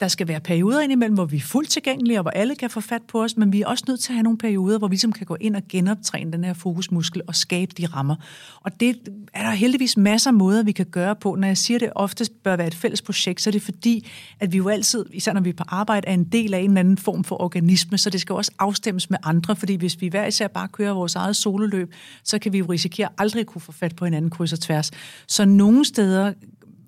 [0.00, 2.80] der skal være perioder indimellem, hvor vi er fuldt tilgængelige, og hvor alle kan få
[2.80, 4.96] fat på os, men vi er også nødt til at have nogle perioder, hvor vi
[4.96, 8.16] som kan gå ind og genoptræne den her fokusmuskel og skabe de rammer.
[8.60, 8.96] Og det
[9.34, 11.34] er der heldigvis masser af måder, vi kan gøre på.
[11.34, 14.08] Når jeg siger, at det oftest bør være et fælles projekt, så er det fordi,
[14.40, 16.70] at vi jo altid, især når vi er på arbejde, er en del af en
[16.70, 20.08] eller anden form for organisme, så det skal også afstemmes med andre, fordi hvis vi
[20.08, 21.92] hver især bare kører vores eget sololøb,
[22.24, 24.90] så kan vi jo risikere aldrig kunne få fat på hinanden kryds og tværs.
[25.26, 26.32] Så nogle steder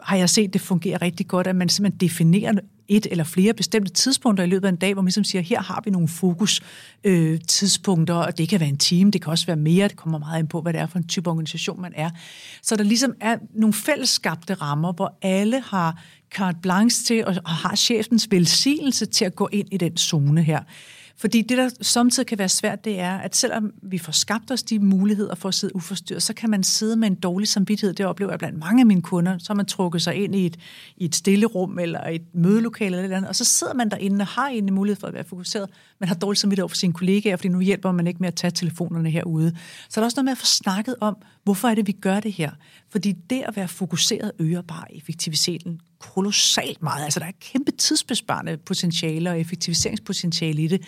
[0.02, 2.52] har jeg set, det fungerer rigtig godt, at man simpelthen definerer
[2.91, 5.62] et eller flere bestemte tidspunkter i løbet af en dag, hvor man ligesom siger, her
[5.62, 6.61] har vi nogle fokus
[7.05, 10.18] øh, tidspunkter, og det kan være en time, det kan også være mere, det kommer
[10.18, 12.11] meget ind på, hvad det er for en type organisation, man er.
[12.62, 16.03] Så der ligesom er nogle fællesskabte rammer, hvor alle har
[16.34, 20.62] carte blanche til, og har chefens velsignelse til at gå ind i den zone her.
[21.21, 24.62] Fordi det, der samtidig kan være svært, det er, at selvom vi får skabt os
[24.62, 27.95] de muligheder for at sidde uforstyrret, så kan man sidde med en dårlig samvittighed.
[27.95, 29.39] Det oplever jeg blandt mange af mine kunder.
[29.39, 30.57] Så har man trukket sig ind i et,
[30.97, 34.23] i et stille rum eller et mødelokale eller, eller andet, og så sidder man derinde
[34.23, 36.92] og har egentlig mulighed for at være fokuseret, man har dårlig samvittighed over for sine
[36.92, 39.57] kollegaer, fordi nu hjælper man ikke med at tage telefonerne herude.
[39.88, 42.20] Så er der også noget med at få snakket om, hvorfor er det, vi gør
[42.20, 42.51] det her?
[42.90, 47.05] Fordi det at være fokuseret øger bare effektiviteten kolossalt meget.
[47.05, 50.82] Altså, der er kæmpe tidsbesparende potentiale og effektiviseringspotentiale i det.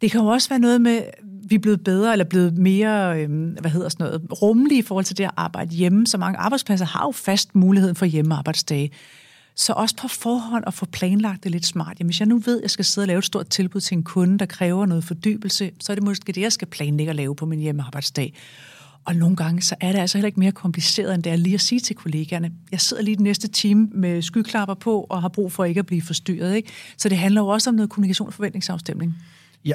[0.00, 1.02] Det kan jo også være noget med,
[1.48, 5.04] vi er blevet bedre, eller blevet mere, øhm, hvad hedder sådan noget, rummelige i forhold
[5.04, 6.06] til det at arbejde hjemme.
[6.06, 8.90] Så mange arbejdspladser har jo fast muligheden for hjemmearbejdsdage.
[9.58, 11.98] Så også på forhånd at få planlagt det lidt smart.
[11.98, 13.96] Jamen, hvis jeg nu ved, at jeg skal sidde og lave et stort tilbud til
[13.96, 17.16] en kunde, der kræver noget fordybelse, så er det måske det, jeg skal planlægge at
[17.16, 18.34] lave på min hjemmearbejdsdag.
[19.04, 21.54] Og nogle gange, så er det altså heller ikke mere kompliceret, end det er lige
[21.54, 25.28] at sige til kollegaerne, jeg sidder lige den næste time med skyklapper på, og har
[25.28, 26.56] brug for ikke at blive forstyrret.
[26.56, 26.70] Ikke?
[26.96, 29.16] Så det handler jo også om noget kommunikation og forventningsafstemning.
[29.64, 29.74] Ja.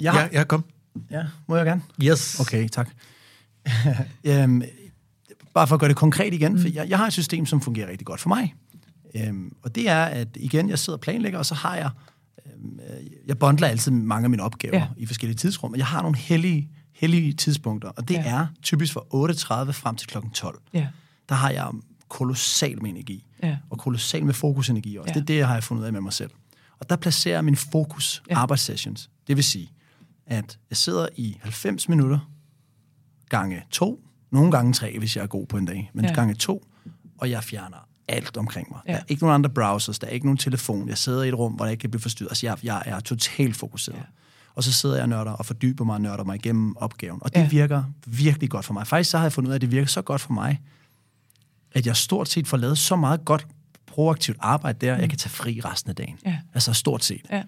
[0.00, 0.20] Jeg har...
[0.20, 0.64] Ja, ja, kom.
[1.10, 1.82] Ja, må jeg gerne?
[2.02, 2.40] Yes.
[2.40, 2.88] Okay, tak.
[4.44, 4.62] um,
[5.54, 7.90] bare for at gøre det konkret igen, for jeg, jeg har et system, som fungerer
[7.90, 8.54] rigtig godt for mig.
[9.28, 11.90] Um, og det er, at igen, jeg sidder og planlægger, og så har jeg,
[12.56, 12.80] um,
[13.26, 14.88] jeg bundler altid mange af mine opgaver ja.
[14.96, 18.24] i forskellige tidsrum, og jeg har nogle hellige hellige tidspunkter, og det ja.
[18.24, 20.18] er typisk fra 8.30 frem til kl.
[20.34, 20.62] 12.
[20.72, 20.88] Ja.
[21.28, 21.70] Der har jeg
[22.08, 23.58] kolossal med energi, ja.
[23.70, 25.10] og kolossal med fokusenergi også.
[25.10, 25.14] Ja.
[25.14, 26.30] Det er det, jeg har fundet ud af med mig selv.
[26.78, 28.36] Og der placerer jeg min fokus ja.
[28.36, 29.10] arbejdssessions.
[29.26, 29.70] Det vil sige,
[30.26, 32.30] at jeg sidder i 90 minutter
[33.28, 34.00] gange to,
[34.30, 36.14] nogle gange tre, hvis jeg er god på en dag, men ja.
[36.14, 36.66] gange to,
[37.18, 38.80] og jeg fjerner alt omkring mig.
[38.86, 38.92] Ja.
[38.92, 40.88] Der er ikke nogen andre browsers, der er ikke nogen telefon.
[40.88, 42.30] Jeg sidder i et rum, hvor jeg ikke kan blive forstyrret.
[42.30, 43.96] Altså, jeg, jeg er totalt fokuseret.
[43.96, 44.02] Ja
[44.54, 47.18] og så sidder jeg og nørder og fordyber mig og nørder mig igennem opgaven.
[47.22, 47.48] Og det ja.
[47.48, 48.86] virker virkelig godt for mig.
[48.86, 50.60] Faktisk så har jeg fundet ud af, at det virker så godt for mig,
[51.72, 53.46] at jeg stort set får lavet så meget godt
[53.86, 55.00] proaktivt arbejde der, mm.
[55.00, 56.18] jeg kan tage fri resten af dagen.
[56.26, 56.38] Ja.
[56.54, 57.26] Altså stort set.
[57.30, 57.42] Ja.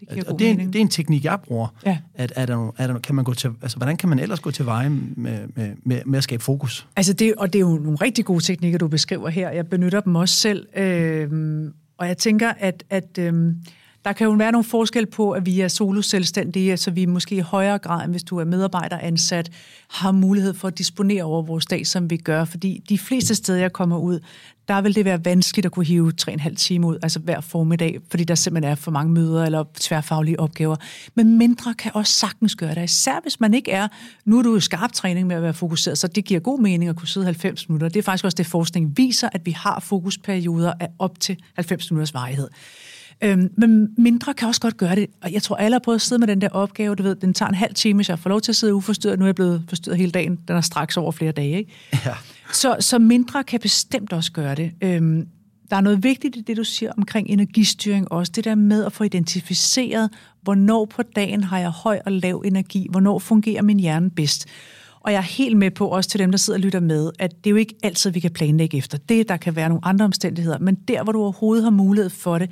[0.00, 1.68] Det og det er, en, det er en teknik, jeg bruger.
[1.86, 1.98] Ja.
[2.14, 4.50] At, er der, er der, kan man gå til, altså, hvordan kan man ellers gå
[4.50, 6.86] til veje med, med, med, med at skabe fokus?
[6.96, 9.50] Altså det, og det er jo nogle rigtig gode teknikker, du beskriver her.
[9.50, 10.66] Jeg benytter dem også selv.
[10.76, 11.30] Øh,
[11.98, 13.54] og jeg tænker, at, at øh,
[14.06, 17.40] der kan jo være nogle forskel på, at vi er solo-selvstændige, så vi måske i
[17.40, 19.50] højere grad, end hvis du er medarbejder ansat,
[19.90, 22.44] har mulighed for at disponere over vores dag, som vi gør.
[22.44, 24.20] Fordi de fleste steder, jeg kommer ud,
[24.68, 28.24] der vil det være vanskeligt at kunne hive 3,5 timer ud, altså hver formiddag, fordi
[28.24, 30.76] der simpelthen er for mange møder eller tværfaglige opgaver.
[31.14, 33.88] Men mindre kan også sagtens gøre det, især hvis man ikke er,
[34.24, 36.90] nu er du i skarp træning med at være fokuseret, så det giver god mening
[36.90, 37.88] at kunne sidde 90 minutter.
[37.88, 41.90] Det er faktisk også det, forskning viser, at vi har fokusperioder af op til 90
[41.90, 42.48] minutters varighed.
[43.24, 45.06] Øhm, men mindre kan også godt gøre det.
[45.22, 46.94] Og jeg tror, alle har prøvet at sidde med den der opgave.
[46.94, 49.18] Du ved, den tager en halv time, hvis jeg får lov til at sidde uforstyrret.
[49.18, 50.38] Nu er jeg blevet forstyrret hele dagen.
[50.48, 51.58] Den er straks over flere dage.
[51.58, 51.72] Ikke?
[52.06, 52.14] Ja.
[52.52, 54.72] Så, så mindre kan bestemt også gøre det.
[54.82, 55.28] Øhm,
[55.70, 58.32] der er noget vigtigt i det, du siger omkring energistyring også.
[58.36, 60.10] Det der med at få identificeret,
[60.42, 62.86] hvornår på dagen har jeg høj og lav energi.
[62.90, 64.46] Hvornår fungerer min hjerne bedst.
[65.00, 67.44] Og jeg er helt med på, også til dem, der sidder og lytter med, at
[67.44, 69.28] det er jo ikke altid, vi kan planlægge efter det.
[69.28, 70.58] Der kan være nogle andre omstændigheder.
[70.58, 72.50] Men der, hvor du overhovedet har mulighed for det,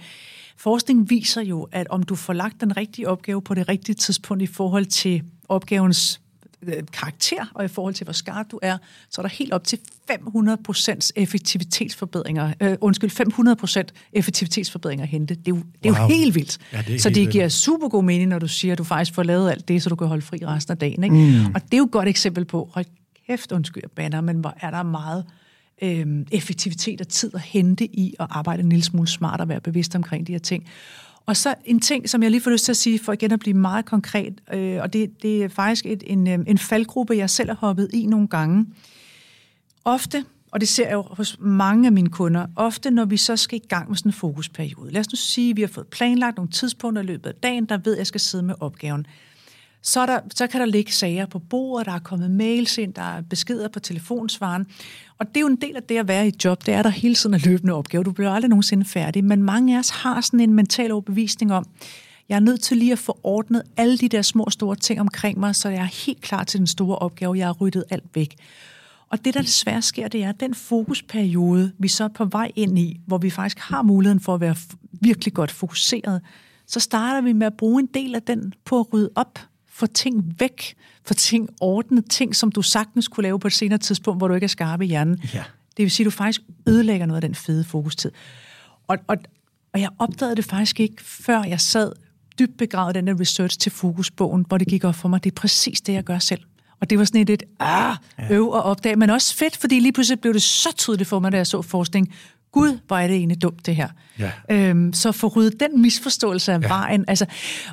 [0.56, 4.43] Forskning viser jo, at om du får lagt den rigtige opgave på det rigtige tidspunkt
[4.43, 6.20] i forhold til opgavens
[6.62, 8.78] øh, karakter og i forhold til, hvor skarp du er,
[9.10, 9.78] så er der helt op til
[10.10, 15.35] 500% effektivitetsforbedringer, øh, undskyld, 500% effektivitetsforbedringer at hente.
[15.35, 16.09] Det er jo, det er Wow.
[16.09, 16.59] jo helt vildt.
[16.72, 17.32] Ja, det så helt det vildt.
[17.32, 19.89] giver super god mening, når du siger, at du faktisk får lavet alt det, så
[19.89, 21.05] du kan holde fri resten af dagen.
[21.05, 21.16] Ikke?
[21.16, 21.55] Mm.
[21.55, 22.85] Og det er jo et godt eksempel på, hold
[23.26, 25.43] kæft, undskyld, banner, men hvor er der meget øh,
[25.85, 29.61] øh, effektivitet og tid at hente i at arbejde en lille smule smart og være
[29.61, 30.69] bevidst omkring de her ting.
[31.27, 33.40] Og så en ting, som jeg lige får lyst til at sige, for igen at
[33.40, 37.31] blive meget konkret, øh, og det, det er faktisk et, en, øh, en faldgruppe, jeg
[37.31, 38.66] selv har hoppet i nogle gange.
[39.85, 43.36] Ofte, og det ser jeg jo hos mange af mine kunder, ofte når vi så
[43.36, 44.90] skal i gang med sådan en fokusperiode.
[44.90, 47.65] Lad os nu sige, at vi har fået planlagt nogle tidspunkter i løbet af dagen,
[47.65, 49.06] der ved, at jeg skal sidde med opgaven
[49.86, 52.94] så, er der, så kan der ligge sager på bordet, der er kommet mails ind,
[52.94, 54.66] der er beskeder på telefonsvaren.
[55.19, 56.82] Og det er jo en del af det at være i et job, det er
[56.82, 58.05] der hele tiden en løbende opgave.
[58.05, 61.66] Du bliver aldrig nogensinde færdig, men mange af os har sådan en mental overbevisning om,
[62.28, 65.40] jeg er nødt til lige at få ordnet alle de der små store ting omkring
[65.40, 68.35] mig, så jeg er helt klar til den store opgave, jeg har ryddet alt væk.
[69.09, 72.51] Og det, der desværre sker, det er, at den fokusperiode, vi så er på vej
[72.56, 74.56] ind i, hvor vi faktisk har muligheden for at være
[75.01, 76.20] virkelig godt fokuseret,
[76.66, 79.39] så starter vi med at bruge en del af den på at rydde op,
[79.74, 80.74] få ting væk,
[81.05, 84.34] få ting ordnet, ting, som du sagtens kunne lave på et senere tidspunkt, hvor du
[84.34, 85.20] ikke er skarp i hjernen.
[85.34, 85.44] Ja.
[85.76, 88.10] Det vil sige, at du faktisk ødelægger noget af den fede fokustid.
[88.88, 89.16] Og, og,
[89.72, 91.92] og jeg opdagede det faktisk ikke, før jeg sad
[92.38, 95.30] dybt begravet i den der research til fokusbogen, hvor det gik op for mig, det
[95.30, 96.40] er præcis det, jeg gør selv.
[96.80, 97.96] Og det var sådan et, et ah,
[98.30, 101.32] øv og opdag, men også fedt, fordi lige pludselig blev det så tydeligt for mig,
[101.32, 102.14] da jeg så forskning.
[102.55, 103.89] Gud, hvor er det egentlig dumt, det her.
[104.18, 104.31] Ja.
[104.51, 106.68] Øhm, så få ryddet den misforståelse af ja.
[106.68, 107.05] vejen.
[107.09, 107.26] Altså,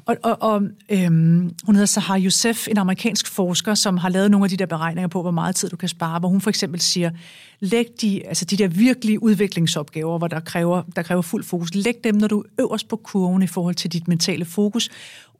[0.06, 4.46] og, og, og øhm, hun hedder Sahar Youssef, en amerikansk forsker, som har lavet nogle
[4.46, 6.82] af de der beregninger på, hvor meget tid du kan spare, hvor hun for eksempel
[6.82, 7.12] siger,
[7.60, 11.96] læg de, altså de der virkelige udviklingsopgaver, hvor der kræver, der kræver fuld fokus, læg
[12.04, 14.90] dem, når du er øverst på kurven i forhold til dit mentale fokus.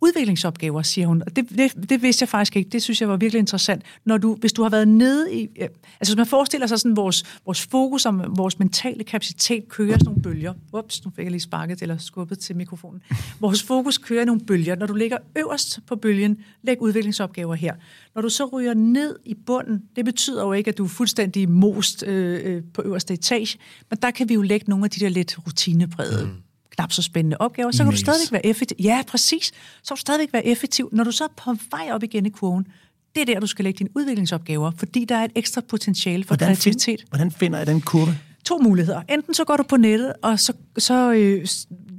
[0.02, 1.24] Udviklingsopgaver, siger hun.
[1.26, 2.70] Og det, det, det vidste jeg faktisk ikke.
[2.70, 3.84] Det synes jeg var virkelig interessant.
[4.06, 5.50] Når du, hvis du har været nede i...
[5.62, 5.68] øh,
[6.00, 9.92] Altså hvis man forestiller sig sådan vores, vores fokus om øh, vores mentale kapacitet kører
[9.92, 10.54] sådan nogle bølger.
[10.74, 13.02] Ups, nu fik jeg lige sparket eller skubbet til mikrofonen.
[13.40, 14.76] Vores fokus kører nogle bølger.
[14.76, 17.76] Når du ligger øverst på bølgen, læg udviklingsopgaver her.
[18.16, 21.50] Når du så ryger ned i bunden, det betyder jo ikke, at du er fuldstændig
[21.50, 23.58] most øh, øh, på øverste etage,
[23.90, 26.32] men der kan vi jo lægge nogle af de der lidt rutineprægede mm
[26.72, 27.92] knap så spændende opgaver, så kan E-mails.
[27.92, 28.78] du stadigvæk være effektiv.
[28.84, 29.46] Ja, præcis.
[29.84, 30.90] Så kan du stadigvæk være effektiv.
[30.92, 32.68] Når du så er på vej op igen i kurven,
[33.16, 36.28] det er der, du skal lægge dine udviklingsopgaver, fordi der er et ekstra potentiale for
[36.28, 37.00] Hvordan, kreativitet.
[37.00, 38.18] find, hvordan finder jeg den kurve?
[38.46, 39.02] To muligheder.
[39.10, 41.48] Enten så går du på nettet, og så, så øh,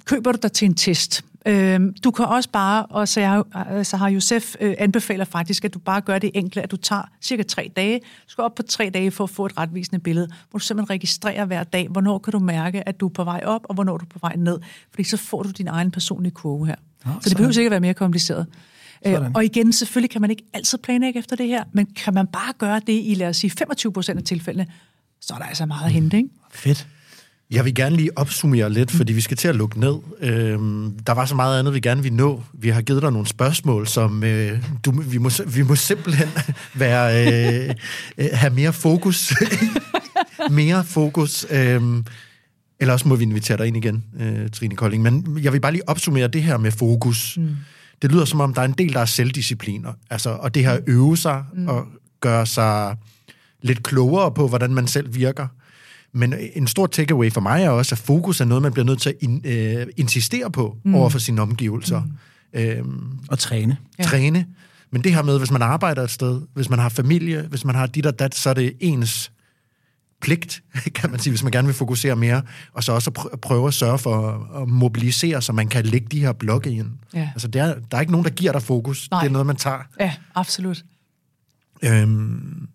[0.05, 1.25] køber du dig til en test.
[1.47, 6.01] Øh, du kan også bare, og så, har Josef øh, anbefaler faktisk, at du bare
[6.01, 7.99] gør det enkle, at du tager cirka tre dage.
[7.99, 10.91] Du skal op på tre dage for at få et retvisende billede, hvor du simpelthen
[10.91, 13.97] registrerer hver dag, hvornår kan du mærke, at du er på vej op, og hvornår
[13.97, 14.59] du er på vej ned.
[14.91, 16.77] Fordi så får du din egen personlige kurve her.
[17.21, 18.47] så det behøver ikke at være mere kompliceret.
[19.07, 19.37] Øh, Sådan.
[19.37, 22.53] og igen, selvfølgelig kan man ikke altid planlægge efter det her, men kan man bare
[22.59, 24.67] gøre det i, lad os sige, 25 procent af tilfældene,
[25.21, 26.29] så er der altså meget at hente, ikke?
[26.51, 26.87] Fedt.
[27.53, 29.95] Jeg vil gerne lige opsummere lidt, fordi vi skal til at lukke ned.
[30.21, 32.43] Øhm, der var så meget andet, vi gerne vil nå.
[32.53, 36.29] Vi har givet dig nogle spørgsmål, som øh, du, vi, må, vi må simpelthen
[36.75, 37.75] være, øh,
[38.19, 39.35] øh, have mere fokus.
[40.51, 41.47] mere fokus.
[41.51, 42.05] Øhm,
[42.81, 45.03] eller også må vi invitere dig ind igen, øh, Trine Kolding.
[45.03, 47.39] Men jeg vil bare lige opsummere det her med fokus.
[47.39, 47.57] Mm.
[48.03, 49.93] Det lyder som om, der er en del, der er selvdiscipliner.
[50.11, 51.69] Altså, og det her at øve sig mm.
[51.69, 51.87] og
[52.21, 52.97] gøre sig
[53.63, 55.47] lidt klogere på, hvordan man selv virker.
[56.15, 59.01] Men en stor takeaway for mig er også, at fokus er noget, man bliver nødt
[59.01, 60.95] til at in, øh, insistere på mm.
[60.95, 62.03] over for sine omgivelser.
[62.55, 62.61] Mm.
[62.61, 63.77] Øhm, Og træne.
[63.99, 64.05] ja.
[64.05, 64.47] Træne.
[64.91, 67.75] Men det her med, hvis man arbejder et sted, hvis man har familie, hvis man
[67.75, 69.33] har dit og dat, så er det ens
[70.21, 70.63] pligt,
[70.95, 73.75] kan man sige, hvis man gerne vil fokusere mere, og så også at prøve at
[73.75, 76.91] sørge for at mobilisere, så man kan lægge de her blokke ind.
[77.15, 77.31] Ja.
[77.35, 79.11] Altså, der er, der er ikke nogen, der giver dig fokus.
[79.11, 79.21] Nej.
[79.21, 79.79] Det er noget, man tager.
[80.01, 80.85] Ja, absolut.
[81.85, 82.69] Øhm,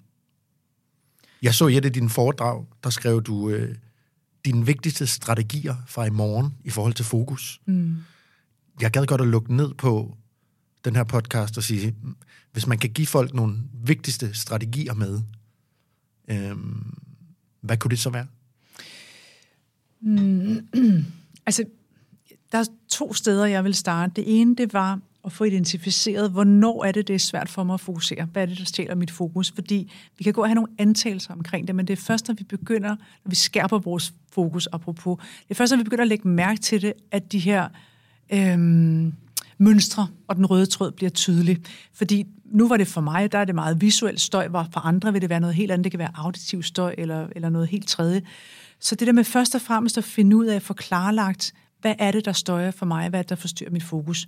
[1.41, 3.75] jeg så i et af dine foredrag, der skrev du øh,
[4.45, 7.61] dine vigtigste strategier fra i morgen i forhold til fokus.
[7.65, 7.97] Mm.
[8.81, 10.17] Jeg gad godt at lukke ned på
[10.85, 11.95] den her podcast og sige,
[12.51, 15.21] hvis man kan give folk nogle vigtigste strategier med,
[16.27, 16.97] øhm,
[17.61, 18.27] hvad kunne det så være?
[19.99, 20.67] Mm,
[21.45, 21.63] altså,
[22.51, 24.13] der er to steder, jeg vil starte.
[24.15, 27.73] Det ene, det var at få identificeret, hvornår er det, det er svært for mig
[27.73, 28.25] at fokusere.
[28.25, 29.51] Hvad er det, der stjæler mit fokus?
[29.51, 32.35] Fordi vi kan gå og have nogle antagelser omkring det, men det er først, når
[32.35, 32.89] vi begynder,
[33.23, 36.61] når vi skærper vores fokus, apropos, det er først, når vi begynder at lægge mærke
[36.61, 37.67] til det, at de her
[38.33, 39.13] øhm,
[39.57, 41.57] mønstre og den røde tråd bliver tydelig.
[41.93, 45.13] Fordi nu var det for mig, der er det meget visuel støj, hvor for andre
[45.13, 45.83] vil det være noget helt andet.
[45.83, 48.21] Det kan være auditiv støj eller, eller noget helt tredje.
[48.79, 51.95] Så det der med først og fremmest at finde ud af at få klarlagt, hvad
[51.99, 53.09] er det, der støjer for mig?
[53.09, 54.27] Hvad er det, der forstyrrer mit fokus?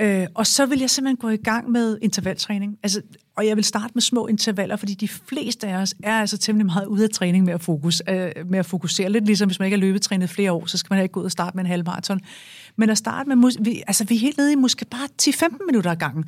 [0.00, 2.78] Øh, og så vil jeg simpelthen gå i gang med intervaltræning.
[2.82, 3.02] Altså,
[3.36, 6.66] og jeg vil starte med små intervaller, fordi de fleste af os er altså temmelig
[6.66, 9.10] meget ude af træning med at, fokus, øh, med at fokusere.
[9.10, 11.24] Lidt ligesom hvis man ikke har løbetrænet flere år, så skal man ikke gå ud
[11.24, 12.20] og starte med en halv maraton.
[12.76, 15.90] Men at starte med, vi, altså vi er helt nede i måske bare 10-15 minutter
[15.90, 16.24] ad gangen.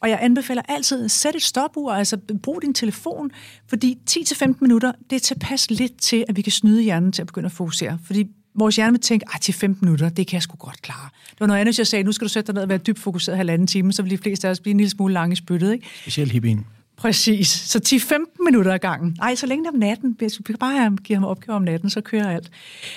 [0.00, 3.30] Og jeg anbefaler altid, at sæt et stopur, altså brug din telefon,
[3.68, 7.26] fordi 10-15 minutter, det er tilpas lidt til, at vi kan snyde hjernen til at
[7.26, 7.98] begynde at fokusere.
[8.04, 11.08] Fordi vores hjerne vil tænke, at til 15 minutter, det kan jeg sgu godt klare.
[11.30, 12.98] Det var noget andet, jeg sagde, nu skal du sætte dig ned og være dybt
[12.98, 15.36] fokuseret halvanden time, så vil de fleste af os blive en lille smule lange i
[15.36, 15.72] spyttet.
[15.72, 15.86] Ikke?
[16.00, 16.66] Specielt hippien.
[16.96, 17.48] Præcis.
[17.48, 17.80] Så
[18.12, 19.16] 10-15 minutter ad gangen.
[19.22, 20.14] Ej, så længe det om natten.
[20.18, 22.50] Hvis vi kan bare give ham opgave om natten, så kører alt.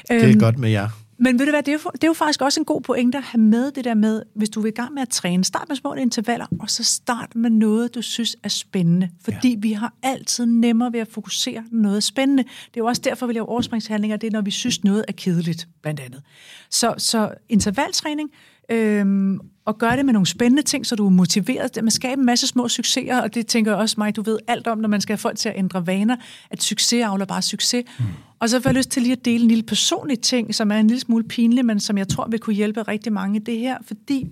[0.10, 0.90] Det er øhm, godt med jer.
[1.18, 3.18] Men ved du hvad, det er, jo, det er jo faktisk også en god pointe
[3.18, 5.68] at have med det der med, hvis du vil i gang med at træne, start
[5.68, 9.10] med små intervaller, og så start med noget, du synes er spændende.
[9.22, 9.60] Fordi ja.
[9.60, 12.44] vi har altid nemmere ved at fokusere noget spændende.
[12.44, 15.14] Det er jo også derfor, vi laver overspringshandlinger, det er, når vi synes noget er
[15.14, 16.22] kedeligt, blandt andet.
[16.70, 18.30] Så, så intervaltræning,
[18.70, 21.78] øhm, og gøre det med nogle spændende ting, så du er motiveret.
[21.82, 24.68] Man skaber en masse små succeser, og det tænker jeg også mig, du ved alt
[24.68, 26.16] om, når man skal have folk til at ændre vaner,
[26.52, 27.84] at succes avler bare succes.
[28.00, 28.06] Mm.
[28.40, 30.76] Og så får jeg lyst til lige at dele en lille personlig ting, som er
[30.76, 33.58] en lille smule pinlig, men som jeg tror vil kunne hjælpe rigtig mange i det
[33.58, 34.28] her, fordi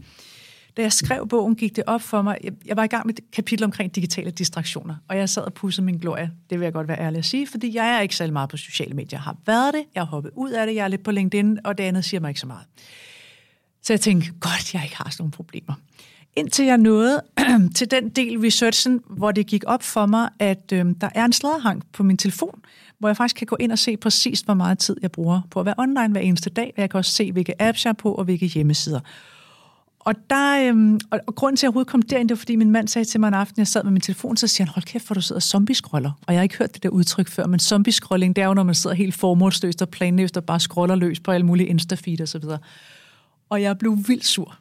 [0.77, 3.13] da jeg skrev bogen, gik det op for mig, jeg, jeg var i gang med
[3.13, 6.73] et kapitel omkring digitale distraktioner, og jeg sad og pussede min glorie, det vil jeg
[6.73, 9.09] godt være ærlig at sige, fordi jeg er ikke særlig meget på sociale medier.
[9.11, 11.59] Jeg har været det, jeg har hoppet ud af det, jeg er lidt på LinkedIn,
[11.63, 12.65] og det andet siger mig ikke så meget.
[13.83, 15.73] Så jeg tænkte, godt, jeg ikke har sådan nogle problemer.
[16.35, 17.21] Indtil jeg nåede
[17.75, 21.33] til den del researchen, hvor det gik op for mig, at øh, der er en
[21.33, 22.61] sladderhang på min telefon,
[22.99, 25.59] hvor jeg faktisk kan gå ind og se præcis, hvor meget tid jeg bruger på
[25.59, 27.93] at være online hver eneste dag, og jeg kan også se, hvilke apps jeg er
[27.93, 28.99] på, og hvilke hjemmesider.
[29.99, 32.55] Og, der, øhm, og, og grunden til, at jeg overhovedet kom derind, det var, fordi
[32.55, 34.73] min mand sagde til mig en aften, jeg sad med min telefon, så siger han,
[34.73, 36.11] hold kæft, hvor du sidder og zombie-scroller.
[36.27, 38.63] Og jeg har ikke hørt det der udtryk før, men zombie-scrolling, det er jo, når
[38.63, 42.27] man sidder helt formålsløst og planløst og bare scroller løs på alle mulige insta og
[42.27, 42.59] så videre.
[43.53, 44.57] Og jeg blev vildt sur.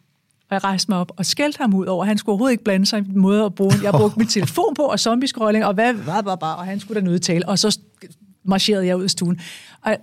[0.49, 2.65] Og jeg rejste mig op og skældte ham ud over, at han skulle overhovedet ikke
[2.65, 3.73] blande sig i min måde at bruge.
[3.83, 7.01] Jeg brugte min telefon på, og zombie-scrolling, og hvad, hvad, hvad, hvad, og han skulle
[7.01, 7.49] da nødt tale.
[7.49, 7.79] Og så
[8.45, 9.41] marcherede jeg ud i stuen.
[9.83, 9.97] Og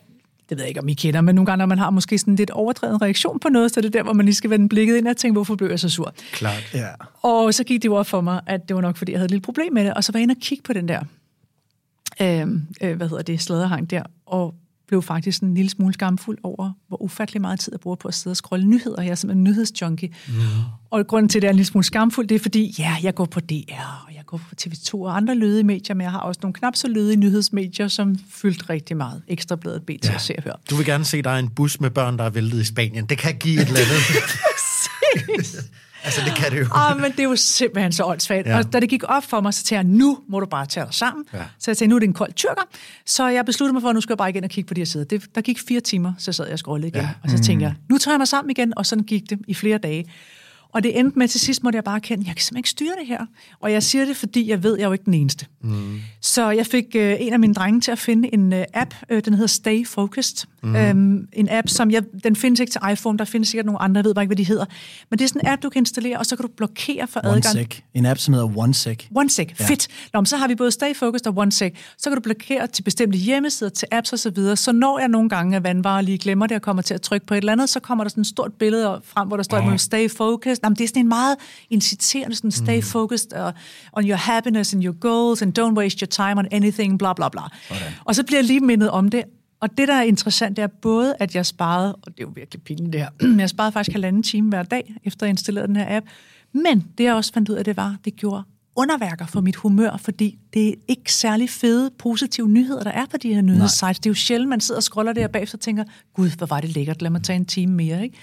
[0.50, 2.36] det ved jeg ikke, om I kender, men nogle gange, når man har måske sådan
[2.36, 4.98] lidt overdrevet reaktion på noget, så er det der, hvor man lige skal vende blikket
[4.98, 6.14] ind og tænke, hvorfor blev jeg så sur?
[6.32, 6.72] Klart.
[6.74, 6.88] Ja.
[7.22, 9.26] Og så gik det jo op for mig, at det var nok, fordi jeg havde
[9.26, 11.02] et lille problem med det, og så var jeg inde og kigge på den der,
[12.22, 12.48] øh,
[12.82, 14.56] øh, hvad hedder det, slæderhang der, og
[14.90, 18.14] blev faktisk en lille smule skamfuld over, hvor ufattelig meget tid jeg bruger på at
[18.14, 19.02] sidde og scrolle nyheder.
[19.02, 20.10] Jeg er simpelthen en nyhedsjunkie.
[20.28, 20.34] Mm.
[20.90, 23.16] Og grunden til, at det er en lille smule skamfuld, det er fordi, ja, jeg
[23.16, 26.20] går på DR, og jeg går på TV2 og andre lødige medier, men jeg har
[26.20, 29.22] også nogle knap så lødige nyhedsmedier, som fyldt rigtig meget.
[29.28, 30.14] Ekstrabladet, BT ja.
[30.14, 30.60] og Se og Hør.
[30.70, 33.06] Du vil gerne se, der er en bus med børn, der er væltet i Spanien.
[33.06, 34.02] Det kan give et eller andet.
[36.04, 36.66] Altså, det kan det jo.
[36.76, 38.48] Ah, men det er jo simpelthen så åndssvagt.
[38.48, 38.58] Ja.
[38.58, 40.86] Og da det gik op for mig, så tænkte jeg, nu må du bare tage
[40.86, 41.26] dig sammen.
[41.34, 41.44] Ja.
[41.60, 42.62] Så jeg tænkte, nu er det en kold tyrker.
[43.06, 44.82] Så jeg besluttede mig for, at nu skal jeg bare igen og kigge på de
[44.82, 45.06] her sider.
[45.06, 47.02] Det, der gik fire timer, så sad jeg og scrollede igen.
[47.02, 47.10] Ja.
[47.24, 49.54] Og så tænkte jeg, nu tager jeg mig sammen igen, og sådan gik det i
[49.54, 50.06] flere dage.
[50.74, 52.94] Og det endte med, til sidst måtte jeg bare kende, jeg kan simpelthen ikke styre
[53.00, 53.26] det her.
[53.60, 55.46] Og jeg siger det, fordi jeg ved, jeg er jo ikke den eneste.
[55.62, 56.00] Mm.
[56.22, 59.26] Så jeg fik øh, en af mine drenge til at finde en øh, app, øh,
[59.26, 60.48] den hedder Stay Focused.
[60.64, 60.76] Mm.
[60.76, 64.00] Øhm, en app, som jeg, den findes ikke til iPhone, der findes sikkert nogle andre,
[64.00, 64.66] jeg ved bare ikke, hvad de hedder.
[65.10, 67.20] Men det er sådan en app, du kan installere, og så kan du blokere for
[67.20, 67.56] adgang.
[67.56, 67.82] OneSec.
[67.94, 69.06] En app, som hedder OneSec.
[69.16, 69.66] OneSec, ja.
[69.66, 69.88] fedt.
[70.14, 71.74] Nå, så har vi både Stay Focused og OneSec.
[71.98, 74.18] Så kan du blokere til bestemte hjemmesider, til apps osv.
[74.18, 74.56] Så, videre.
[74.56, 77.26] så når jeg nogle gange er vandvarer lige glemmer det og kommer til at trykke
[77.26, 79.58] på et eller andet, så kommer der sådan et stort billede frem, hvor der står,
[79.58, 79.78] oh.
[79.78, 80.59] Stay Focused.
[80.64, 81.36] Jamen, det er sådan en meget
[81.70, 82.82] inciterende, sådan stay mm.
[82.82, 83.52] focused uh,
[83.94, 87.30] on your happiness and your goals, and don't waste your time on anything, bla bla
[87.30, 87.42] bla.
[87.72, 87.92] Okay.
[88.06, 89.24] Og så bliver jeg lige mindet om det,
[89.62, 92.32] og det, der er interessant, det er både, at jeg sparede, og det er jo
[92.36, 95.68] virkelig pinligt det her, men jeg sparede faktisk halvanden time hver dag, efter jeg installerede
[95.68, 96.06] den her app,
[96.54, 98.44] men det jeg også fandt ud af, det var, det gjorde
[98.80, 103.18] underværker for mit humør, fordi det er ikke særlig fede, positive nyheder, der er på
[103.18, 104.00] de her nyhedssites.
[104.00, 105.84] Det er jo sjældent, man sidder og scroller der bagefter og tænker,
[106.14, 108.04] gud, hvor var det lækkert, lad mig tage en time mere.
[108.04, 108.18] Ikke?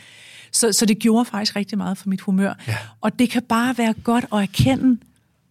[0.57, 2.55] Så, så det gjorde faktisk rigtig meget for mit humør.
[2.69, 2.77] Ja.
[3.01, 4.99] Og det kan bare være godt at erkende,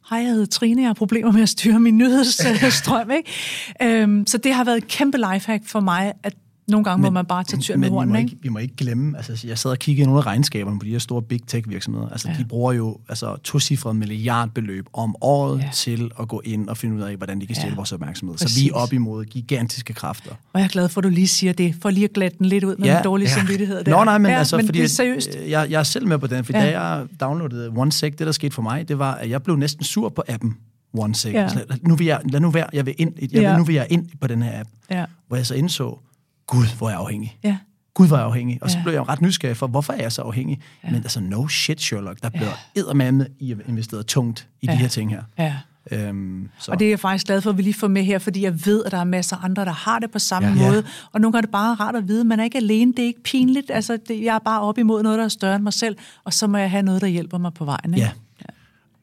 [0.09, 3.11] hej, jeg hedder Trine, jeg har problemer med at styre min nyhedsstrøm.
[3.11, 4.01] Ikke?
[4.01, 6.33] Øhm, så det har været et kæmpe lifehack for mig, at
[6.67, 8.37] nogle gange men, må man bare tage tyren med hornene, ikke?
[8.41, 10.91] Vi må ikke glemme, altså jeg sad og kiggede i nogle af regnskaberne på de
[10.91, 12.09] her store big tech virksomheder.
[12.09, 12.35] Altså ja.
[12.37, 15.69] de bruger jo altså to milliardbeløb om året ja.
[15.73, 17.75] til at gå ind og finde ud af, hvordan de kan stjæle ja.
[17.75, 18.37] vores opmærksomhed.
[18.37, 18.51] Præcis.
[18.51, 20.31] Så vi er op imod gigantiske kræfter.
[20.53, 22.45] Og jeg er glad for, at du lige siger det, for lige at glatte den
[22.45, 22.97] lidt ud med ja.
[22.97, 23.33] en dårlig ja.
[23.33, 23.83] samvittighed.
[23.83, 23.91] Der.
[23.91, 25.37] Nå nej, men ja, altså, men fordi det er seriøst.
[25.47, 26.59] Jeg, jeg er selv med på den, for ja.
[26.59, 29.83] da jeg downloadede OneSec, det der skete for mig, det var, at jeg blev næsten
[29.83, 30.57] sur på appen
[30.93, 31.33] OneSec.
[31.33, 31.49] Ja.
[31.81, 33.57] nu vil jeg, lad nu være, jeg vil ind, jeg ja.
[33.57, 34.69] nu vil jeg ind på den her app.
[34.91, 35.05] Ja.
[35.27, 35.99] Hvor jeg så indså,
[36.47, 37.37] Gud, hvor er jeg afhængig.
[37.43, 37.57] Ja.
[37.93, 38.59] Gud, hvor er jeg afhængig.
[38.61, 40.61] Og så blev jeg ret nysgerrig for, hvorfor er jeg så afhængig?
[40.83, 40.91] Ja.
[40.91, 42.23] Men altså, no shit, Sherlock.
[42.23, 42.45] Der bliver
[42.75, 42.81] ja.
[42.81, 44.71] eddermame i investeret tungt i ja.
[44.71, 45.23] de her ting her.
[45.37, 45.55] Ja.
[45.91, 46.71] Øhm, så.
[46.71, 48.65] Og det er jeg faktisk glad for, at vi lige får med her, fordi jeg
[48.65, 50.55] ved, at der er masser af andre, der har det på samme ja.
[50.55, 50.83] måde.
[51.11, 52.99] Og nogle gange er det bare rart at vide, at man er ikke alene, det
[52.99, 53.71] er ikke pinligt.
[53.71, 56.33] Altså, det, jeg er bare op imod noget, der er større end mig selv, og
[56.33, 57.93] så må jeg have noget, der hjælper mig på vejen.
[57.93, 58.05] Ikke?
[58.05, 58.11] Ja.
[58.41, 58.53] ja.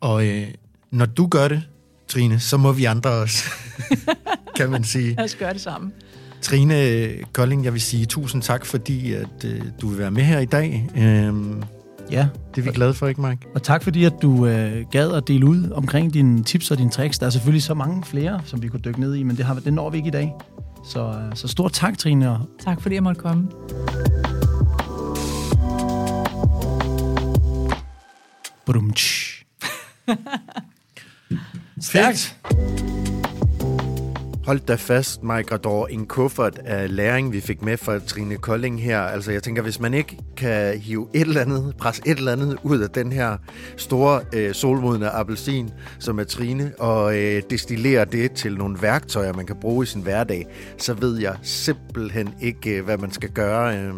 [0.01, 0.48] Og øh,
[0.90, 1.62] når du gør det,
[2.09, 3.44] Trine, så må vi andre også,
[4.56, 5.14] kan man sige.
[5.14, 5.93] Lad os gøre det sammen.
[6.43, 10.39] Trine Kolding, jeg vil sige tusind tak, fordi at, øh, du vil være med her
[10.39, 10.89] i dag.
[10.97, 11.62] Øhm,
[12.10, 12.28] ja.
[12.55, 13.47] Det er vi glade for, ikke Mike?
[13.55, 16.90] Og tak fordi, at du øh, gad at dele ud omkring dine tips og dine
[16.90, 17.19] tricks.
[17.19, 19.55] Der er selvfølgelig så mange flere, som vi kunne dykke ned i, men det, har,
[19.55, 20.32] det når vi ikke i dag.
[20.85, 22.39] Så, øh, så stort tak, Trine.
[22.64, 23.48] Tak fordi jeg måtte komme.
[28.66, 29.44] Brumtsch.
[31.81, 32.36] Stærkt.
[34.47, 38.82] Hold da fast, Mike Grador, en kuffert af læring, vi fik med fra Trine Kolding
[38.82, 39.01] her.
[39.01, 42.59] Altså, jeg tænker, hvis man ikke kan hive et eller andet, presse et eller andet
[42.62, 43.36] ud af den her
[43.77, 49.47] store øh, solmodende appelsin, som er Trine, og øh, destillere det til nogle værktøjer, man
[49.47, 50.47] kan bruge i sin hverdag,
[50.78, 53.78] så ved jeg simpelthen ikke, øh, hvad man skal gøre.
[53.78, 53.94] Øh,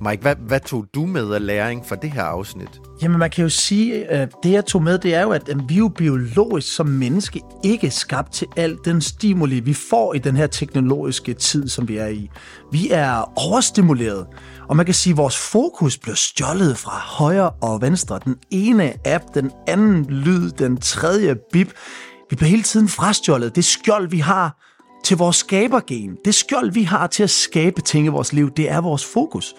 [0.00, 2.80] Mike, hvad, hvad tog du med af læring fra det her afsnit?
[3.02, 5.74] Jamen, man kan jo sige, at det jeg tog med, det er jo, at vi
[5.74, 10.36] er jo biologisk som menneske ikke skabt til al den stimuli, vi får i den
[10.36, 12.30] her teknologiske tid, som vi er i.
[12.72, 14.26] Vi er overstimuleret,
[14.68, 18.20] og man kan sige, at vores fokus bliver stjålet fra højre og venstre.
[18.24, 21.72] Den ene app, den anden lyd, den tredje bip.
[22.30, 23.56] Vi bliver hele tiden frastjålet.
[23.56, 24.56] Det skjold, vi har
[25.04, 28.70] til vores skabergen, det skjold, vi har til at skabe ting i vores liv, det
[28.70, 29.54] er vores fokus.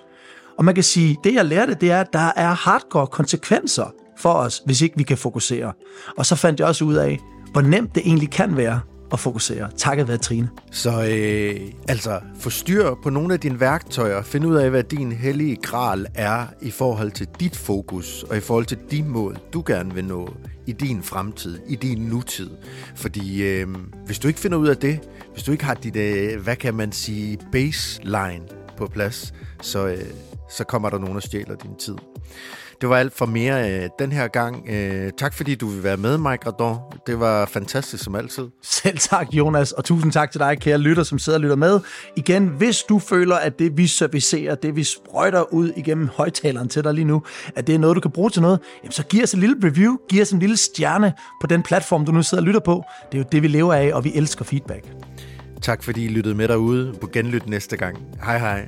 [0.59, 4.33] Og man kan sige, det jeg lærte, det er, at der er hardcore konsekvenser for
[4.33, 5.73] os, hvis ikke vi kan fokusere.
[6.17, 7.19] Og så fandt jeg også ud af,
[7.51, 8.81] hvor nemt det egentlig kan være
[9.13, 9.69] at fokusere.
[9.77, 10.49] Takket være Trine.
[10.71, 14.21] Så øh, altså, få styr på nogle af dine værktøjer.
[14.21, 18.39] Find ud af, hvad din hellige gral er i forhold til dit fokus, og i
[18.39, 20.33] forhold til de mål, du gerne vil nå
[20.67, 22.49] i din fremtid, i din nutid.
[22.95, 23.67] Fordi øh,
[24.05, 24.99] hvis du ikke finder ud af det,
[25.33, 28.43] hvis du ikke har dit, øh, hvad kan man sige, baseline
[28.77, 30.03] på plads, så, øh,
[30.49, 31.95] så kommer der nogen og stjæler din tid.
[32.81, 34.69] Det var alt for mere øh, den her gang.
[34.69, 36.77] Øh, tak fordi du vil være med, Mike Radon.
[37.07, 38.47] Det var fantastisk som altid.
[38.63, 41.79] Selv tak, Jonas, og tusind tak til dig, kære lytter, som sidder og lytter med.
[42.15, 46.83] Igen, hvis du føler, at det vi servicerer, det vi sprøjter ud igennem højtaleren til
[46.83, 47.23] dig lige nu,
[47.55, 49.55] at det er noget, du kan bruge til noget, jamen så giv os en lille
[49.63, 52.83] review, giv os en lille stjerne på den platform, du nu sidder og lytter på.
[53.11, 54.85] Det er jo det, vi lever af, og vi elsker feedback.
[55.61, 56.93] Tak fordi I lyttede med derude.
[57.01, 57.97] På genlyt næste gang.
[58.23, 58.67] Hej hej.